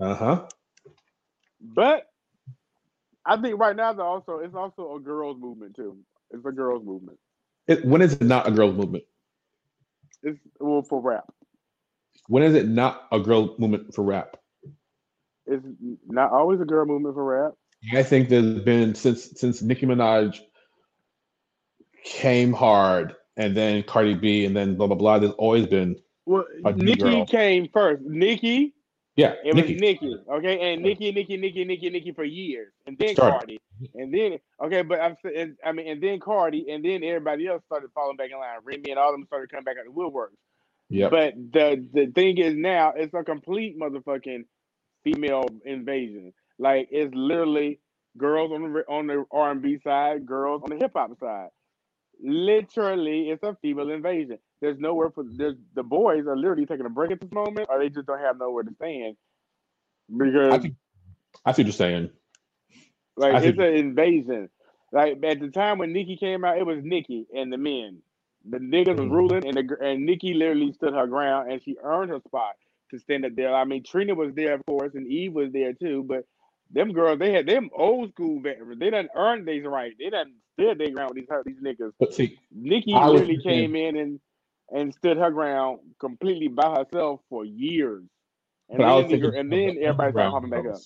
uh-huh. 0.00 0.46
But 1.60 2.08
I 3.24 3.40
think 3.40 3.58
right 3.58 3.76
now, 3.76 3.92
though, 3.92 4.02
also 4.06 4.38
it's 4.38 4.54
also 4.54 4.96
a 4.96 5.00
girls' 5.00 5.38
movement 5.40 5.76
too. 5.76 5.98
It's 6.30 6.44
a 6.44 6.52
girls' 6.52 6.84
movement. 6.84 7.18
It, 7.68 7.84
when 7.84 8.02
is 8.02 8.14
it 8.14 8.22
not 8.22 8.48
a 8.48 8.50
girls 8.50 8.76
movement? 8.76 9.04
It's 10.22 10.38
well 10.60 10.82
for 10.82 11.00
rap. 11.00 11.24
When 12.28 12.42
is 12.42 12.54
it 12.54 12.68
not 12.68 13.06
a 13.12 13.20
girl 13.20 13.54
movement 13.58 13.94
for 13.94 14.02
rap? 14.02 14.36
It's 15.46 15.64
not 16.06 16.32
always 16.32 16.60
a 16.60 16.64
girl 16.64 16.86
movement 16.86 17.14
for 17.14 17.24
rap. 17.24 17.52
I 17.94 18.02
think 18.02 18.28
there's 18.28 18.60
been 18.60 18.94
since 18.94 19.30
since 19.40 19.62
Nicki 19.62 19.86
Minaj 19.86 20.38
came 22.04 22.52
hard, 22.52 23.14
and 23.36 23.56
then 23.56 23.82
Cardi 23.82 24.14
B, 24.14 24.44
and 24.44 24.56
then 24.56 24.76
blah 24.76 24.86
blah 24.86 24.96
blah. 24.96 25.18
There's 25.18 25.32
always 25.32 25.66
been 25.66 25.96
Well, 26.26 26.44
Nicki 26.76 27.00
girl. 27.02 27.26
came 27.26 27.68
first. 27.72 28.02
Nicki, 28.02 28.74
yeah. 29.16 29.34
it 29.44 29.54
Nicki. 29.54 29.72
was 29.74 29.80
Nicki, 29.80 30.16
okay, 30.30 30.72
and 30.72 30.82
Nicki, 30.82 31.10
Nicki, 31.12 31.36
Nicki, 31.36 31.64
Nicki, 31.64 31.90
Nicki 31.90 32.12
for 32.12 32.24
years, 32.24 32.72
and 32.86 32.96
then 32.98 33.14
Started. 33.14 33.32
Cardi, 33.38 33.60
and 33.94 34.14
then 34.14 34.38
okay, 34.62 34.82
but 34.82 35.00
I'm 35.00 35.16
saying, 35.24 35.56
I 35.64 35.72
mean, 35.72 35.88
and 35.88 36.02
then 36.02 36.20
Cardi, 36.20 36.70
and 36.70 36.84
then 36.84 37.02
everybody 37.02 37.48
else 37.48 37.62
started 37.66 37.90
falling 37.94 38.16
back 38.16 38.30
in 38.30 38.38
line. 38.38 38.58
Remy 38.64 38.90
and 38.90 38.98
all 38.98 39.08
of 39.10 39.14
them 39.14 39.26
started 39.26 39.50
coming 39.50 39.64
back 39.64 39.76
out 39.78 39.84
the 39.86 39.92
woodworks. 39.92 40.36
Yeah. 40.88 41.08
But 41.08 41.34
the 41.34 41.84
the 41.92 42.06
thing 42.14 42.38
is 42.38 42.54
now 42.54 42.92
it's 42.94 43.14
a 43.14 43.24
complete 43.24 43.78
motherfucking 43.78 44.44
female 45.04 45.46
invasion. 45.64 46.32
Like 46.62 46.88
it's 46.92 47.14
literally 47.14 47.80
girls 48.16 48.52
on 48.52 48.72
the 48.72 48.80
on 48.88 49.08
the 49.08 49.24
R 49.32 49.50
and 49.50 49.62
B 49.62 49.80
side, 49.82 50.26
girls 50.26 50.62
on 50.62 50.70
the 50.70 50.76
hip 50.76 50.92
hop 50.94 51.18
side. 51.18 51.48
Literally, 52.22 53.30
it's 53.30 53.42
a 53.42 53.56
female 53.62 53.90
invasion. 53.90 54.38
There's 54.60 54.78
nowhere 54.78 55.10
for 55.10 55.24
there's 55.36 55.56
the 55.74 55.82
boys 55.82 56.26
are 56.28 56.36
literally 56.36 56.66
taking 56.66 56.86
a 56.86 56.90
break 56.90 57.10
at 57.12 57.20
this 57.20 57.32
moment, 57.32 57.68
or 57.70 57.80
they 57.80 57.90
just 57.90 58.06
don't 58.06 58.20
have 58.20 58.38
nowhere 58.38 58.64
to 58.64 58.74
stand 58.74 59.16
I 60.48 60.58
because 60.58 60.68
I 61.44 61.52
see 61.52 61.62
what 61.62 61.66
you're 61.66 61.72
saying. 61.72 62.10
like 63.16 63.40
it's 63.42 63.58
an 63.58 63.64
invasion. 63.74 64.50
Like 64.92 65.22
at 65.24 65.40
the 65.40 65.50
time 65.50 65.78
when 65.78 65.92
Nicki 65.92 66.16
came 66.16 66.44
out, 66.44 66.58
it 66.58 66.66
was 66.66 66.78
Nicki 66.82 67.26
and 67.34 67.52
the 67.52 67.58
men. 67.58 68.02
The 68.48 68.58
niggas 68.58 68.98
was 68.98 69.08
Mhm. 69.08 69.10
ruling, 69.10 69.46
and 69.46 69.56
the 69.56 69.76
and 69.82 70.06
Nicki 70.06 70.34
literally 70.34 70.72
stood 70.72 70.94
her 70.94 71.06
ground, 71.06 71.52
and 71.52 71.62
she 71.62 71.76
earned 71.82 72.10
her 72.10 72.20
spot 72.26 72.54
to 72.90 72.98
stand 72.98 73.24
up 73.26 73.34
there. 73.36 73.54
I 73.54 73.64
mean, 73.64 73.84
Trina 73.84 74.14
was 74.14 74.34
there, 74.34 74.54
of 74.54 74.66
course, 74.66 74.94
and 74.94 75.06
Eve 75.06 75.32
was 75.34 75.52
there 75.52 75.72
too. 75.74 76.04
But 76.04 76.24
them 76.72 76.92
girls, 76.92 77.18
they 77.18 77.32
had 77.32 77.46
them 77.46 77.70
old 77.76 78.10
school 78.12 78.40
veterans. 78.40 78.78
They 78.78 78.90
done 78.90 79.08
earned 79.14 79.46
these 79.46 79.64
right. 79.64 79.92
They 79.98 80.10
done 80.10 80.32
stood 80.54 80.78
their 80.78 80.90
ground 80.90 81.12
with 81.14 81.26
these 81.26 81.28
these 81.44 81.62
niggas. 81.62 81.92
But 81.98 82.14
see, 82.14 82.38
Nicki 82.50 82.94
I 82.94 83.08
literally 83.08 83.40
came 83.42 83.76
in 83.76 83.96
and 83.96 84.20
and 84.70 84.94
stood 84.94 85.18
her 85.18 85.30
ground 85.30 85.80
completely 86.00 86.48
by 86.48 86.70
herself 86.78 87.20
for 87.28 87.44
years. 87.44 88.04
And 88.70 88.78
but 88.78 88.86
I 88.86 88.94
was 88.94 89.02
then, 89.04 89.10
thinking 89.20 89.38
and 89.38 89.52
then 89.52 89.74
the 89.76 89.82
everybody 89.82 90.12
started 90.12 90.30
hopping 90.30 90.50
back 90.50 90.60
up. 90.60 90.80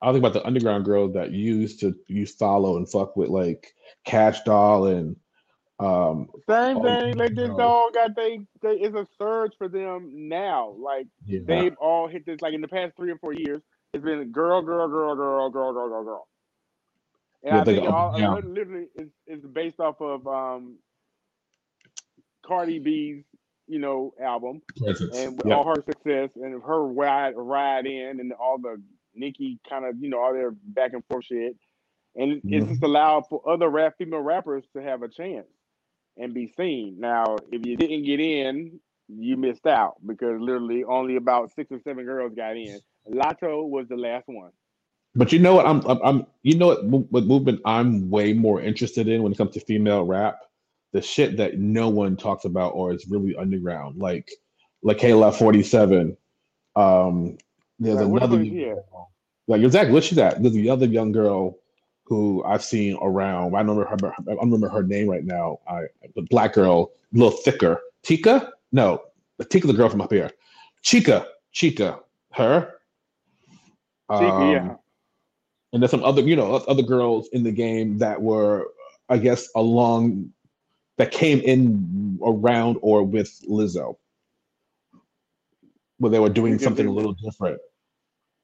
I 0.00 0.10
was 0.10 0.14
thinking 0.14 0.18
about 0.18 0.32
the 0.32 0.46
underground 0.46 0.84
girls 0.84 1.12
that 1.14 1.30
used 1.30 1.80
to 1.80 1.94
use 2.08 2.34
follow 2.34 2.76
and 2.76 2.90
fuck 2.90 3.16
with 3.16 3.28
like 3.28 3.74
Kash 4.04 4.40
Doll 4.42 4.86
and 4.86 5.16
um 5.78 6.28
Same 6.48 6.82
thing. 6.82 7.16
Like 7.16 7.34
this 7.34 7.50
dog 7.50 7.94
got 7.94 8.16
they, 8.16 8.40
they. 8.62 8.74
It's 8.76 8.96
a 8.96 9.06
surge 9.18 9.52
for 9.58 9.68
them 9.68 10.28
now. 10.28 10.74
Like 10.78 11.06
yeah. 11.26 11.40
they've 11.44 11.76
all 11.80 12.08
hit 12.08 12.24
this. 12.24 12.40
Like 12.40 12.54
in 12.54 12.60
the 12.60 12.68
past 12.68 12.94
three 12.96 13.10
or 13.10 13.18
four 13.18 13.34
years, 13.34 13.60
it's 13.92 14.04
been 14.04 14.30
girl, 14.32 14.62
girl, 14.62 14.88
girl, 14.88 15.14
girl, 15.14 15.50
girl, 15.50 15.72
girl, 15.72 15.88
girl, 15.88 16.04
girl. 16.04 16.28
And 17.44 17.54
Yeah, 17.54 17.60
I 17.60 17.64
think 17.64 17.84
go 17.84 17.90
all 17.90 18.16
down. 18.18 18.54
literally 18.54 18.86
it's, 18.94 19.10
it's 19.26 19.46
based 19.46 19.80
off 19.80 20.00
of 20.00 20.26
um 20.26 20.76
Cardi 22.46 22.78
B's 22.78 23.24
you 23.68 23.78
know 23.78 24.14
album 24.22 24.62
presence. 24.76 25.10
and 25.14 25.36
with 25.38 25.46
Yeah. 25.48 25.56
all 25.56 25.64
her 25.66 25.82
success 25.82 26.30
and 26.36 26.62
her 26.62 26.82
ride 26.84 27.34
ride 27.36 27.86
in 27.86 28.20
and 28.20 28.32
all 28.32 28.58
the 28.58 28.80
Nicki 29.14 29.58
kind 29.68 29.84
of 29.84 29.96
you 30.00 30.08
know 30.08 30.20
all 30.20 30.32
their 30.32 30.52
back 30.52 30.92
and 30.94 31.04
forth 31.06 31.26
shit, 31.26 31.56
and 32.16 32.42
it's 32.48 32.64
Mhm. 32.64 32.68
just 32.70 32.82
allowed 32.82 33.26
for 33.28 33.46
other 33.48 33.68
rap 33.68 33.96
female 33.98 34.20
rappers 34.20 34.64
to 34.74 34.82
have 34.82 35.02
a 35.02 35.08
chance 35.08 35.46
and 36.16 36.32
be 36.34 36.52
seen. 36.56 36.98
Now, 37.00 37.36
if 37.50 37.66
you 37.66 37.76
didn't 37.76 38.04
get 38.04 38.20
in, 38.20 38.80
you 39.18 39.36
missed 39.36 39.66
out 39.66 39.96
because 40.06 40.40
literally 40.40 40.84
only 40.84 41.16
about 41.16 41.52
six 41.54 41.70
or 41.72 41.80
seven 41.84 42.04
girls 42.04 42.34
got 42.36 42.56
in. 42.56 42.80
Latto 43.10 43.68
was 43.68 43.88
the 43.88 43.96
last 43.96 44.24
one. 44.28 44.50
But 45.14 45.32
you 45.32 45.40
know 45.40 45.56
what? 45.56 45.66
I'm, 45.66 45.86
I'm, 45.86 46.00
I'm 46.04 46.26
you 46.42 46.56
know 46.58 46.68
what, 46.68 46.84
what 47.12 47.24
movement 47.24 47.60
I'm 47.66 48.10
way 48.10 48.32
more 48.34 48.62
interested 48.62 49.08
in 49.08 49.22
when 49.22 49.32
it 49.32 49.38
comes 49.38 49.54
to 49.54 49.60
female 49.60 50.04
rap? 50.04 50.38
The 50.92 51.02
shit 51.02 51.36
that 51.38 51.58
no 51.58 51.88
one 51.90 52.16
talks 52.16 52.46
about 52.46 52.70
or 52.70 52.94
is 52.94 53.06
really 53.08 53.36
underground, 53.36 53.98
like 53.98 54.30
like 54.82 54.98
Kayla 54.98 55.34
47. 55.34 56.16
Um, 56.76 57.38
there's 57.78 58.00
Like, 58.00 58.02
another 58.02 58.38
was 58.38 58.48
young 58.48 58.48
she 58.48 58.64
at? 58.66 58.78
girl- 58.92 59.10
like 59.48 59.62
exactly 59.62 59.92
what 59.94 60.04
she's 60.04 60.18
at. 60.18 60.42
There's 60.42 60.54
the 60.54 60.70
other 60.70 60.86
young 60.86 61.12
girl 61.12 61.58
who 62.04 62.44
I've 62.44 62.64
seen 62.64 62.98
around. 63.02 63.54
I 63.56 63.62
don't 63.62 63.76
remember 63.76 64.10
her. 64.10 64.16
I 64.30 64.34
don't 64.34 64.40
remember 64.50 64.68
her 64.70 64.82
name 64.82 65.08
right 65.08 65.24
now. 65.24 65.60
I 65.68 65.84
the 66.16 66.22
black 66.30 66.54
girl, 66.54 66.92
a 67.14 67.18
little 67.18 67.38
thicker. 67.38 67.80
Tika? 68.02 68.50
No, 68.72 69.02
Tika's 69.50 69.68
the 69.70 69.76
girl 69.76 69.88
from 69.88 70.00
up 70.00 70.12
here. 70.12 70.30
Chica, 70.82 71.26
Chica, 71.52 72.00
her. 72.32 72.74
Chica, 74.10 74.32
Um, 74.32 74.50
yeah. 74.52 74.74
and 75.72 75.82
there's 75.82 75.90
some 75.90 76.04
other, 76.04 76.22
you 76.22 76.36
know, 76.36 76.54
other 76.54 76.82
girls 76.82 77.28
in 77.32 77.42
the 77.42 77.52
game 77.52 77.98
that 77.98 78.20
were, 78.20 78.68
I 79.08 79.18
guess, 79.18 79.48
along 79.54 80.32
that 80.98 81.10
came 81.12 81.40
in 81.40 82.18
around 82.22 82.78
or 82.82 83.02
with 83.02 83.40
Lizzo, 83.48 83.96
where 85.98 86.10
they 86.10 86.18
were 86.18 86.28
doing 86.28 86.58
something 86.58 86.86
a 86.86 86.90
little 86.92 87.14
different. 87.14 87.58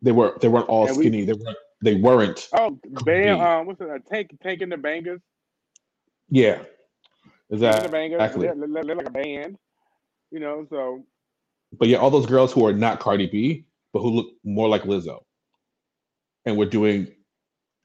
They 0.00 0.12
were 0.12 0.36
they 0.40 0.48
weren't 0.48 0.68
all 0.68 0.86
we- 0.86 0.94
skinny. 0.94 1.24
They 1.24 1.32
weren't. 1.34 1.59
They 1.80 1.94
weren't. 1.94 2.48
Oh, 2.55 2.76
be. 3.05 3.28
Um, 3.28 3.66
what's 3.66 3.80
it? 3.80 3.88
Uh, 3.88 3.98
tank, 4.11 4.36
taking 4.42 4.68
the 4.68 4.76
bangers. 4.76 5.20
Yeah, 6.28 6.57
Taking 6.57 6.68
the 7.50 7.55
exactly. 7.55 7.88
bangers. 7.90 8.16
exactly. 8.20 8.46
They're, 8.46 8.55
they're- 8.57 8.84
they're 8.84 8.96
like 8.96 9.07
a 9.07 9.11
band. 9.11 9.59
You 10.31 10.41
know, 10.41 10.66
so 10.70 11.05
But 11.72 11.89
yeah, 11.89 11.99
all 11.99 12.11
those 12.11 12.26
girls 12.26 12.53
who 12.53 12.66
are 12.66 12.72
not 12.72 13.01
Cardi 13.01 13.26
B, 13.26 13.64
but 13.93 14.01
who 14.01 14.11
look 14.11 14.29
more 14.45 14.68
like 14.68 14.83
Lizzo, 14.83 15.20
and 16.45 16.57
we're 16.57 16.66
doing 16.68 17.09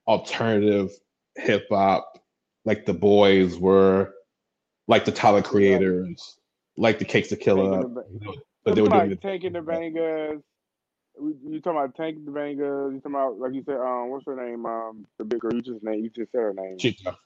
alternative 0.07 0.91
hip 1.35 1.67
hop, 1.69 2.19
like 2.65 2.85
the 2.85 2.93
boys 2.93 3.57
were, 3.57 4.13
like 4.87 5.05
the 5.05 5.11
Tyler 5.11 5.41
Creators, 5.41 6.37
like 6.77 6.99
the 6.99 7.05
Cakes 7.05 7.29
da 7.29 7.37
Killa 7.37 7.63
taking 7.63 7.73
Up, 7.73 7.81
the, 7.81 7.87
ba- 7.87 8.03
you 8.11 8.19
know, 8.19 8.35
but 8.63 8.75
they 8.75 8.81
were 8.81 8.89
like 8.89 8.99
doing 9.01 9.11
it. 9.11 9.21
Tank 9.21 9.43
and 9.43 9.55
the 9.55 9.59
Bangas. 9.59 10.41
You 11.19 11.61
talking 11.61 11.77
about 11.79 11.95
Tank 11.95 12.17
and 12.17 12.27
the 12.27 12.31
Bangas? 12.31 12.93
You 12.93 12.99
talking 12.99 13.15
about 13.15 13.39
like 13.39 13.53
you 13.53 13.63
said? 13.65 13.77
Um, 13.77 14.09
what's 14.09 14.25
her 14.25 14.35
name? 14.35 14.65
Um, 14.65 15.05
the 15.17 15.25
big 15.25 15.39
girl. 15.39 15.53
You 15.53 15.61
just 15.61 15.83
name. 15.83 16.03
You 16.03 16.09
just 16.09 16.31
said 16.31 16.41
her 16.41 16.53
name. 16.53 16.77
Chica. 16.77 17.17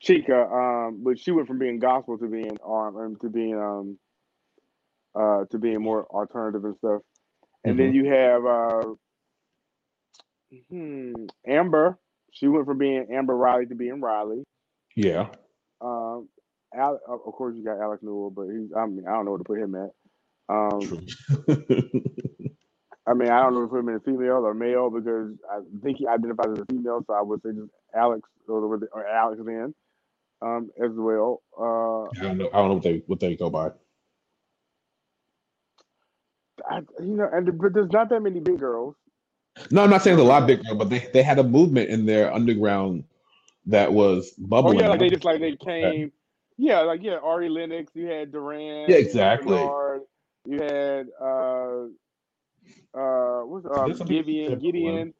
Chica, 0.00 0.46
um, 0.46 1.02
but 1.04 1.18
she 1.18 1.30
went 1.30 1.46
from 1.46 1.58
being 1.58 1.78
gospel 1.78 2.18
to 2.18 2.26
being 2.26 2.58
um, 2.66 3.16
to 3.20 3.28
being 3.28 3.54
um 3.56 3.98
uh 5.14 5.44
to 5.50 5.58
being 5.58 5.82
more 5.82 6.06
alternative 6.06 6.64
and 6.64 6.76
stuff. 6.78 7.02
And 7.64 7.78
then 7.78 7.94
you 7.94 8.06
have 8.06 8.44
uh 8.44 8.94
hmm, 10.68 11.12
Amber. 11.46 11.98
She 12.32 12.48
went 12.48 12.66
from 12.66 12.78
being 12.78 13.06
Amber 13.12 13.36
Riley 13.36 13.66
to 13.66 13.74
being 13.74 14.00
Riley. 14.00 14.44
Yeah. 14.96 15.28
Um, 15.80 16.28
Al, 16.74 16.98
of 17.08 17.32
course, 17.32 17.54
you 17.56 17.64
got 17.64 17.80
Alex 17.80 18.02
Newell, 18.02 18.30
but 18.30 18.46
he's 18.46 18.70
I 18.76 18.86
mean 18.86 19.04
I 19.08 19.12
don't 19.12 19.24
know 19.24 19.32
where 19.32 19.38
to 19.38 19.44
put 19.44 19.58
him 19.58 19.74
at. 19.74 19.90
Um. 20.48 21.06
I 23.06 23.12
mean 23.12 23.30
I 23.30 23.42
don't 23.42 23.54
know 23.54 23.64
if 23.64 23.70
put 23.70 23.80
him 23.80 23.88
in 23.90 23.96
a 23.96 24.00
female 24.00 24.46
or 24.46 24.54
male 24.54 24.90
because 24.90 25.32
I 25.50 25.60
think 25.82 25.98
he 25.98 26.06
identifies 26.06 26.52
as 26.52 26.60
a 26.60 26.66
female, 26.66 27.04
so 27.06 27.14
I 27.14 27.22
would 27.22 27.42
say 27.42 27.50
just 27.50 27.70
Alex 27.94 28.28
or, 28.48 28.88
or 28.92 29.06
Alex 29.06 29.40
then 29.44 29.74
um, 30.42 30.70
as 30.82 30.90
well. 30.94 31.42
Uh, 31.58 32.04
I 32.20 32.22
don't 32.22 32.38
know. 32.38 32.48
I 32.52 32.58
don't 32.58 32.68
know 32.68 32.74
what 32.74 32.82
they 32.82 33.02
what 33.06 33.20
they 33.20 33.36
go 33.36 33.50
by. 33.50 33.70
I, 36.70 36.78
you 37.00 37.16
know, 37.16 37.28
and 37.32 37.58
but 37.58 37.74
there's 37.74 37.92
not 37.92 38.08
that 38.10 38.20
many 38.20 38.40
big 38.40 38.58
girls. 38.58 38.94
No, 39.70 39.84
I'm 39.84 39.90
not 39.90 40.02
saying 40.02 40.18
it's 40.18 40.24
a 40.24 40.26
lot 40.26 40.46
bigger, 40.46 40.74
but 40.74 40.90
they, 40.90 41.08
they 41.12 41.22
had 41.22 41.38
a 41.38 41.44
movement 41.44 41.88
in 41.88 42.06
their 42.06 42.32
underground 42.32 43.04
that 43.66 43.92
was 43.92 44.30
bubbling. 44.32 44.78
Oh 44.78 44.80
yeah, 44.82 44.88
like 44.88 45.00
they 45.00 45.10
just 45.10 45.24
like 45.24 45.40
they 45.40 45.56
came. 45.56 46.12
Yeah, 46.56 46.80
like 46.80 47.02
yeah, 47.02 47.16
Ari 47.22 47.48
Lennox. 47.48 47.92
You 47.94 48.06
had 48.06 48.32
Durant. 48.32 48.88
Yeah, 48.88 48.96
exactly. 48.96 49.56
Bernard, 49.56 50.02
You 50.46 50.60
had 50.62 51.08
uh 51.20 51.84
uh 52.98 53.44
what's 53.46 53.66
uh, 53.66 53.84
There's 53.86 54.00
Gideon 54.00 54.58
Gideon 54.58 55.14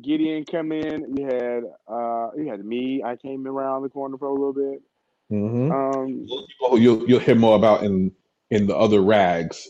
Gideon 0.00 0.44
come 0.44 0.72
in. 0.72 1.16
You 1.16 1.24
had 1.26 1.64
uh 1.88 2.30
you 2.36 2.48
had 2.48 2.64
me. 2.64 3.02
I 3.02 3.16
came 3.16 3.46
around 3.46 3.82
the 3.82 3.88
corner 3.88 4.18
for 4.18 4.28
a 4.28 4.32
little 4.32 4.52
bit. 4.52 4.82
Mhm. 5.32 5.72
Um, 5.72 6.26
Those 6.26 6.46
people 6.46 6.70
who 6.70 6.78
you'll 6.78 7.08
you'll 7.08 7.20
hear 7.20 7.34
more 7.34 7.56
about 7.56 7.82
in 7.82 8.12
in 8.50 8.66
the 8.66 8.76
other 8.76 9.00
rags, 9.00 9.68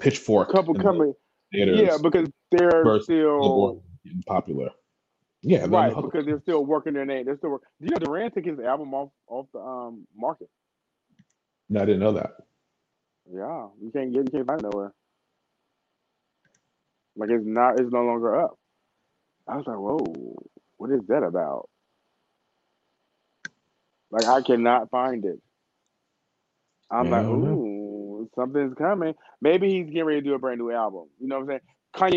pitchfork. 0.00 0.50
couple 0.54 0.74
coming. 0.76 1.14
theaters, 1.52 1.80
Yeah, 1.80 1.98
because 1.98 2.28
they're 2.52 2.90
still 3.04 3.82
popular. 4.26 4.70
Yeah, 5.42 5.66
right 5.68 5.94
because 6.00 6.26
they're 6.26 6.40
still 6.42 6.64
working 6.66 6.94
their 6.94 7.06
name. 7.06 7.26
They're 7.26 7.38
still 7.38 7.50
work. 7.50 7.62
You 7.80 7.90
know, 7.90 7.98
Durant 7.98 8.34
took 8.34 8.44
his 8.44 8.60
album 8.60 8.94
off 8.94 9.10
off 9.28 9.46
the 9.52 9.60
um 9.60 10.06
market. 10.16 10.48
No, 11.68 11.82
I 11.82 11.86
didn't 11.86 12.00
know 12.00 12.12
that. 12.12 12.32
Yeah, 13.32 13.68
you 13.82 13.90
can't 13.92 14.12
get 14.12 14.24
you 14.26 14.30
can't 14.32 14.46
find 14.46 14.60
it 14.60 14.64
nowhere. 14.72 14.92
Like 17.16 17.30
it's 17.30 17.44
not 17.46 17.80
it's 17.80 17.92
no 17.92 18.02
longer 18.02 18.40
up. 18.42 18.58
I 19.48 19.56
was 19.56 19.66
like, 19.66 19.78
whoa, 19.78 20.36
what 20.78 20.90
is 20.92 21.02
that 21.08 21.22
about? 21.24 21.68
Like 24.10 24.26
I 24.26 24.42
cannot 24.42 24.90
find 24.90 25.24
it. 25.24 25.40
I'm 26.90 27.08
Yeah, 27.08 27.10
like, 27.10 27.26
ooh, 27.26 27.65
something's 28.34 28.74
coming. 28.74 29.14
Maybe 29.40 29.70
he's 29.70 29.86
getting 29.86 30.04
ready 30.04 30.20
to 30.20 30.26
do 30.26 30.34
a 30.34 30.38
brand 30.38 30.58
new 30.58 30.72
album. 30.72 31.08
You 31.20 31.28
know 31.28 31.40
what 31.40 31.42
I'm 31.42 31.48
saying? 31.48 31.60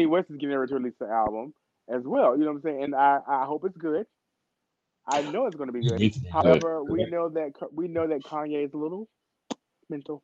Kanye 0.06 0.10
West 0.10 0.30
is 0.30 0.38
getting 0.38 0.56
ready 0.56 0.70
to 0.70 0.76
release 0.76 0.98
the 1.00 1.08
album 1.08 1.54
as 1.90 2.04
well. 2.06 2.38
You 2.38 2.46
know 2.46 2.52
what 2.52 2.58
I'm 2.58 2.62
saying? 2.64 2.84
And 2.84 2.96
I, 2.96 3.20
I 3.28 3.46
hope 3.46 3.64
it's 3.66 3.78
good. 3.78 4.06
I 5.08 5.22
know 5.22 5.46
it's 5.48 5.56
going 5.56 5.68
to 5.68 5.74
be 5.74 5.82
good. 5.82 6.00
needs 6.00 6.18
to 6.18 6.24
be 6.24 6.28
good. 6.42 6.62
However, 6.62 6.84
we 6.84 7.06
know 7.10 7.30
that 7.30 7.52
we 7.74 7.88
know 7.88 8.08
that 8.08 8.24
Kanye 8.24 8.66
is 8.66 8.74
a 8.74 8.78
little 8.78 9.08
mental. 9.90 10.24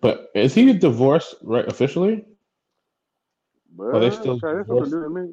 But 0.00 0.28
is 0.34 0.54
he 0.54 0.72
divorced 0.72 1.34
right 1.42 1.66
officially? 1.66 2.24
But 3.76 3.94
Are 3.94 4.00
they 4.00 4.10
still 4.10 4.32
okay, 4.34 4.56
that's 4.56 4.68
something 4.68 4.90
new 4.90 5.00
to. 5.02 5.32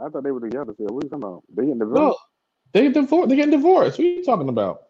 I 0.00 0.08
thought 0.08 0.24
they 0.24 0.30
were 0.32 0.40
together. 0.40 0.74
What 0.76 1.02
are 1.02 1.06
you 1.06 1.10
talking 1.10 1.24
about? 1.24 1.42
They 1.54 1.62
getting 1.62 1.78
No, 1.78 1.84
divorced? 1.84 2.18
they 2.72 2.88
divorced. 2.88 3.28
They 3.28 3.36
getting 3.36 3.52
divorced. 3.52 3.98
What 3.98 4.04
are 4.04 4.08
you 4.08 4.24
talking 4.24 4.48
about? 4.48 4.82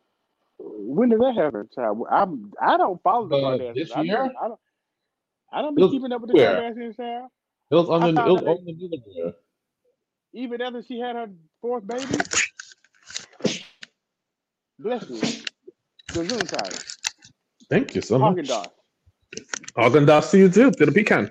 When 0.95 1.11
did 1.11 1.21
that 1.21 1.35
happen, 1.37 1.69
child? 1.75 2.05
I'm 2.11 2.53
I 2.63 2.77
don't 2.79 3.03
follow 3.03 3.29
the 3.29 3.37
Uh, 3.37 3.39
Kardashians. 3.39 3.75
this 3.75 3.97
I, 3.97 4.03
year? 4.03 4.19
don't, 4.19 4.37
I 4.43 4.49
don't 4.49 4.61
I 5.53 5.63
don't 5.63 5.77
be 5.77 5.85
was- 5.85 5.91
keeping 5.91 6.13
up 6.13 6.23
with 6.23 6.31
the 6.31 6.35
where? 6.35 6.37
Kardashians, 6.37 6.97
child. 6.97 7.31
It 7.71 7.77
was 7.77 7.91
on 7.91 8.05
the. 8.05 8.11
It 8.13 8.31
was 8.31 8.43
on 8.45 8.65
the 8.65 8.73
news. 8.73 9.35
Even 10.35 10.63
after 10.63 10.83
she 10.83 11.01
had 11.01 11.17
her 11.17 11.29
fourth 11.63 11.87
baby. 11.87 12.27
Bless 14.79 15.09
you. 15.11 15.29
Time. 16.49 16.81
Thank 17.71 17.95
you 17.97 18.03
so 18.03 18.19
much. 18.19 18.37
Haagen 18.37 18.49
Dazs. 18.49 18.71
Haagen 19.77 20.07
Dazs 20.07 20.31
to 20.33 20.39
you 20.39 20.51
too. 20.51 20.71
To 20.73 20.87
the 20.87 20.93
pecan. 20.93 21.31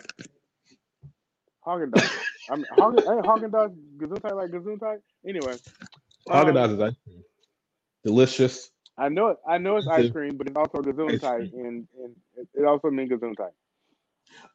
Haagen 1.68 1.92
Dazs. 1.92 2.12
I 2.50 2.56
mean, 2.58 2.66
Haagen, 2.72 3.00
ain't 3.00 3.26
Haagen 3.28 3.52
Dazs 3.52 3.76
Gazoon 3.98 4.22
type 4.22 4.34
like 4.34 4.52
type? 4.80 5.02
Anyway. 5.28 5.58
Um, 6.30 6.56
Dazs 6.56 6.74
is. 6.74 6.96
Delicious. 8.06 8.72
I 9.02 9.10
know 9.10 9.30
it. 9.30 9.38
I 9.48 9.58
know 9.58 9.78
it's 9.78 9.88
ice 9.88 10.12
cream, 10.12 10.38
but 10.38 10.48
it's 10.48 10.56
also 10.56 10.82
type, 11.20 11.52
and, 11.54 11.88
and 12.04 12.16
it- 12.56 12.66
also 12.66 12.92
means 12.92 13.10
type. 13.10 13.54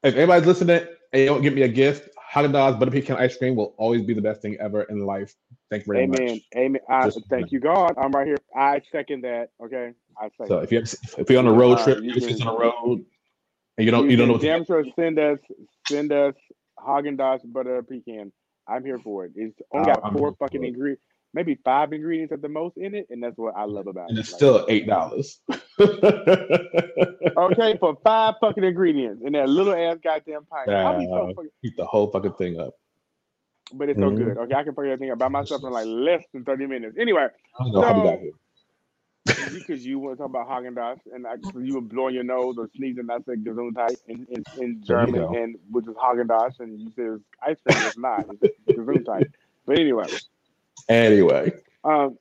If 0.04 0.14
anybody's 0.14 0.46
listening 0.46 0.86
and 1.12 1.20
you 1.20 1.26
don't 1.26 1.42
get 1.42 1.54
me 1.54 1.62
a 1.62 1.68
gift, 1.68 2.08
Haagen 2.32 2.52
Dazs 2.52 2.78
butter 2.78 2.92
pecan 2.92 3.16
ice 3.16 3.36
cream 3.36 3.56
will 3.56 3.74
always 3.76 4.02
be 4.02 4.14
the 4.14 4.22
best 4.22 4.40
thing 4.42 4.56
ever 4.60 4.82
in 4.84 5.04
life. 5.04 5.34
Thank 5.70 5.86
you 5.86 5.92
very 5.92 6.04
Amen. 6.04 6.28
much. 6.34 6.40
Amen. 6.56 6.80
I, 6.88 7.04
Just- 7.06 7.26
thank 7.28 7.50
you, 7.52 7.60
God. 7.60 7.94
I'm 7.98 8.12
right 8.12 8.26
here. 8.26 8.36
I 8.54 8.80
second 8.92 9.22
that. 9.24 9.48
Okay. 9.62 9.92
I 10.18 10.28
second. 10.30 10.46
So 10.48 10.58
if 10.60 10.72
you 10.72 10.78
if 10.78 11.28
you're 11.30 11.40
on 11.40 11.46
a 11.46 11.52
road 11.52 11.78
Uh, 11.78 11.84
trip, 11.84 11.98
you 11.98 12.04
you're 12.04 12.14
just 12.14 12.38
can- 12.38 12.48
on 12.48 12.56
a 12.56 12.58
road, 12.58 13.04
and 13.78 13.84
you 13.84 13.90
don't 13.90 14.08
you 14.10 14.16
don't 14.16 14.28
know 14.28 14.38
damn 14.38 14.64
sure 14.64 14.84
send 14.96 15.18
us 15.18 15.38
send 15.90 16.12
us 16.12 16.34
Haagen 16.78 17.16
Dazs 17.16 17.40
butter 17.52 17.82
pecan. 17.82 18.32
I'm 18.68 18.84
here 18.84 18.98
for 19.00 19.26
it. 19.26 19.32
It's 19.34 19.58
only 19.72 19.86
got 19.86 20.04
I'm 20.04 20.16
four 20.16 20.34
fucking 20.38 20.62
ingredients, 20.64 21.02
maybe 21.36 21.56
five 21.64 21.92
ingredients 21.92 22.32
at 22.32 22.42
the 22.42 22.48
most 22.48 22.76
in 22.78 22.94
it, 22.96 23.06
and 23.10 23.22
that's 23.22 23.36
what 23.36 23.54
I 23.56 23.64
love 23.66 23.86
about 23.86 24.06
it. 24.06 24.10
and 24.10 24.18
it. 24.18 24.22
it's 24.22 24.32
Like, 24.32 24.38
still 24.38 24.66
eight 24.68 24.86
dollars. 24.88 25.38
okay 27.36 27.76
for 27.78 27.96
five 28.02 28.34
fucking 28.40 28.64
ingredients 28.64 29.22
in 29.24 29.34
that 29.34 29.48
little 29.48 29.74
ass 29.74 29.98
goddamn 30.02 30.44
pint. 30.46 30.68
I'll 30.70 30.98
be 30.98 31.06
so 31.06 31.32
fucking, 31.36 31.50
Eat 31.62 31.76
the 31.76 31.84
whole 31.86 32.10
fucking 32.10 32.32
thing 32.32 32.58
up. 32.58 32.74
but 33.72 33.88
it's 33.88 33.98
so 34.00 34.10
Mhm. 34.10 34.16
good. 34.16 34.38
Okay, 34.38 34.54
I 34.54 34.64
can 34.64 34.74
fucking 34.74 34.90
everything 34.90 35.12
up 35.12 35.18
by 35.18 35.28
myself 35.28 35.62
in 35.62 35.70
like 35.70 35.86
less 35.86 36.24
than 36.32 36.44
thirty 36.44 36.66
minutes. 36.66 36.96
Anyway, 36.98 37.26
I 37.60 37.62
don't 37.64 37.72
know 37.72 37.82
how 37.82 37.94
we 37.94 38.00
So- 38.00 38.04
got 38.10 38.20
here. 38.20 38.32
because 39.54 39.84
you 39.84 39.98
want 39.98 40.16
to 40.16 40.22
talk 40.22 40.30
about 40.30 40.48
Haagen 40.48 40.74
Dazs, 40.74 41.00
and 41.12 41.26
I, 41.26 41.34
you 41.60 41.74
were 41.74 41.80
blowing 41.80 42.14
your 42.14 42.22
nose 42.22 42.56
or 42.58 42.68
sneezing. 42.76 43.10
I 43.10 43.18
said 43.26 43.42
Gesundheit 43.44 43.96
in, 44.06 44.24
in, 44.30 44.44
in 44.62 44.82
German, 44.84 45.20
and 45.34 45.56
which 45.68 45.84
is 45.88 45.94
Haagen 45.96 46.28
Dazs, 46.28 46.60
and 46.60 46.78
you 46.80 46.92
said 46.94 47.06
it's 47.16 47.24
ice 47.44 47.56
cream. 47.66 47.86
It's 47.88 47.98
not. 47.98 48.24
It's 48.40 48.78
Gesundheit. 48.78 49.32
But 49.66 49.80
anyway, 49.80 50.06
Anyway, 50.88 51.52
um, 51.84 52.16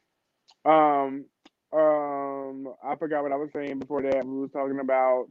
um, 0.65 1.25
um, 1.73 2.67
I 2.83 2.95
forgot 2.97 3.23
what 3.23 3.31
I 3.31 3.35
was 3.35 3.49
saying 3.53 3.79
before 3.79 4.01
that. 4.03 4.25
We 4.25 4.39
was 4.39 4.51
talking 4.51 4.79
about 4.79 5.27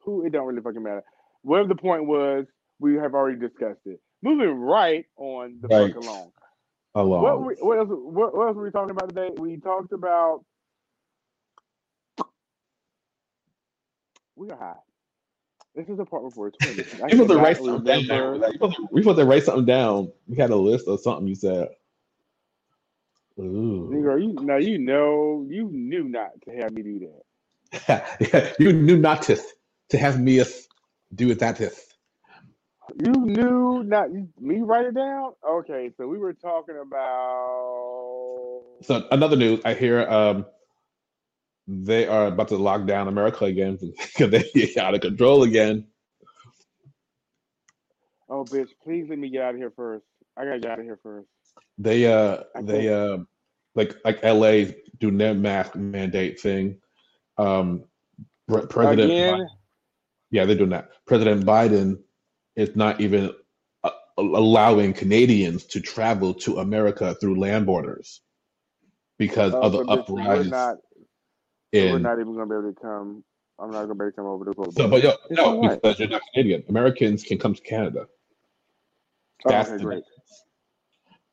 who. 0.00 0.24
It 0.26 0.32
don't 0.32 0.46
really 0.46 0.62
fucking 0.62 0.82
matter. 0.82 1.04
Whatever 1.42 1.68
the 1.68 1.76
point 1.76 2.06
was, 2.06 2.46
we 2.80 2.94
have 2.96 3.14
already 3.14 3.38
discussed 3.38 3.80
it. 3.86 4.00
Moving 4.22 4.54
right 4.60 5.06
on 5.16 5.58
the 5.60 5.68
Right. 5.68 5.94
fuck 5.94 6.02
along. 6.02 6.32
along. 6.94 7.22
What, 7.22 7.42
we, 7.44 7.54
what 7.60 7.78
else? 7.78 7.88
What, 7.90 8.36
what 8.36 8.48
else 8.48 8.56
were 8.56 8.64
we 8.64 8.70
talking 8.70 8.90
about 8.90 9.08
today? 9.10 9.30
We 9.36 9.58
talked 9.58 9.92
about. 9.92 10.44
We 14.34 14.50
are 14.50 14.56
high. 14.58 14.74
This 15.76 15.88
is 15.90 15.98
the 15.98 16.06
part 16.06 16.24
before 16.24 16.52
twenty. 16.52 16.84
I 17.04 17.10
we 17.10 17.18
supposed 17.18 17.30
to 17.30 17.38
write 17.38 17.58
something 17.58 17.84
down. 17.84 18.06
remember- 18.32 18.48
We 18.48 18.54
supposed 18.54 18.76
to- 18.76 18.88
we 18.92 19.02
supposed 19.02 19.18
to 19.20 19.26
write 19.26 19.44
something 19.44 19.66
down. 19.66 20.12
We 20.28 20.36
had 20.38 20.50
a 20.50 20.56
list 20.56 20.88
of 20.88 21.00
something 21.00 21.28
you 21.28 21.36
said. 21.36 21.68
Ooh. 23.40 23.90
You 23.92 24.38
now 24.42 24.56
you 24.58 24.78
know 24.78 25.46
you 25.50 25.70
knew 25.72 26.04
not 26.04 26.30
to 26.46 26.52
have 26.56 26.72
me 26.72 26.82
do 26.82 27.00
that. 27.00 28.56
you 28.60 28.72
knew 28.72 28.98
not 28.98 29.22
to 29.22 29.38
to 29.90 29.98
have 29.98 30.20
me 30.20 30.40
do 31.14 31.30
it 31.30 31.40
that 31.40 31.60
is. 31.60 31.80
You 33.04 33.12
knew 33.12 33.82
not 33.84 34.12
you, 34.12 34.28
me 34.40 34.60
write 34.62 34.86
it 34.86 34.94
down. 34.94 35.34
Okay, 35.48 35.90
so 35.96 36.08
we 36.08 36.18
were 36.18 36.34
talking 36.34 36.76
about. 36.80 38.62
So 38.82 39.06
another 39.10 39.36
news, 39.36 39.60
I 39.64 39.74
hear 39.74 40.02
um 40.08 40.46
they 41.66 42.06
are 42.06 42.26
about 42.26 42.48
to 42.48 42.56
lock 42.56 42.86
down 42.86 43.08
America 43.08 43.44
again 43.44 43.78
because 43.80 44.30
they 44.30 44.50
get 44.54 44.76
out 44.76 44.94
of 44.94 45.00
control 45.00 45.42
again. 45.42 45.86
Oh, 48.28 48.44
bitch! 48.44 48.70
Please 48.82 49.06
let 49.08 49.18
me 49.18 49.30
get 49.30 49.42
out 49.42 49.54
of 49.54 49.60
here 49.60 49.72
first. 49.74 50.04
I 50.36 50.44
gotta 50.44 50.58
get 50.58 50.72
out 50.72 50.78
of 50.80 50.84
here 50.84 50.98
first. 51.02 51.28
They 51.78 52.06
uh 52.06 52.42
I 52.54 52.62
they 52.62 52.88
uh 52.92 53.18
like 53.74 53.94
like 54.04 54.22
LA 54.22 54.72
do 54.98 55.10
their 55.10 55.34
mask 55.34 55.74
mandate 55.74 56.40
thing. 56.40 56.78
Um 57.38 57.84
President 58.48 59.10
Again, 59.10 59.48
yeah, 60.30 60.44
they're 60.44 60.56
doing 60.56 60.70
that. 60.70 60.90
President 61.06 61.44
Biden 61.44 61.98
is 62.54 62.76
not 62.76 63.00
even 63.00 63.32
uh, 63.82 63.90
allowing 64.16 64.92
Canadians 64.92 65.64
to 65.66 65.80
travel 65.80 66.32
to 66.34 66.58
America 66.58 67.14
through 67.14 67.40
land 67.40 67.66
borders 67.66 68.20
because 69.18 69.52
uh, 69.52 69.60
of 69.60 69.72
the 69.72 69.78
so 69.78 69.84
bitch, 69.84 69.98
uprising 70.00 70.78
We're 71.72 71.98
not 71.98 72.20
even 72.20 72.34
gonna 72.34 72.46
be 72.46 72.54
able 72.54 72.72
to 72.72 72.80
come. 72.80 73.24
I'm 73.58 73.70
not 73.70 73.82
gonna 73.82 73.94
be 73.94 74.04
able 74.04 74.10
to 74.10 74.16
come 74.16 74.26
over 74.26 74.44
to 74.44 74.54
Cold 74.54 74.74
So, 74.74 74.88
but 74.88 75.02
yo, 75.02 75.12
no, 75.30 75.60
right. 75.62 75.80
because 75.80 75.98
you're 75.98 76.08
not 76.08 76.22
Canadian. 76.32 76.62
Americans 76.68 77.22
can 77.22 77.38
come 77.38 77.54
to 77.54 77.62
Canada. 77.62 78.06
Oh, 79.44 79.50
That's 79.50 79.70
okay, 79.70 79.82
great, 79.82 80.04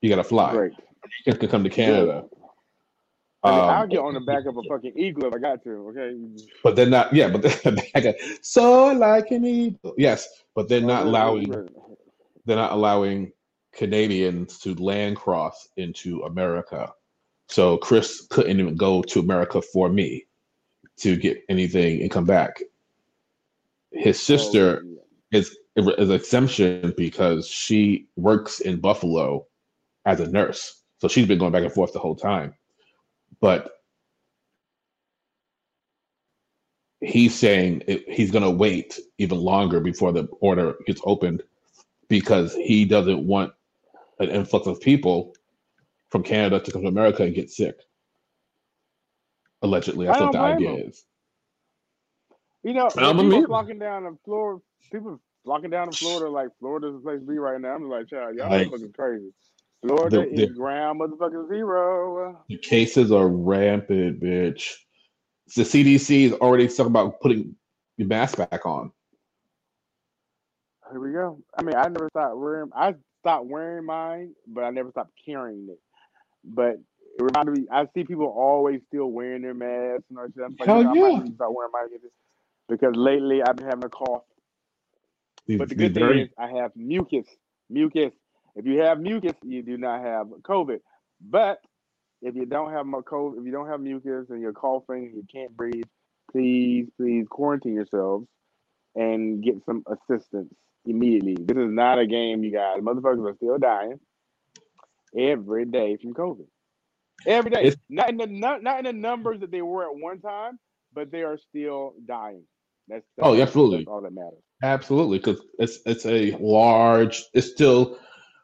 You 0.01 0.09
got 0.09 0.17
to 0.17 0.23
fly. 0.23 0.51
great. 0.51 0.73
Americans 1.03 1.39
can 1.39 1.49
come 1.49 1.63
to 1.63 1.69
Canada. 1.69 2.25
Um, 3.45 3.53
I'll 3.53 3.87
get 3.87 3.99
on 3.99 4.13
the 4.13 4.21
back 4.21 4.45
of 4.45 4.55
a 4.57 4.63
fucking 4.63 4.93
eagle 4.95 5.25
if 5.25 5.33
I 5.33 5.37
got 5.37 5.63
to. 5.65 5.69
Okay. 5.89 6.17
but 6.63 6.75
they're 6.77 6.85
not. 6.85 7.13
Yeah, 7.13 7.29
but 7.29 7.41
they're 7.93 8.15
so 8.41 8.93
like 8.93 9.31
an 9.31 9.45
eagle. 9.45 9.93
Yes, 9.97 10.27
but 10.55 10.69
they're 10.69 10.81
not 10.81 11.05
allowing. 11.05 11.51
They're 12.45 12.55
not 12.55 12.71
allowing 12.71 13.33
Canadians 13.73 14.59
to 14.59 14.75
land 14.75 15.17
cross 15.17 15.67
into 15.75 16.21
America. 16.21 16.93
So 17.49 17.77
Chris 17.77 18.25
couldn't 18.29 18.59
even 18.59 18.75
go 18.75 19.01
to 19.03 19.19
America 19.19 19.61
for 19.61 19.89
me 19.89 20.25
to 20.97 21.15
get 21.15 21.43
anything 21.49 22.01
and 22.01 22.11
come 22.11 22.25
back. 22.25 22.61
His 23.91 24.17
oh, 24.17 24.37
sister 24.37 24.85
is 25.31 25.57
is 25.75 26.09
exemption 26.09 26.93
because 26.95 27.47
she 27.47 28.07
works 28.15 28.59
in 28.59 28.79
Buffalo 28.79 29.45
as 30.05 30.19
a 30.19 30.29
nurse. 30.29 30.81
So 30.99 31.07
she's 31.07 31.27
been 31.27 31.39
going 31.39 31.51
back 31.51 31.63
and 31.63 31.73
forth 31.73 31.93
the 31.93 31.99
whole 31.99 32.15
time. 32.15 32.53
But 33.41 33.71
he's 37.01 37.35
saying 37.35 37.83
it, 37.87 38.07
he's 38.07 38.31
going 38.31 38.43
to 38.43 38.51
wait 38.51 38.99
even 39.17 39.39
longer 39.39 39.79
before 39.79 40.11
the 40.11 40.25
order 40.39 40.75
gets 40.85 41.01
opened 41.05 41.43
because 42.07 42.53
he 42.55 42.85
doesn't 42.85 43.25
want 43.25 43.51
an 44.19 44.29
influx 44.29 44.67
of 44.67 44.79
people 44.79 45.33
from 46.13 46.21
Canada 46.21 46.59
to 46.59 46.71
come 46.71 46.83
to 46.83 46.87
America 46.89 47.23
and 47.23 47.33
get 47.33 47.49
sick. 47.49 47.75
Allegedly, 49.63 50.05
that's 50.05 50.19
I 50.19 50.25
what 50.25 50.31
the 50.33 50.37
idea 50.55 50.69
him. 50.69 50.89
is. 50.89 51.03
You 52.61 52.73
know, 52.73 52.87
people 52.89 53.47
flocking 53.47 53.79
down 53.79 54.03
to 54.03 54.11
Florida, 54.23 54.61
people 54.91 55.19
flocking 55.43 55.71
down 55.71 55.87
to 55.91 55.97
Florida 55.97 56.29
like 56.31 56.49
Florida's 56.59 56.93
the 56.93 56.99
place 56.99 57.19
to 57.19 57.25
be 57.25 57.39
right 57.39 57.59
now. 57.59 57.73
I'm 57.73 57.89
like, 57.89 58.09
child, 58.09 58.35
y'all 58.35 58.47
Like, 58.51 58.69
fucking 58.69 58.93
crazy. 58.93 59.33
Florida 59.81 60.17
the- 60.19 60.35
the- 60.35 60.43
is 60.43 60.55
ground 60.55 61.01
motherfucking 61.01 61.49
zero. 61.49 62.45
The 62.47 62.57
cases 62.59 63.11
are 63.11 63.27
rampant, 63.27 64.21
bitch. 64.21 64.71
The 65.55 65.63
CDC 65.63 66.25
is 66.25 66.33
already 66.33 66.67
talking 66.67 66.85
about 66.85 67.19
putting 67.21 67.55
your 67.97 68.07
mask 68.07 68.37
back 68.37 68.67
on. 68.67 68.91
Here 70.91 70.99
we 70.99 71.11
go. 71.11 71.39
I 71.57 71.63
mean, 71.63 71.75
I 71.75 71.87
never 71.87 72.07
stopped 72.11 72.37
wearing. 72.37 72.69
I 72.75 72.93
stopped 73.21 73.47
wearing 73.47 73.85
mine, 73.87 74.35
but 74.47 74.63
I 74.63 74.69
never 74.69 74.91
stopped 74.91 75.11
carrying 75.25 75.67
it. 75.71 75.79
But 76.43 76.79
it 77.17 77.21
reminded 77.21 77.57
me. 77.57 77.67
I 77.71 77.87
see 77.93 78.03
people 78.03 78.25
always 78.27 78.81
still 78.87 79.07
wearing 79.11 79.41
their 79.41 79.53
masks 79.53 80.03
and 80.09 80.17
all 80.19 80.25
that 80.25 80.33
shit. 80.33 80.43
I'm 80.43 80.55
like, 80.59 80.67
Hell 80.67 80.77
you 80.79 80.83
know, 80.83 81.05
I 81.15 81.17
might 81.19 81.27
yeah. 81.27 81.35
start 81.35 81.53
wearing 81.53 81.71
again. 81.85 82.09
because 82.69 82.95
lately 82.95 83.41
I've 83.43 83.55
been 83.55 83.67
having 83.67 83.85
a 83.85 83.89
cough. 83.89 84.23
These- 85.45 85.59
But 85.59 85.69
the 85.69 85.75
good 85.75 85.93
thing 85.93 86.19
is 86.19 86.29
I 86.37 86.47
have 86.47 86.75
mucus. 86.75 87.27
Mucus. 87.69 88.13
If 88.55 88.65
you 88.65 88.79
have 88.81 88.99
mucus, 88.99 89.33
you 89.43 89.61
do 89.63 89.77
not 89.77 90.01
have 90.01 90.27
COVID. 90.27 90.79
But 91.21 91.59
if 92.21 92.35
you 92.35 92.45
don't 92.45 92.71
have 92.71 92.85
COVID, 92.85 93.39
if 93.39 93.45
you 93.45 93.51
don't 93.51 93.67
have 93.67 93.81
mucus 93.81 94.29
and 94.29 94.41
you're 94.41 94.53
coughing 94.53 95.05
and 95.07 95.15
you 95.15 95.23
can't 95.31 95.55
breathe, 95.55 95.83
please, 96.31 96.87
please 96.97 97.25
quarantine 97.29 97.73
yourselves 97.73 98.27
and 98.95 99.43
get 99.43 99.55
some 99.65 99.83
assistance 99.87 100.53
immediately. 100.85 101.35
This 101.39 101.57
is 101.57 101.71
not 101.71 101.99
a 101.99 102.05
game, 102.05 102.43
you 102.43 102.51
guys. 102.51 102.77
Motherfuckers 102.79 103.29
are 103.29 103.35
still 103.35 103.57
dying 103.57 103.99
every 105.17 105.65
day 105.65 105.97
from 106.01 106.13
COVID. 106.13 106.47
Every 107.25 107.51
day. 107.51 107.61
It's- 107.65 107.77
not 107.89 108.09
in 108.09 108.17
the 108.17 108.27
not, 108.27 108.63
not 108.63 108.79
in 108.79 108.85
the 108.85 108.93
numbers 108.93 109.39
that 109.41 109.51
they 109.51 109.61
were 109.61 109.83
at 109.85 109.95
one 109.95 110.19
time, 110.19 110.59
but 110.93 111.11
they 111.11 111.23
are 111.23 111.37
still 111.37 111.93
dying. 112.05 112.43
That's, 112.87 113.05
that's 113.17 113.27
Oh, 113.27 113.39
absolutely. 113.39 113.77
That's 113.79 113.87
all 113.87 114.01
that 114.01 114.13
matters. 114.13 114.41
Absolutely, 114.61 115.17
because 115.19 115.41
it's 115.59 115.79
it's 115.85 116.05
a 116.05 116.31
large. 116.39 117.23
It's 117.33 117.51
still 117.51 117.97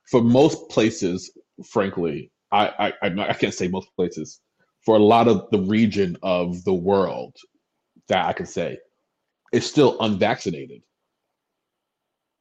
for 0.09 0.21
most 0.21 0.69
places. 0.69 1.31
Frankly, 1.69 2.31
I 2.51 2.93
I 3.01 3.09
not- 3.09 3.29
I 3.29 3.33
can't 3.33 3.53
say 3.53 3.67
most 3.67 3.89
places. 3.95 4.39
For 4.85 4.95
a 4.95 4.99
lot 4.99 5.27
of 5.27 5.49
the 5.51 5.59
region 5.59 6.17
of 6.23 6.63
the 6.63 6.73
world, 6.73 7.35
that 8.07 8.25
I 8.25 8.33
can 8.33 8.45
say, 8.45 8.77
is 9.51 9.65
still 9.69 9.97
unvaccinated. 9.99 10.81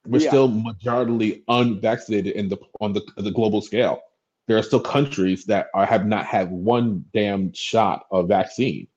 We're 0.07 0.21
Yeah. 0.23 0.29
still 0.31 0.49
majorly 0.49 1.43
unvaccinated 1.49 2.35
in 2.37 2.49
the 2.49 2.59
on 2.81 2.93
the 2.93 3.03
the 3.17 3.31
global 3.33 3.61
scale. 3.61 4.01
There 4.49 4.57
are 4.57 4.63
still 4.63 4.81
countries 4.81 5.45
that 5.45 5.69
are, 5.75 5.87
have 5.87 6.07
not 6.07 6.25
had 6.25 6.51
one 6.51 7.05
damn 7.13 7.53
shot 7.53 8.07
of 8.11 8.29
vaccine. 8.29 8.89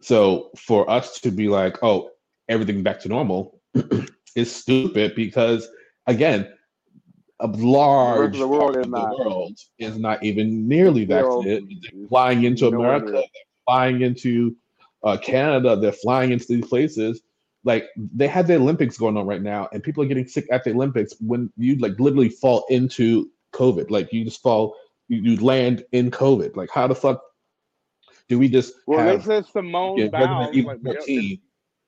So 0.00 0.50
for 0.56 0.88
us 0.88 1.20
to 1.20 1.30
be 1.30 1.48
like, 1.48 1.82
oh, 1.82 2.10
everything 2.48 2.82
back 2.82 3.00
to 3.00 3.08
normal 3.08 3.60
is 4.36 4.54
stupid 4.54 5.14
because 5.14 5.68
again, 6.06 6.48
a 7.40 7.48
large 7.48 8.38
the 8.38 8.46
world 8.46 8.74
part 8.74 8.76
is 8.76 8.86
of 8.86 8.92
not. 8.92 9.16
the 9.16 9.24
world 9.24 9.58
is 9.78 9.98
not 9.98 10.22
even 10.22 10.68
nearly 10.68 11.04
vaccinated. 11.04 11.68
They're 11.82 12.08
flying 12.08 12.44
into 12.44 12.68
America, 12.68 13.12
they're 13.12 13.22
flying 13.66 14.02
into 14.02 14.56
uh, 15.02 15.16
Canada, 15.16 15.76
they're 15.76 15.92
flying 15.92 16.32
into 16.32 16.46
these 16.46 16.66
places. 16.66 17.22
Like 17.64 17.88
they 17.96 18.26
have 18.28 18.46
the 18.46 18.56
Olympics 18.56 18.96
going 18.96 19.16
on 19.16 19.26
right 19.26 19.42
now, 19.42 19.68
and 19.72 19.82
people 19.82 20.02
are 20.02 20.06
getting 20.06 20.26
sick 20.26 20.46
at 20.50 20.64
the 20.64 20.70
Olympics 20.70 21.14
when 21.20 21.50
you 21.56 21.76
like 21.76 21.98
literally 21.98 22.28
fall 22.28 22.64
into 22.70 23.30
COVID. 23.52 23.90
Like 23.90 24.12
you 24.12 24.24
just 24.24 24.42
fall, 24.42 24.76
you, 25.08 25.18
you 25.18 25.44
land 25.44 25.84
in 25.92 26.10
COVID. 26.10 26.56
Like 26.56 26.70
how 26.70 26.86
the 26.86 26.94
fuck 26.94 27.22
do 28.28 28.38
we 28.38 28.48
just 28.48 28.74
Well, 28.86 29.00
have 29.00 29.24
they 29.24 29.24
said 29.24 29.46
Simone 29.46 29.98
yeah, 29.98 30.08
Biles. 30.08 30.56
Like, 30.56 30.82
they- 30.82 30.94
14. 30.94 31.40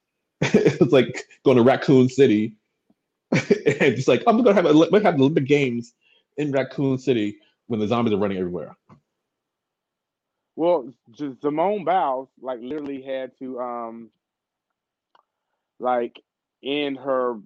it's 0.43 0.93
like 0.93 1.25
going 1.45 1.57
to 1.57 1.63
Raccoon 1.63 2.09
City 2.09 2.57
and 3.33 3.97
just 3.97 4.09
like 4.09 4.23
I'm 4.27 4.43
gonna 4.43 4.55
have 4.55 4.67
a, 4.67 5.01
have 5.01 5.17
the 5.17 5.23
Olympic 5.23 5.47
Games 5.47 5.95
in 6.37 6.51
Raccoon 6.53 6.99
City 6.99 7.39
when 7.69 7.81
the 7.81 7.87
zombies 7.87 8.13
are 8.13 8.19
running 8.19 8.39
everywhere. 8.39 8.77
Well, 10.57 10.93
Simone 11.41 11.85
Biles 11.85 12.29
like 12.41 12.61
literally 12.61 13.03
had 13.03 13.39
to 13.39 13.59
um 13.61 14.11
like 15.79 16.21
end 16.63 16.99
her 16.99 17.37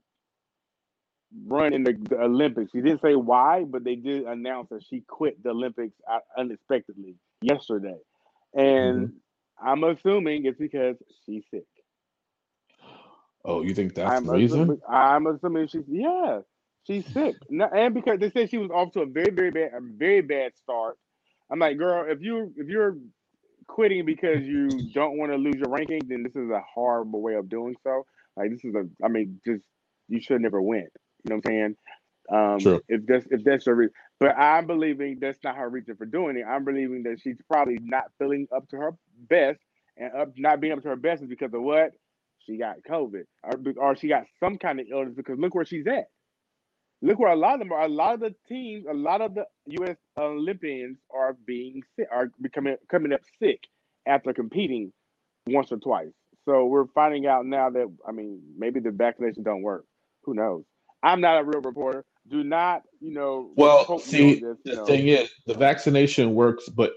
run 1.47 1.75
in 1.75 1.85
the, 1.85 1.95
the 2.09 2.21
Olympics. 2.21 2.73
She 2.73 2.81
didn't 2.81 3.03
say 3.03 3.15
why, 3.15 3.65
but 3.65 3.85
they 3.85 3.97
did 3.97 4.25
announce 4.25 4.69
that 4.71 4.85
she 4.89 5.03
quit 5.07 5.43
the 5.43 5.51
Olympics 5.51 5.95
uh, 6.11 6.19
unexpectedly 6.39 7.17
yesterday, 7.43 7.97
and 8.55 9.13
I'm 9.63 9.85
assuming 9.85 10.47
it's 10.47 10.59
because 10.59 10.97
she's 11.25 11.45
sick. 11.51 11.65
Oh, 13.45 13.63
you 13.63 13.75
think 13.75 13.95
that's 13.95 14.11
I'm 14.17 14.25
the 14.25 14.33
reason? 14.33 14.61
assuming, 14.61 14.81
I'm 14.89 15.27
assuming 15.27 15.69
she's 15.69 15.85
yeah, 15.89 16.41
she's 16.87 17.07
sick, 17.13 17.37
No, 17.49 17.67
and 17.67 17.95
because 17.95 18.19
they 18.21 18.31
said 18.31 18.51
she 18.51 18.59
was 18.59 18.71
off 18.71 18.93
to 18.93 19.01
a 19.03 19.07
very 19.07 19.31
very 19.33 19.51
bad 19.51 19.73
a 19.75 19.81
very 19.81 20.23
bad 20.23 20.53
start. 20.57 20.99
I'm 21.51 21.59
like, 21.61 21.79
girl, 21.79 22.11
if 22.11 22.21
you 22.23 22.53
if 22.57 22.69
you're 22.69 22.97
quitting 23.69 24.05
because 24.05 24.43
you 24.45 24.69
don't 24.93 25.19
want 25.19 25.33
to 25.33 25.39
lose 25.39 25.57
your 25.57 25.69
ranking, 25.71 26.01
then 26.09 26.23
this 26.23 26.35
is 26.37 26.51
a 26.51 26.63
horrible 26.75 27.23
way 27.23 27.35
of 27.35 27.49
doing 27.49 27.77
so. 27.85 28.07
Like 28.37 28.51
this 28.51 28.65
is 28.65 28.75
a, 28.75 28.89
I 29.05 29.09
mean, 29.09 29.41
just 29.47 29.65
you 30.09 30.21
should 30.21 30.41
never 30.41 30.61
win. 30.61 30.89
You 31.27 31.35
know 31.35 31.41
what 31.43 31.51
I'm 31.51 31.53
saying? 31.53 31.77
Um, 32.29 32.59
True. 32.61 32.83
If 32.89 33.07
that's 33.07 33.27
if 33.31 33.45
that's 33.45 33.67
your 33.67 33.75
reason, 33.75 33.95
but 34.21 34.37
I'm 34.39 34.67
believing 34.67 35.19
that's 35.21 35.39
not 35.43 35.57
her 35.57 35.69
reason 35.69 35.97
for 35.97 36.07
doing 36.07 36.37
it. 36.37 36.45
I'm 36.49 36.65
believing 36.65 37.03
that 37.05 37.21
she's 37.21 37.37
probably 37.49 37.79
not 37.81 38.05
feeling 38.19 38.47
up 38.55 38.69
to 38.69 38.77
her 38.77 38.91
best, 39.29 39.59
and 39.97 40.13
up 40.15 40.33
not 40.37 40.61
being 40.61 40.73
up 40.73 40.83
to 40.83 40.89
her 40.89 40.97
best 40.97 41.23
is 41.23 41.29
because 41.29 41.53
of 41.53 41.63
what 41.63 41.93
she 42.45 42.57
got 42.57 42.77
COVID, 42.89 43.25
or, 43.43 43.61
or 43.77 43.97
she 43.97 44.09
got 44.09 44.25
some 44.39 44.57
kind 44.59 44.79
of 44.79 44.87
illness. 44.91 45.15
Because 45.17 45.39
look 45.39 45.55
where 45.55 45.65
she's 45.65 45.87
at. 45.87 46.07
Look 47.03 47.19
where 47.19 47.33
a 47.33 47.37
lot 47.37 47.55
of 47.55 47.61
them 47.61 47.73
are. 47.73 47.83
A 47.83 47.89
lot 47.89 48.15
of 48.15 48.21
the 48.21 48.35
teams, 48.49 48.87
a 48.89 48.95
lot 48.95 49.21
of 49.21 49.35
the 49.35 49.45
U.S. 49.67 49.97
Olympians 50.17 50.99
are 51.13 51.37
being 51.47 51.83
sick, 51.97 52.09
are 52.11 52.31
becoming 52.41 52.77
coming 52.89 53.13
up 53.13 53.21
sick 53.41 53.67
after 54.07 54.33
competing 54.33 54.93
once 55.47 55.73
or 55.73 55.79
twice. 55.79 56.13
So 56.45 56.67
we're 56.67 56.87
finding 56.95 57.27
out 57.27 57.47
now 57.47 57.71
that 57.71 57.93
I 58.07 58.13
mean 58.13 58.41
maybe 58.57 58.81
the 58.81 58.93
vaccination 58.93 59.43
don't 59.43 59.63
work. 59.63 59.85
Who 60.23 60.35
knows? 60.35 60.65
I'm 61.03 61.21
not 61.21 61.41
a 61.41 61.45
real 61.45 61.61
reporter. 61.63 62.05
Do 62.29 62.45
not, 62.45 62.83
you 63.01 63.13
know. 63.13 63.51
Well, 63.57 63.87
see, 63.99 64.41
this, 64.41 64.57
the 64.65 64.77
know. 64.77 64.87
thing 64.87 65.09
is, 65.09 65.31
the 65.47 65.55
vaccination 65.55 66.35
works, 66.35 66.69
but 66.69 66.93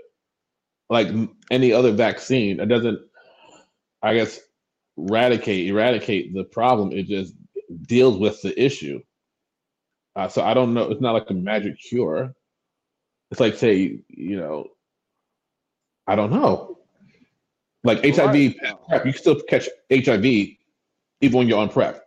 like 0.89 1.09
any 1.51 1.73
other 1.73 1.91
vaccine, 1.93 2.59
it 2.59 2.67
doesn't, 2.67 2.99
I 4.03 4.15
guess, 4.15 4.39
eradicate 4.97 5.67
eradicate 5.69 6.33
the 6.33 6.45
problem. 6.45 6.91
It 6.93 7.07
just 7.07 7.33
deals 7.87 8.17
with 8.17 8.41
the 8.41 8.59
issue. 8.63 9.01
Uh, 10.15 10.27
so 10.29 10.43
I 10.43 10.53
don't 10.53 10.73
know. 10.73 10.91
It's 10.91 11.01
not 11.01 11.13
like 11.13 11.29
a 11.29 11.33
magic 11.35 11.79
cure. 11.79 12.33
It's 13.31 13.39
like 13.41 13.55
say, 13.55 14.01
you 14.09 14.37
know, 14.39 14.67
I 16.07 16.15
don't 16.15 16.31
know. 16.31 16.79
Like 17.83 18.03
HIV 18.05 18.33
Right. 18.33 18.55
PrEP, 18.89 19.05
you 19.05 19.13
can 19.13 19.21
still 19.21 19.41
catch 19.49 19.69
HIV 19.91 20.25
even 20.25 20.57
when 21.37 21.47
you're 21.49 21.59
on 21.59 21.69
PrEP. 21.69 22.01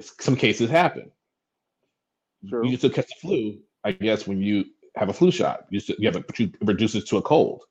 Some 0.00 0.36
cases 0.36 0.70
happen. 0.70 1.10
True. 2.48 2.64
You 2.64 2.70
can 2.70 2.78
still 2.78 2.90
catch 2.90 3.08
the 3.08 3.14
flu, 3.20 3.58
I 3.84 3.92
guess, 3.92 4.26
when 4.26 4.40
you 4.40 4.64
have 4.96 5.08
a 5.08 5.12
flu 5.12 5.30
shot. 5.30 5.66
You, 5.70 5.80
still, 5.80 5.96
you 5.98 6.06
have 6.08 6.16
it, 6.16 6.26
but 6.26 6.38
you 6.38 6.46
it 6.46 6.66
reduces 6.66 7.04
to 7.04 7.16
a 7.16 7.22
cold. 7.22 7.62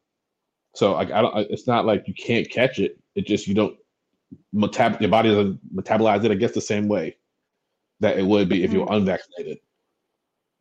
So 0.76 0.94
like, 0.94 1.12
I 1.12 1.22
don't. 1.22 1.36
I- 1.36 1.48
It's 1.50 1.68
not 1.68 1.86
like 1.86 2.08
you 2.08 2.14
can't 2.14 2.50
catch 2.50 2.80
it. 2.80 3.00
It 3.16 3.26
just 3.28 3.48
you 3.48 3.54
don't 3.54 3.78
metab- 4.54 5.00
your 5.02 5.10
body 5.10 5.30
doesn't 5.30 5.76
metabolize 5.76 6.24
it. 6.26 6.32
I 6.32 6.36
guess 6.36 6.52
the 6.54 6.62
same 6.62 6.88
way 6.88 7.16
that 8.00 8.18
it 8.20 8.26
would 8.26 8.50
be 8.50 8.64
if 8.64 8.72
you 8.74 8.82
were 8.82 8.94
unvaccinated. 8.94 9.60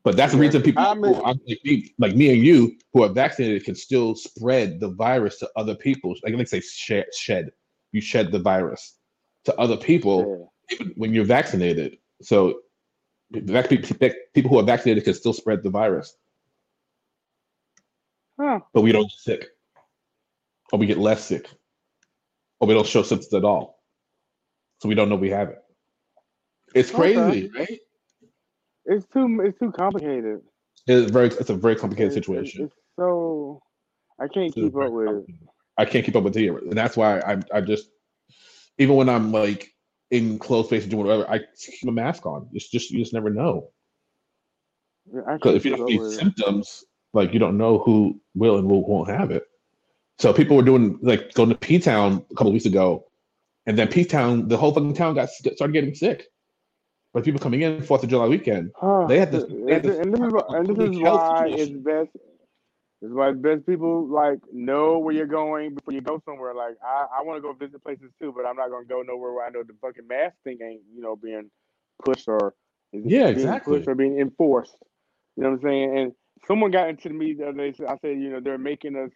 But 0.04 0.16
that's 0.16 0.32
the 0.32 0.38
reason 0.38 0.62
people 0.62 0.84
I 0.86 0.94
mean- 0.94 1.12
like 1.18 1.38
me, 1.64 1.92
like 1.98 2.14
me 2.14 2.32
and 2.32 2.42
you, 2.44 2.76
who 2.92 3.02
are 3.02 3.08
vaccinated, 3.08 3.64
can 3.64 3.74
still 3.74 4.14
spread 4.14 4.78
the 4.78 4.88
virus 4.90 5.38
to 5.40 5.50
other 5.56 5.74
people. 5.74 6.14
Like 6.22 6.36
they 6.36 6.44
say, 6.44 6.60
shed, 6.60 7.06
shed. 7.12 7.50
You 7.90 8.00
shed 8.00 8.30
the 8.30 8.38
virus 8.38 8.94
to 9.46 9.56
other 9.58 9.76
people 9.76 10.52
when 10.96 11.12
you're 11.14 11.24
vaccinated. 11.24 11.98
So 12.22 12.60
people 13.32 14.50
who 14.50 14.58
are 14.58 14.62
vaccinated 14.62 15.04
can 15.04 15.14
still 15.14 15.32
spread 15.32 15.62
the 15.62 15.70
virus, 15.70 16.16
Huh. 18.38 18.60
but 18.72 18.82
we 18.82 18.92
don't 18.92 19.08
get 19.10 19.18
sick, 19.18 19.48
or 20.72 20.78
we 20.78 20.86
get 20.86 20.98
less 20.98 21.24
sick, 21.24 21.48
or 22.60 22.68
we 22.68 22.74
don't 22.74 22.86
show 22.86 23.02
symptoms 23.02 23.32
at 23.34 23.44
all. 23.44 23.82
So 24.80 24.88
we 24.88 24.94
don't 24.94 25.08
know 25.08 25.16
we 25.16 25.30
have 25.30 25.48
it. 25.50 25.62
It's 26.74 26.90
Okay. 26.92 27.14
crazy, 27.14 27.50
right? 27.56 27.80
It's 28.84 29.06
too 29.06 29.40
it's 29.44 29.58
too 29.58 29.72
complicated. 29.72 30.42
It's 30.86 31.10
very 31.10 31.28
it's 31.28 31.50
a 31.50 31.54
very 31.54 31.76
complicated 31.76 32.12
It's- 32.12 32.24
situation. 32.24 32.66
It's, 32.66 32.74
so 32.96 33.60
I 34.20 34.28
can't 34.28 34.54
keep 34.54 34.76
up 34.76 34.92
with 34.92 35.08
it. 35.08 35.34
I 35.78 35.84
can't 35.84 36.04
keep 36.04 36.16
up 36.16 36.24
with 36.24 36.36
it, 36.36 36.48
and 36.48 36.72
that's 36.72 36.96
why 36.96 37.20
I 37.20 37.40
I 37.52 37.60
just 37.60 37.90
even 38.78 38.96
when 38.96 39.08
I'm 39.08 39.32
like 39.32 39.72
in 40.10 40.38
close 40.38 40.66
spaces 40.66 40.88
doing 40.88 41.06
whatever, 41.06 41.28
I 41.30 41.38
keep 41.38 41.88
a 41.88 41.92
mask 41.92 42.26
on. 42.26 42.48
It's 42.52 42.68
just 42.68 42.90
you 42.90 42.98
just 42.98 43.12
never 43.12 43.30
know 43.30 43.70
because 45.38 45.54
if 45.56 45.64
you 45.64 45.76
don't 45.76 45.88
see 45.88 45.98
symptoms, 46.16 46.84
like 47.12 47.32
you 47.32 47.38
don't 47.38 47.56
know 47.56 47.78
who 47.78 48.20
will 48.34 48.58
and 48.58 48.68
who 48.68 48.78
won't 48.78 49.08
have 49.10 49.30
it. 49.30 49.44
So 50.18 50.32
people 50.32 50.56
were 50.56 50.62
doing 50.62 50.98
like 51.02 51.32
going 51.34 51.48
to 51.50 51.54
P 51.54 51.78
Town 51.78 52.24
a 52.30 52.34
couple 52.34 52.52
weeks 52.52 52.66
ago, 52.66 53.06
and 53.66 53.78
then 53.78 53.88
P 53.88 54.04
Town, 54.04 54.48
the 54.48 54.56
whole 54.56 54.72
fucking 54.72 54.94
town 54.94 55.14
got 55.14 55.28
started 55.30 55.72
getting 55.72 55.94
sick. 55.94 56.26
But 57.12 57.24
people 57.24 57.40
coming 57.40 57.62
in 57.62 57.82
Fourth 57.82 58.02
of 58.02 58.10
July 58.10 58.26
weekend, 58.26 58.72
Huh. 58.76 59.06
They 59.06 59.18
had 59.18 59.32
this- 59.32 59.44
and, 59.44 59.68
they 59.68 59.74
had 59.74 59.82
this 59.82 59.96
and 59.98 60.12
this 60.12 60.20
is 60.20 60.32
and 60.48 60.66
this 60.76 60.90
is 60.90 60.98
why 61.00 61.46
it's 61.48 61.70
best. 61.70 62.10
It's 63.02 63.12
like 63.12 63.40
best 63.42 63.66
people 63.66 64.08
like 64.08 64.38
know 64.52 64.98
where 64.98 65.14
you're 65.14 65.26
going 65.26 65.74
before 65.74 65.94
you 65.94 66.00
go 66.00 66.20
somewhere. 66.24 66.54
Like 66.54 66.76
I, 66.84 67.20
I 67.20 67.22
want 67.22 67.38
to 67.38 67.42
go 67.42 67.52
visit 67.52 67.82
places 67.84 68.10
too, 68.20 68.32
but 68.36 68.46
I'm 68.46 68.56
not 68.56 68.70
gonna 68.70 68.86
go 68.86 69.02
nowhere 69.02 69.32
where 69.32 69.46
I 69.46 69.50
know 69.50 69.62
the 69.62 69.74
fucking 69.82 70.08
mask 70.08 70.36
thing 70.44 70.58
ain't 70.62 70.82
you 70.94 71.02
know 71.02 71.16
being 71.16 71.50
pushed 72.04 72.28
or 72.28 72.54
Yeah, 72.92 73.28
being 73.32 73.56
exactly. 73.56 73.78
pushed 73.78 73.88
or 73.88 73.94
being 73.94 74.20
enforced. 74.20 74.76
You 75.36 75.44
know 75.44 75.50
what 75.50 75.56
I'm 75.56 75.62
saying? 75.62 75.98
And 75.98 76.12
someone 76.46 76.70
got 76.70 76.88
into 76.90 77.10
me 77.10 77.34
the 77.34 77.48
other 77.48 77.70
day. 77.70 77.74
I 77.88 77.96
said, 77.98 78.18
you 78.20 78.30
know, 78.30 78.40
they're 78.40 78.58
making 78.58 78.96
us 78.96 79.10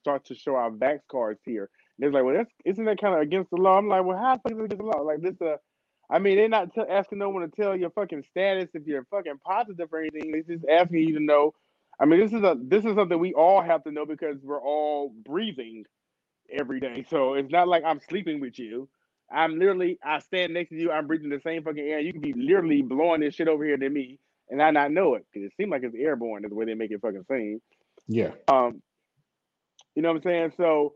start 0.00 0.24
to 0.26 0.34
show 0.34 0.56
our 0.56 0.70
vax 0.70 1.00
cards 1.10 1.40
here. 1.44 1.70
They're 1.98 2.12
like, 2.12 2.24
well, 2.24 2.36
that's 2.36 2.52
isn't 2.64 2.84
that 2.84 3.00
kind 3.00 3.14
of 3.14 3.20
against 3.22 3.50
the 3.50 3.56
law? 3.56 3.78
I'm 3.78 3.88
like, 3.88 4.04
well, 4.04 4.18
how 4.18 4.36
the 4.36 4.42
fuck 4.42 4.52
is 4.52 4.58
it 4.58 4.64
against 4.64 4.78
the 4.82 4.86
law? 4.86 5.02
Like 5.02 5.22
this, 5.22 5.40
uh, 5.42 5.56
I 6.10 6.18
mean, 6.20 6.36
they're 6.36 6.48
not 6.48 6.74
t- 6.74 6.82
asking 6.88 7.18
no 7.18 7.30
one 7.30 7.48
to 7.48 7.56
tell 7.62 7.76
your 7.76 7.90
fucking 7.90 8.24
status 8.30 8.70
if 8.74 8.86
you're 8.86 9.06
fucking 9.10 9.38
positive 9.44 9.88
or 9.92 10.00
anything. 10.00 10.32
They're 10.32 10.56
just 10.56 10.66
asking 10.70 11.00
you 11.08 11.18
to 11.18 11.24
know. 11.24 11.54
I 12.00 12.04
mean, 12.06 12.20
this 12.20 12.32
is 12.32 12.42
a 12.42 12.56
this 12.60 12.84
is 12.84 12.94
something 12.94 13.18
we 13.18 13.34
all 13.34 13.62
have 13.62 13.84
to 13.84 13.90
know 13.92 14.06
because 14.06 14.36
we're 14.42 14.60
all 14.60 15.10
breathing 15.24 15.84
every 16.50 16.80
day. 16.80 17.06
So 17.10 17.34
it's 17.34 17.50
not 17.50 17.68
like 17.68 17.84
I'm 17.84 18.00
sleeping 18.08 18.40
with 18.40 18.58
you. 18.58 18.88
I'm 19.32 19.58
literally 19.58 19.98
I 20.04 20.20
stand 20.20 20.54
next 20.54 20.70
to 20.70 20.76
you. 20.76 20.92
I'm 20.92 21.06
breathing 21.06 21.30
the 21.30 21.40
same 21.40 21.64
fucking 21.64 21.84
air. 21.84 22.00
You 22.00 22.12
can 22.12 22.22
be 22.22 22.34
literally 22.34 22.82
blowing 22.82 23.20
this 23.20 23.34
shit 23.34 23.48
over 23.48 23.64
here 23.64 23.76
to 23.78 23.88
me, 23.88 24.18
and 24.50 24.62
I 24.62 24.70
not 24.70 24.92
know 24.92 25.14
it 25.14 25.26
because 25.32 25.46
it 25.46 25.52
seems 25.56 25.70
like 25.70 25.82
it's 25.84 25.96
airborne. 25.98 26.44
Is 26.44 26.50
the 26.50 26.56
way 26.56 26.66
they 26.66 26.74
make 26.74 26.90
it 26.92 27.00
fucking 27.00 27.24
seem. 27.30 27.60
yeah, 28.08 28.32
Um, 28.48 28.82
you 29.94 30.02
know 30.02 30.10
what 30.10 30.18
I'm 30.18 30.22
saying? 30.22 30.52
So, 30.56 30.94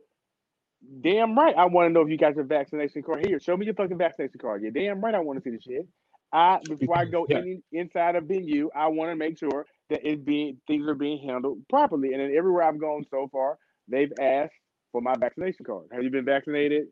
damn 1.02 1.36
right, 1.38 1.56
I 1.56 1.66
want 1.66 1.88
to 1.88 1.92
know 1.92 2.02
if 2.02 2.10
you 2.10 2.18
got 2.18 2.36
your 2.36 2.44
vaccination 2.44 3.02
card. 3.02 3.26
Here, 3.26 3.40
show 3.40 3.56
me 3.56 3.66
your 3.66 3.74
fucking 3.74 3.98
vaccination 3.98 4.38
card. 4.40 4.62
You're 4.62 4.72
damn 4.72 5.00
right, 5.00 5.14
I 5.14 5.20
want 5.20 5.42
to 5.42 5.50
see 5.50 5.56
the 5.56 5.62
shit. 5.62 5.88
I 6.32 6.60
before 6.68 6.96
I 6.98 7.06
go 7.06 7.26
Yeah. 7.28 7.38
any 7.38 7.62
inside 7.72 8.16
a 8.16 8.20
venue, 8.20 8.70
I 8.74 8.88
want 8.88 9.10
to 9.10 9.16
make 9.16 9.38
sure 9.38 9.66
that 9.90 10.06
it 10.08 10.24
being 10.24 10.56
things 10.66 10.86
are 10.88 10.94
being 10.94 11.26
handled 11.26 11.58
properly. 11.68 12.12
And 12.12 12.20
then 12.20 12.34
everywhere 12.36 12.64
I've 12.64 12.80
gone 12.80 13.04
so 13.10 13.28
far, 13.30 13.58
they've 13.88 14.12
asked 14.20 14.54
for 14.92 15.00
my 15.00 15.14
vaccination 15.18 15.64
card. 15.64 15.86
Have 15.92 16.02
you 16.02 16.10
been 16.10 16.24
vaccinated? 16.24 16.86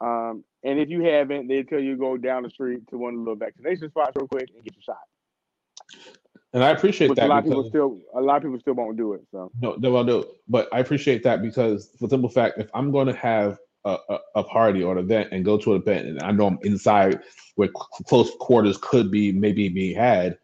Um, 0.00 0.44
and 0.64 0.80
if 0.80 0.88
you 0.88 1.02
haven't, 1.02 1.48
they 1.48 1.62
tell 1.62 1.80
you 1.80 1.92
to 1.92 1.98
go 1.98 2.16
down 2.16 2.42
the 2.42 2.50
street 2.50 2.88
to 2.90 2.98
one 2.98 3.14
of 3.14 3.18
the 3.18 3.20
little 3.20 3.36
vaccination 3.36 3.90
spots 3.90 4.12
real 4.16 4.26
quick 4.26 4.48
and 4.54 4.64
get 4.64 4.74
your 4.74 4.82
shot. 4.82 4.96
and 6.52 6.64
I 6.64 6.70
appreciate 6.70 7.10
Which 7.10 7.18
a 7.18 7.22
that 7.22 7.28
lot 7.28 7.38
of 7.38 7.44
people 7.44 7.68
still, 7.68 7.98
a 8.14 8.20
lot 8.20 8.36
of 8.38 8.42
people 8.42 8.58
still 8.60 8.74
won't 8.74 8.96
do 8.96 9.12
it. 9.14 9.22
So 9.30 9.50
no, 9.60 9.76
no, 9.78 10.02
no, 10.02 10.24
but 10.48 10.68
I 10.72 10.80
appreciate 10.80 11.22
that 11.24 11.42
because 11.42 11.90
for 11.98 12.06
the 12.06 12.10
simple 12.10 12.28
fact, 12.30 12.58
if 12.58 12.68
I'm 12.74 12.90
going 12.90 13.06
to 13.06 13.14
have 13.14 13.58
a, 13.84 13.98
a, 14.08 14.18
a 14.36 14.44
party 14.44 14.82
or 14.82 14.92
an 14.92 14.98
event 14.98 15.28
and 15.32 15.44
go 15.44 15.58
to 15.58 15.74
an 15.74 15.82
event 15.82 16.06
and 16.06 16.22
I 16.22 16.32
know 16.32 16.46
I'm 16.46 16.58
inside 16.62 17.20
where 17.56 17.68
close 17.68 18.30
quarters 18.40 18.78
could 18.78 19.10
be 19.10 19.32
maybe 19.32 19.68
being 19.68 19.96
had, 19.96 20.38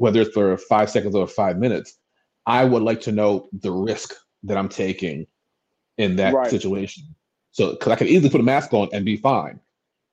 whether 0.00 0.22
it's 0.22 0.32
for 0.32 0.56
five 0.56 0.88
seconds 0.88 1.14
or 1.14 1.26
five 1.26 1.58
minutes, 1.58 1.98
I 2.46 2.64
would 2.64 2.82
like 2.82 3.02
to 3.02 3.12
know 3.12 3.50
the 3.52 3.70
risk 3.70 4.14
that 4.44 4.56
I'm 4.56 4.70
taking 4.70 5.26
in 5.98 6.16
that 6.16 6.32
Right. 6.32 6.50
situation. 6.50 7.04
So, 7.50 7.72
because 7.72 7.92
I 7.92 7.96
can 7.96 8.06
easily 8.06 8.30
put 8.30 8.40
a 8.40 8.44
mask 8.44 8.72
on 8.72 8.88
and 8.94 9.04
be 9.04 9.18
fine, 9.18 9.60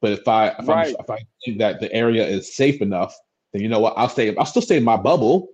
but 0.01 0.11
if 0.11 0.27
I 0.27 0.49
if, 0.49 0.67
Right. 0.67 0.93
If 0.99 1.09
I 1.09 1.19
think 1.45 1.59
that 1.59 1.79
the 1.79 1.91
area 1.93 2.27
is 2.27 2.53
safe 2.53 2.81
enough, 2.81 3.15
then 3.53 3.61
you 3.61 3.69
know 3.69 3.79
what? 3.79 3.93
I'll 3.95 4.09
stay. 4.09 4.35
I'll 4.35 4.45
still 4.45 4.61
stay 4.61 4.75
in 4.75 4.83
my 4.83 4.97
bubble, 4.97 5.47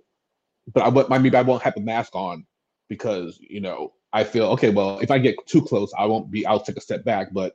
but 0.72 0.82
I 0.82 0.88
won't. 0.88 1.08
Maybe 1.10 1.36
I 1.36 1.42
won't 1.42 1.62
have 1.62 1.76
the 1.76 1.80
mask 1.80 2.16
on 2.16 2.44
because 2.88 3.38
you 3.40 3.60
know 3.60 3.92
I 4.12 4.24
feel 4.24 4.46
okay. 4.46 4.70
Well, 4.70 4.98
if 4.98 5.12
I 5.12 5.18
get 5.18 5.36
too 5.46 5.62
close, 5.62 5.92
I 5.96 6.06
won't 6.06 6.28
be. 6.28 6.44
I'll 6.44 6.58
take 6.58 6.76
a 6.76 6.80
step 6.80 7.04
back, 7.04 7.32
but 7.32 7.54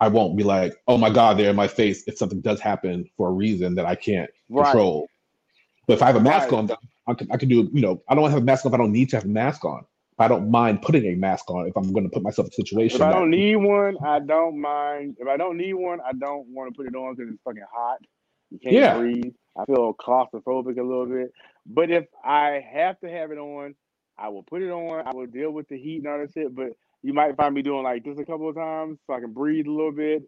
I 0.00 0.08
won't 0.08 0.38
be 0.38 0.42
like, 0.42 0.74
oh 0.88 0.96
my 0.96 1.10
god, 1.10 1.36
they're 1.36 1.50
in 1.50 1.56
my 1.56 1.68
face. 1.68 2.04
If 2.06 2.16
something 2.16 2.40
does 2.40 2.60
happen 2.60 3.04
for 3.18 3.28
a 3.28 3.32
reason 3.32 3.74
that 3.74 3.84
I 3.84 3.94
can't 3.94 4.30
right, 4.48 4.64
control. 4.64 5.06
But 5.86 5.94
if 5.94 6.02
I 6.02 6.06
have 6.06 6.16
a 6.16 6.20
mask 6.20 6.52
Right. 6.52 6.54
on, 6.54 6.70
I 7.08 7.14
can 7.14 7.30
I 7.32 7.36
can 7.38 7.48
do. 7.48 7.70
You 7.72 7.82
know, 7.82 8.02
I 8.08 8.14
don't 8.14 8.30
have 8.30 8.40
a 8.42 8.44
mask 8.44 8.66
on 8.66 8.72
if 8.72 8.74
I 8.74 8.78
don't 8.78 8.92
need 8.92 9.10
to 9.10 9.16
have 9.16 9.24
a 9.26 9.28
mask 9.28 9.64
on. 9.64 9.84
I 10.18 10.28
don't 10.28 10.50
mind 10.50 10.82
putting 10.82 11.04
a 11.06 11.16
mask 11.16 11.50
on 11.50 11.66
if 11.68 11.76
I'm 11.76 11.92
going 11.92 12.04
to 12.04 12.10
put 12.10 12.22
myself 12.22 12.46
in 12.48 12.52
a 12.52 12.54
situation. 12.54 12.90
If 12.90 13.02
I 13.02 13.12
don't 13.12 13.30
need 13.30 13.56
one, 13.56 13.96
I 14.04 14.20
don't 14.20 14.60
mind. 14.60 15.16
If 15.20 15.28
I 15.28 15.36
don't 15.36 15.58
need 15.58 15.74
one, 15.74 16.00
I 16.02 16.12
don't 16.12 16.46
want 16.48 16.72
to 16.72 16.76
put 16.76 16.86
it 16.86 16.96
on 16.96 17.16
because 17.16 17.32
it's 17.32 17.42
fucking 17.44 17.64
hot. 17.72 17.98
You 18.50 18.58
can't 18.60 18.86
Yeah. 18.86 18.90
breathe. 18.90 19.34
I 19.58 19.64
feel 19.66 19.94
claustrophobic 19.94 20.78
a 20.78 20.82
little 20.82 21.06
bit. 21.06 21.32
But 21.66 21.90
if 21.90 22.06
I 22.24 22.64
have 22.72 23.00
to 23.00 23.10
have 23.10 23.32
it 23.32 23.38
on, 23.38 23.74
I 24.18 24.28
will 24.28 24.44
put 24.44 24.62
it 24.62 24.70
on. 24.70 25.06
I 25.06 25.12
will 25.14 25.26
deal 25.26 25.50
with 25.52 25.68
the 25.68 25.78
heat 25.78 25.98
and 25.98 26.08
all 26.08 26.18
that 26.20 26.32
shit. 26.34 26.54
But 26.54 26.70
you 27.02 27.14
might 27.14 27.36
find 27.36 27.54
me 27.54 27.62
doing 27.62 27.84
like 27.84 28.04
this 28.04 28.18
a 28.18 28.24
couple 28.24 28.48
of 28.48 28.56
times 28.56 28.98
so 29.06 29.14
I 29.14 29.20
can 29.20 29.32
breathe 29.32 29.66
a 29.66 29.72
little 29.72 29.92
bit. 29.92 30.22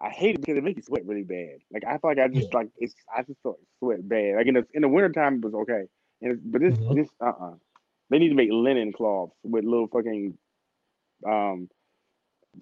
I 0.00 0.10
hate 0.10 0.34
it 0.34 0.40
because 0.42 0.56
it 0.58 0.64
makes 0.64 0.76
you 0.76 0.82
sweat 0.82 1.06
really 1.06 1.22
bad. 1.24 1.58
Like 1.72 1.84
I 1.84 1.92
feel 1.98 2.10
like 2.10 2.18
I 2.18 2.28
just 2.28 2.52
like 2.52 2.68
it's. 2.78 2.94
I 3.16 3.22
just 3.22 3.40
feel 3.42 3.52
like 3.52 3.60
sweat 3.78 4.08
bad. 4.08 4.36
Like 4.36 4.46
in 4.46 4.54
the 4.54 4.66
in 4.74 4.82
the 4.82 4.88
wintertime 4.88 5.36
it 5.36 5.44
was 5.44 5.54
okay, 5.54 5.84
and 6.22 6.40
but 6.44 6.60
this 6.60 6.74
Mhm. 6.78 6.94
this 6.96 7.08
uh 7.20 7.32
uh 7.40 7.54
They 8.10 8.18
need 8.18 8.28
to 8.28 8.34
make 8.34 8.50
linen 8.52 8.92
cloths 8.92 9.34
with 9.42 9.64
little 9.64 9.88
fucking 9.88 10.36
um 11.26 11.68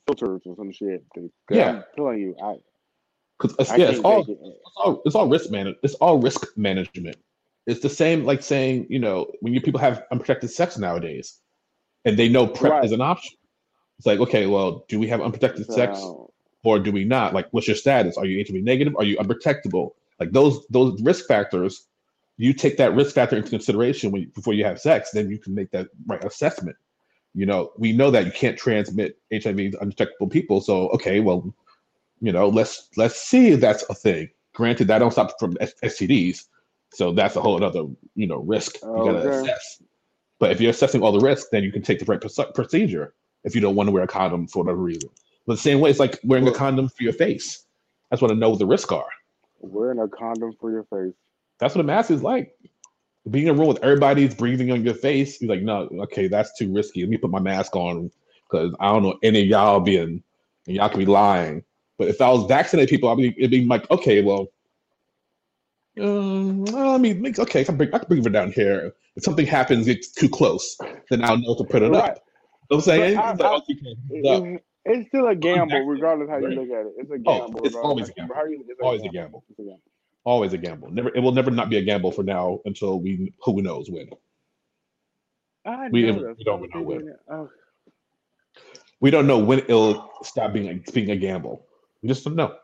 filters 0.06 0.42
or 0.46 0.56
some 0.56 0.72
shit. 0.72 1.04
Yeah. 1.50 1.68
I'm 1.70 1.84
telling 1.96 2.20
you, 2.20 2.36
I, 2.42 2.56
'cause 3.38 3.54
it's, 3.58 3.70
yeah, 3.70 3.90
it's 3.90 4.00
all 4.00 4.20
it. 4.22 4.28
it's 4.28 4.76
all 4.76 5.02
it's 5.04 5.14
all 5.14 5.28
risk 5.28 5.50
man 5.50 5.74
it's 5.82 5.94
all 5.94 6.18
risk 6.18 6.56
management. 6.56 7.16
It's 7.66 7.80
the 7.80 7.88
same 7.88 8.24
like 8.24 8.42
saying, 8.42 8.86
you 8.90 8.98
know, 8.98 9.26
when 9.40 9.54
you 9.54 9.60
people 9.60 9.80
have 9.80 10.04
unprotected 10.12 10.50
sex 10.50 10.76
nowadays 10.78 11.40
and 12.04 12.16
they 12.18 12.28
know 12.28 12.46
PrEP 12.46 12.72
Right. 12.72 12.84
is 12.84 12.92
an 12.92 13.00
option. 13.00 13.36
It's 13.98 14.06
like, 14.06 14.20
okay, 14.20 14.46
well, 14.46 14.84
do 14.88 14.98
we 15.00 15.06
have 15.08 15.20
unprotected 15.22 15.66
sex 15.66 15.98
So, 16.00 16.30
or 16.64 16.78
do 16.78 16.90
we 16.90 17.04
not? 17.04 17.34
Like, 17.34 17.46
what's 17.52 17.68
your 17.68 17.76
status? 17.76 18.16
Are 18.16 18.24
you 18.24 18.44
HIV 18.44 18.64
negative? 18.64 18.96
Are 18.96 19.04
you 19.04 19.16
unprotectable? 19.18 19.92
Like 20.18 20.32
those 20.32 20.66
those 20.68 21.00
risk 21.02 21.26
factors, 21.26 21.86
you 22.36 22.52
take 22.52 22.76
that 22.78 22.94
risk 22.94 23.14
factor 23.14 23.36
into 23.36 23.50
consideration 23.50 24.10
when 24.10 24.30
before 24.34 24.54
you 24.54 24.64
have 24.64 24.80
sex, 24.80 25.10
then 25.12 25.30
you 25.30 25.38
can 25.38 25.54
make 25.54 25.70
that 25.70 25.88
right 26.06 26.24
assessment. 26.24 26.76
You 27.34 27.46
know, 27.46 27.72
we 27.76 27.92
know 27.92 28.10
that 28.10 28.26
you 28.26 28.32
can't 28.32 28.56
transmit 28.56 29.18
HIV 29.32 29.56
to 29.56 29.78
undetectable 29.80 30.28
people. 30.28 30.60
So, 30.60 30.88
okay, 30.90 31.20
well, 31.20 31.52
you 32.20 32.32
know, 32.32 32.48
let's 32.48 32.88
let's 32.96 33.20
see 33.20 33.48
if 33.48 33.60
that's 33.60 33.84
a 33.90 33.94
thing. 33.94 34.30
Granted, 34.54 34.88
that 34.88 34.98
don't 34.98 35.10
stop 35.10 35.32
from 35.38 35.54
STDs, 35.56 36.44
so 36.92 37.12
that's 37.12 37.36
a 37.36 37.40
whole 37.40 37.62
other 37.62 37.86
you 38.14 38.26
know 38.26 38.38
risk 38.38 38.76
you 38.82 39.04
gotta 39.04 39.28
assess. 39.28 39.82
But 40.38 40.52
if 40.52 40.60
you're 40.60 40.70
assessing 40.70 41.02
all 41.02 41.12
the 41.12 41.20
risks, 41.20 41.48
then 41.50 41.64
you 41.64 41.72
can 41.72 41.82
take 41.82 41.98
the 41.98 42.04
right 42.04 42.20
proce- 42.20 42.54
procedure. 42.54 43.14
If 43.44 43.54
you 43.54 43.60
don't 43.60 43.74
want 43.74 43.88
to 43.88 43.92
wear 43.92 44.04
a 44.04 44.06
condom 44.06 44.46
for 44.46 44.62
whatever 44.62 44.80
reason, 44.80 45.10
but 45.46 45.54
the 45.54 45.60
same 45.60 45.80
way, 45.80 45.90
it's 45.90 45.98
like 46.00 46.18
wearing 46.24 46.46
a 46.48 46.52
condom 46.52 46.88
for 46.88 47.02
your 47.02 47.12
face. 47.12 47.64
I 48.10 48.14
just 48.14 48.22
want 48.22 48.32
to 48.32 48.38
know 48.38 48.54
the 48.56 48.66
risks 48.66 48.92
are. 48.92 49.06
wearing 49.60 49.98
a 49.98 50.08
condom 50.08 50.52
for 50.60 50.70
your 50.70 50.84
face. 50.84 51.14
That's 51.58 51.74
what 51.74 51.80
a 51.80 51.84
mask 51.84 52.10
is 52.10 52.22
like. 52.22 52.52
Being 53.30 53.46
in 53.46 53.54
a 53.54 53.58
room 53.58 53.68
with 53.68 53.82
everybody's 53.82 54.34
breathing 54.34 54.70
on 54.70 54.84
your 54.84 54.94
face, 54.94 55.40
you're 55.40 55.48
like, 55.54 55.62
no, 55.62 55.88
okay, 56.02 56.28
that's 56.28 56.56
too 56.58 56.72
risky. 56.72 57.00
Let 57.00 57.08
me 57.10 57.16
put 57.16 57.30
my 57.30 57.38
mask 57.40 57.74
on 57.74 58.10
because 58.50 58.74
I 58.80 58.92
don't 58.92 59.02
know 59.02 59.18
any 59.22 59.40
of 59.42 59.46
y'all 59.48 59.80
being, 59.80 60.22
and 60.66 60.76
y'all 60.76 60.88
could 60.90 60.98
be 60.98 61.06
lying. 61.06 61.64
But 61.96 62.08
if 62.08 62.20
I 62.20 62.28
was 62.30 62.44
vaccinated 62.46 62.90
people, 62.90 63.08
I'd 63.08 63.16
be, 63.16 63.34
it'd 63.38 63.50
be 63.50 63.64
like, 63.64 63.90
okay, 63.90 64.20
well, 64.22 64.48
um, 66.00 66.64
well, 66.64 66.92
let 66.92 67.00
me, 67.00 67.14
make- 67.14 67.38
okay, 67.38 67.60
I 67.60 67.64
can, 67.64 67.76
bring, 67.76 67.94
I 67.94 67.98
can 67.98 68.08
bring 68.08 68.24
it 68.24 68.30
down 68.30 68.52
here. 68.52 68.92
If 69.16 69.22
something 69.22 69.46
happens, 69.46 69.86
it's 69.86 70.10
too 70.10 70.28
close, 70.28 70.76
then 71.08 71.24
I'll 71.24 71.38
know 71.38 71.54
to 71.56 71.64
put 71.64 71.82
it 71.82 71.90
Right. 71.90 72.10
up. 72.10 72.16
You 72.70 72.76
know 72.76 72.76
what 72.76 72.76
I'm 72.76 72.80
saying? 72.82 73.16
But 73.16 73.46
I- 73.46 73.50
like, 73.52 73.62
okay, 73.62 73.96
put 74.08 74.18
it 74.18 74.26
up. 74.26 74.60
It's, 74.86 75.08
still 75.08 75.26
a 75.28 75.34
gamble, 75.34 75.80
regardless 75.86 76.28
how 76.28 76.36
you 76.38 76.48
look 76.48 76.68
at 76.70 76.86
it. 76.86 76.92
It's 76.98 77.10
a 77.10 77.18
gamble. 77.18 77.30
Oh, 77.32 77.38
gamble. 77.46 77.64
it's 77.64 77.74
always 77.74 78.08
a 78.08 78.12
gamble. 78.12 78.34
you- 78.50 78.64
it's 78.68 78.80
Always 78.82 79.02
a 79.02 79.08
gamble. 79.08 79.44
A 79.50 79.62
gamble. 79.62 79.80
Always 80.24 80.52
a 80.52 80.58
gamble. 80.58 80.90
Never. 80.90 81.10
It 81.14 81.20
will 81.20 81.32
never 81.32 81.50
not 81.50 81.70
be 81.70 81.76
a 81.78 81.82
gamble 81.82 82.12
for 82.12 82.22
now 82.22 82.60
until 82.64 83.00
we 83.00 83.32
who 83.44 83.62
knows 83.62 83.90
when. 83.90 84.10
I 85.64 85.88
We- 85.90 86.10
know 86.12 86.34
we 86.36 86.44
don't 86.44 86.74
know 86.74 86.82
when. 86.82 87.16
Oh, 87.30 87.50
We 89.00 89.10
don't 89.10 89.26
know 89.26 89.38
when 89.38 89.60
it'll 89.60 90.10
stop 90.22 90.52
being 90.52 90.84
being 90.92 91.10
a 91.10 91.16
gamble. 91.16 91.66
We 92.02 92.08
just 92.08 92.24
don't 92.24 92.36
know. 92.36 92.54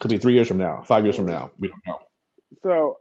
Could 0.00 0.10
be 0.10 0.18
three 0.18 0.34
years 0.34 0.48
from 0.48 0.58
now, 0.58 0.82
five 0.82 1.04
years 1.04 1.16
from 1.16 1.26
now. 1.26 1.50
We 1.58 1.68
don't 1.68 1.86
know. 1.86 2.00
So 2.62 2.98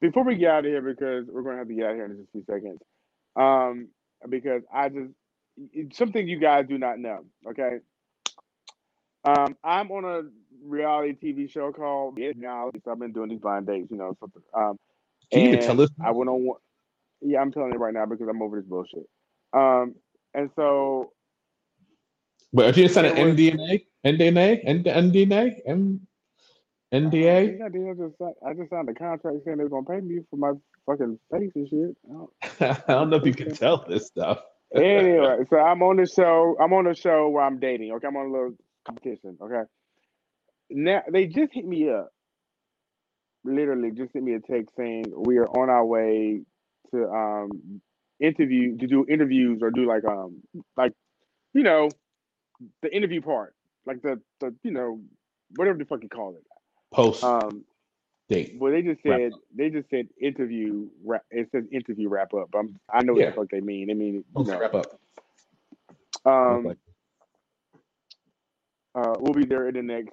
before 0.00 0.24
we 0.24 0.36
get 0.36 0.50
out 0.50 0.58
of 0.64 0.70
here, 0.70 0.82
because 0.82 1.26
we're 1.28 1.42
gonna 1.42 1.58
have 1.58 1.68
to 1.68 1.74
get 1.74 1.84
out 1.84 1.90
of 1.92 1.96
here 1.96 2.04
in 2.06 2.16
just 2.16 2.28
a 2.28 2.32
few 2.32 2.44
seconds, 2.44 2.80
um, 3.36 3.88
because 4.28 4.62
I 4.72 4.88
just 4.88 5.12
something 5.92 6.26
you 6.28 6.38
guys 6.38 6.66
do 6.68 6.78
not 6.78 6.98
know. 6.98 7.24
Okay, 7.48 7.78
um, 9.24 9.56
I'm 9.62 9.90
on 9.90 10.04
a 10.04 10.22
reality 10.64 11.14
TV 11.14 11.50
show 11.50 11.72
called 11.72 12.18
It 12.18 12.36
Now. 12.36 12.70
I've 12.90 12.98
been 12.98 13.12
doing 13.12 13.28
these 13.30 13.40
blind 13.40 13.66
dates, 13.66 13.90
you 13.90 13.96
know. 13.96 14.16
Something. 14.20 14.42
Um, 14.54 14.78
Can 15.32 15.50
you 15.50 15.56
tell 15.58 15.80
us? 15.80 15.90
I 16.04 16.10
went 16.10 16.28
on 16.30 16.44
one. 16.44 16.58
Yeah, 17.22 17.40
I'm 17.40 17.52
telling 17.52 17.72
you 17.72 17.78
right 17.78 17.92
now 17.94 18.06
because 18.06 18.28
I'm 18.28 18.40
over 18.42 18.56
this 18.60 18.68
bullshit. 18.68 19.04
Um, 19.52 19.94
and 20.34 20.50
so 20.56 21.12
But 22.52 22.66
if 22.70 22.76
you 22.78 22.84
just 22.84 22.96
It 22.96 23.02
was- 23.12 23.34
NDNA, 23.36 23.84
NDNA, 24.04 25.60
M- 25.66 26.06
I 26.92 26.96
NDA, 26.96 27.62
I 27.64 27.68
did. 27.68 27.88
I 27.88 27.92
just, 27.94 28.14
I 28.44 28.54
just 28.54 28.70
signed 28.70 28.88
a 28.88 28.94
contract 28.94 29.36
saying 29.44 29.58
they're 29.58 29.68
gonna 29.68 29.86
pay 29.86 30.00
me 30.00 30.20
for 30.30 30.36
my 30.36 30.52
fucking 30.86 31.18
face 31.30 31.52
and 31.54 31.68
shit. 31.68 31.96
I 32.08 32.12
don't- 32.12 32.32
I 32.88 32.92
don't 32.94 33.10
know 33.10 33.16
if 33.16 33.26
you 33.26 33.34
can 33.34 33.54
tell 33.54 33.84
this 33.86 34.06
stuff. 34.06 34.40
Anyway, 34.74 35.38
so 35.48 35.58
I'm 35.58 35.82
on 35.82 35.96
the 35.96 36.06
show. 36.06 36.56
I'm 36.60 36.72
on 36.72 36.84
the 36.84 36.94
show 36.94 37.28
where 37.28 37.44
I'm 37.44 37.58
dating. 37.58 37.92
Okay, 37.92 38.06
I'm 38.06 38.16
on 38.16 38.26
a 38.26 38.32
little 38.32 38.54
competition. 38.86 39.38
Okay. 39.40 39.62
Now 40.70 41.02
they 41.10 41.26
just 41.26 41.52
hit 41.52 41.66
me 41.66 41.90
up. 41.90 42.10
Literally, 43.44 43.90
just 43.90 44.12
sent 44.12 44.24
me 44.24 44.34
a 44.34 44.40
text 44.40 44.70
saying 44.76 45.06
we 45.16 45.38
are 45.38 45.48
on 45.48 45.70
our 45.70 45.84
way 45.84 46.42
to 46.92 47.08
um 47.08 47.80
interview 48.20 48.76
to 48.76 48.86
do 48.86 49.06
interviews 49.08 49.60
or 49.62 49.70
do 49.70 49.86
like 49.86 50.04
um 50.04 50.42
like 50.76 50.92
you 51.54 51.62
know 51.62 51.88
the 52.82 52.94
interview 52.94 53.20
part 53.20 53.54
like 53.86 54.02
the 54.02 54.20
the 54.40 54.54
you 54.62 54.70
know 54.70 55.00
whatever 55.56 55.78
the 55.78 55.84
fuck 55.84 56.02
you 56.02 56.08
call 56.08 56.36
it 56.36 56.44
Post 56.92 57.24
um 57.24 57.64
date. 58.30 58.56
well 58.58 58.72
they 58.72 58.82
just 58.82 59.02
said 59.02 59.34
they 59.56 59.70
just 59.70 59.90
said 59.90 60.08
interview 60.20 60.88
wrap 61.04 61.24
it 61.30 61.48
says 61.52 61.64
interview 61.72 62.08
wrap 62.08 62.34
up 62.34 62.50
I'm, 62.58 62.80
I 62.92 63.02
know 63.02 63.14
what 63.14 63.24
the 63.24 63.32
fuck 63.32 63.50
they 63.50 63.60
mean 63.60 63.88
they 63.88 63.94
mean 63.94 64.24
you 64.34 64.46
know 64.46 64.58
wrap 64.58 64.74
up. 64.74 65.00
um 66.26 66.76
uh, 68.96 69.14
we'll 69.20 69.34
be 69.34 69.46
there 69.46 69.68
in 69.68 69.74
the 69.76 69.82
next 69.82 70.10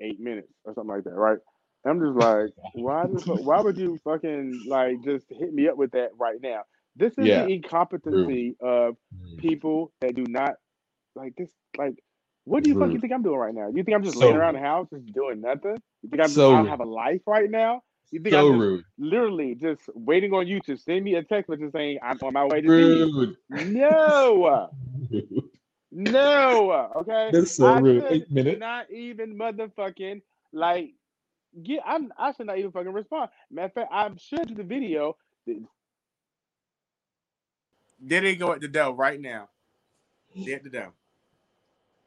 eight 0.00 0.20
minutes 0.20 0.52
or 0.64 0.74
something 0.74 0.94
like 0.94 1.04
that, 1.04 1.14
right? 1.14 1.38
I'm 1.86 2.00
just 2.00 2.16
like, 2.18 2.50
why? 2.72 3.04
Why 3.06 3.60
would 3.60 3.78
you 3.78 4.00
fucking 4.04 4.64
like 4.66 5.02
just 5.04 5.26
hit 5.30 5.54
me 5.54 5.68
up 5.68 5.78
with 5.78 5.92
that 5.92 6.10
right 6.18 6.38
now? 6.42 6.62
This 6.96 7.12
is 7.18 7.26
Yeah. 7.26 7.34
the 7.34 7.52
incompetency 7.52 8.56
of 8.60 8.96
people 9.38 9.92
that 10.00 10.14
do 10.16 10.24
not 10.28 10.54
like 11.16 11.34
this. 11.36 11.50
Like, 11.78 11.94
what 12.44 12.62
do 12.62 12.68
you 12.68 12.76
fucking 12.76 13.00
Rude. 13.00 13.00
think 13.00 13.12
I'm 13.12 13.22
doing 13.22 13.38
right 13.38 13.54
now? 13.54 13.68
You 13.74 13.84
think 13.84 13.96
I'm 13.96 14.04
just 14.04 14.16
So 14.16 14.18
laying 14.18 14.36
around 14.36 14.54
the 14.54 14.60
house 14.60 14.88
just 14.92 15.12
doing 15.12 15.40
nothing? 15.42 15.76
You 16.02 16.10
think 16.10 16.22
I'm 16.22 16.28
So 16.28 16.52
I 16.52 16.58
don't 16.58 16.68
have 16.68 16.80
a 16.80 16.84
life 16.84 17.22
right 17.26 17.50
now? 17.50 17.82
You 18.10 18.20
think 18.20 18.32
so 18.32 18.46
I'm 18.46 18.52
just 18.52 18.60
rude. 18.60 18.84
literally 18.98 19.54
just 19.54 19.82
waiting 19.94 20.32
on 20.32 20.46
you 20.46 20.60
to 20.60 20.76
send 20.76 21.04
me 21.04 21.14
a 21.16 21.22
text 21.22 21.50
message 21.50 21.72
saying 21.72 21.98
I'm 22.02 22.18
on 22.22 22.32
my 22.32 22.44
way 22.46 22.60
to 22.62 22.68
see 22.68 22.98
you? 22.98 23.12
Rude. 23.12 23.36
No, 23.50 24.70
no. 25.92 26.92
Okay. 26.96 27.30
That's 27.32 27.52
so 27.56 27.66
I 27.66 27.78
rude. 27.80 28.04
Eight 28.08 28.30
minutes. 28.30 28.60
Not 28.60 28.90
even 28.90 29.38
motherfucking 29.38 30.22
like 30.52 30.94
get. 31.62 31.80
I'm. 31.84 32.12
I 32.16 32.32
should 32.32 32.46
not 32.46 32.58
even 32.58 32.72
fucking 32.72 32.92
respond. 32.92 33.30
Matter 33.50 33.66
of 33.66 33.72
fact, 33.74 33.88
I 33.92 34.10
should 34.18 34.48
do 34.48 34.54
the 34.54 34.64
video. 34.64 35.16
There 38.00 38.20
they 38.20 38.36
go 38.36 38.52
at 38.52 38.60
the 38.60 38.68
Dell 38.68 38.94
right 38.94 39.20
now. 39.20 39.48
They 40.36 40.54
at 40.54 40.62
the 40.62 40.70
Dell. 40.70 40.94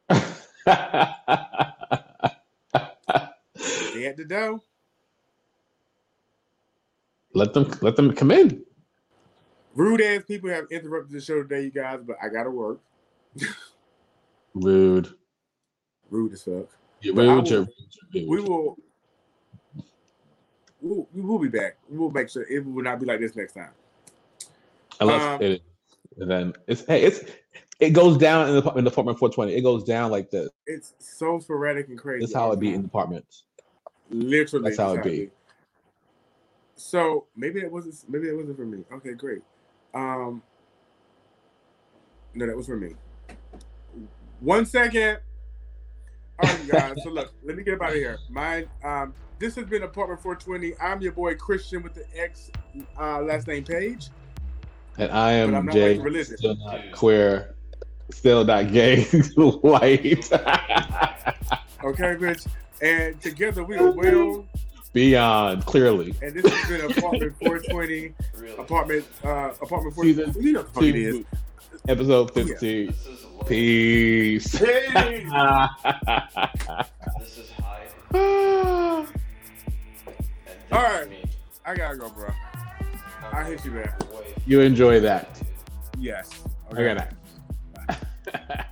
They 4.02 4.08
at 4.08 4.18
the 4.18 4.26
Dell. 4.26 4.64
let 7.36 7.54
them 7.54 7.72
let 7.82 7.95
them 7.95 8.12
come 8.14 8.32
in. 8.32 8.64
Rude 9.76 10.02
ass 10.02 10.24
people 10.28 10.49
have 10.49 10.66
interrupted 10.72 11.16
the 11.16 11.22
show 11.22 11.43
today, 11.43 11.66
you 11.66 11.70
guys. 11.70 11.99
But 12.06 12.16
I 12.22 12.30
gotta 12.30 12.49
work. 12.49 12.82
Rude. 14.56 15.14
Rude 16.10 16.34
as 16.34 16.41
fuck. 16.41 16.68
Rude. 17.04 17.16
will- 17.16 17.43
rude, 17.43 18.28
We 18.28 18.41
will. 18.41 18.78
We'll, 20.82 21.08
we 21.14 21.22
will 21.22 21.38
be 21.38 21.47
back. 21.47 21.78
We'll 21.88 22.10
make 22.10 22.28
sure 22.28 22.41
it 22.49 22.66
will 22.66 22.82
not 22.82 22.99
be 22.99 23.06
like 23.06 23.20
this 23.20 23.36
next 23.36 23.54
time. 23.54 23.70
Unless 24.99 25.22
um, 25.22 25.41
it, 25.43 25.62
and 26.18 26.32
then 26.32 26.54
it's 26.66 26.84
hey, 26.86 27.04
it's 27.04 27.22
it 27.80 27.91
goes 27.91 28.18
down 28.18 28.49
in 28.49 28.56
the 28.56 28.72
in 28.74 28.84
Department 28.84 29.20
420. 29.20 29.54
It 29.54 29.62
goes 29.62 29.84
down 29.84 30.10
like 30.10 30.32
this. 30.32 30.49
It's 30.66 30.93
so 30.99 31.39
sporadic 31.39 31.88
and 31.89 31.99
crazy. 31.99 32.22
That's 32.22 32.34
how 32.34 32.52
it 32.52 32.60
be 32.60 32.74
in 32.74 32.82
departments. 32.82 33.43
Literally, 34.12 34.70
That's 34.70 34.78
how 34.78 34.93
it 34.93 35.03
be. 35.03 35.30
So 36.76 37.26
maybe 37.36 37.62
that 37.62 37.72
wasn't 37.72 37.95
maybe 38.09 38.28
that 38.28 38.36
wasn't 38.36 38.57
for 38.57 38.66
me. 38.66 38.84
Okay, 38.91 39.14
great. 39.14 39.41
Um, 39.93 40.41
no, 42.34 42.45
that 42.45 42.55
was 42.55 42.66
for 42.66 42.78
me. 42.78 42.95
One 44.39 44.66
second. 44.66 45.20
All 46.43 46.49
right, 46.49 46.68
guys. 46.68 47.03
so 47.03 47.09
look, 47.09 47.34
let 47.43 47.55
me 47.55 47.64
get 47.64 47.76
up 47.76 47.82
out 47.82 47.89
of 47.89 47.95
here. 47.95 48.18
My 48.30 48.66
um, 48.84 49.14
this 49.39 49.55
has 49.55 49.66
been 49.66 49.84
apartment 49.84 50.22
420. 50.22 50.76
I'm 50.82 51.01
your 51.01 51.14
boy 51.14 51.36
Christian 51.36 51.84
with 51.84 51.93
the 51.93 52.05
X 52.16 52.51
uh, 52.99 53.22
last 53.22 53.47
name 53.47 53.64
page. 53.64 54.09
And 54.97 55.12
I 55.12 55.45
But 55.45 55.55
I'm 55.55 55.66
not 55.66 55.74
Jay, 55.74 55.99
still 56.24 56.55
not 56.55 56.91
queer, 56.91 57.55
still 58.09 58.43
not 58.43 58.72
gay, 58.72 59.03
white. 59.36 60.30
Okay, 61.84 62.14
bitch. 62.16 62.47
And 62.82 63.20
together 63.22 63.64
we 63.64 63.78
are 63.78 63.92
well. 63.92 64.46
Beyond 64.94 65.66
clearly. 65.66 66.14
And 66.22 66.34
this 66.36 66.52
has 66.52 66.70
been 66.70 66.92
apartment 66.92 67.36
420. 67.40 68.14
Really. 68.36 68.58
Apartment 68.58 69.06
uh 69.24 69.52
apartment 69.62 69.96
420. 69.96 70.14
Season 70.14 70.44
You 70.44 70.52
know 70.54 70.60
what 70.62 70.68
the 70.68 70.74
fuck 70.74 70.84
it 70.84 70.96
is. 70.96 71.26
Episode 71.88 72.34
15. 72.34 72.88
This 72.88 73.06
is. 73.08 73.26
Peace. 73.48 74.52
Hey! 74.58 74.92
This 77.20 77.38
is 77.38 77.52
high. 77.52 77.88
All 78.14 79.06
And 79.06 79.08
this 80.68 80.72
right. 80.72 81.08
is. 81.12 81.30
I 81.66 81.76
gotta 81.76 81.98
go, 81.98 82.10
bro. 82.10 82.30
I 83.32 83.44
hit 83.46 83.64
you, 83.64 83.72
man. 83.72 83.94
You 84.46 84.62
enjoy 84.62 85.00
that. 85.00 85.42
Yes. 85.98 86.30
Okay, 86.72 86.94
night. 86.94 87.14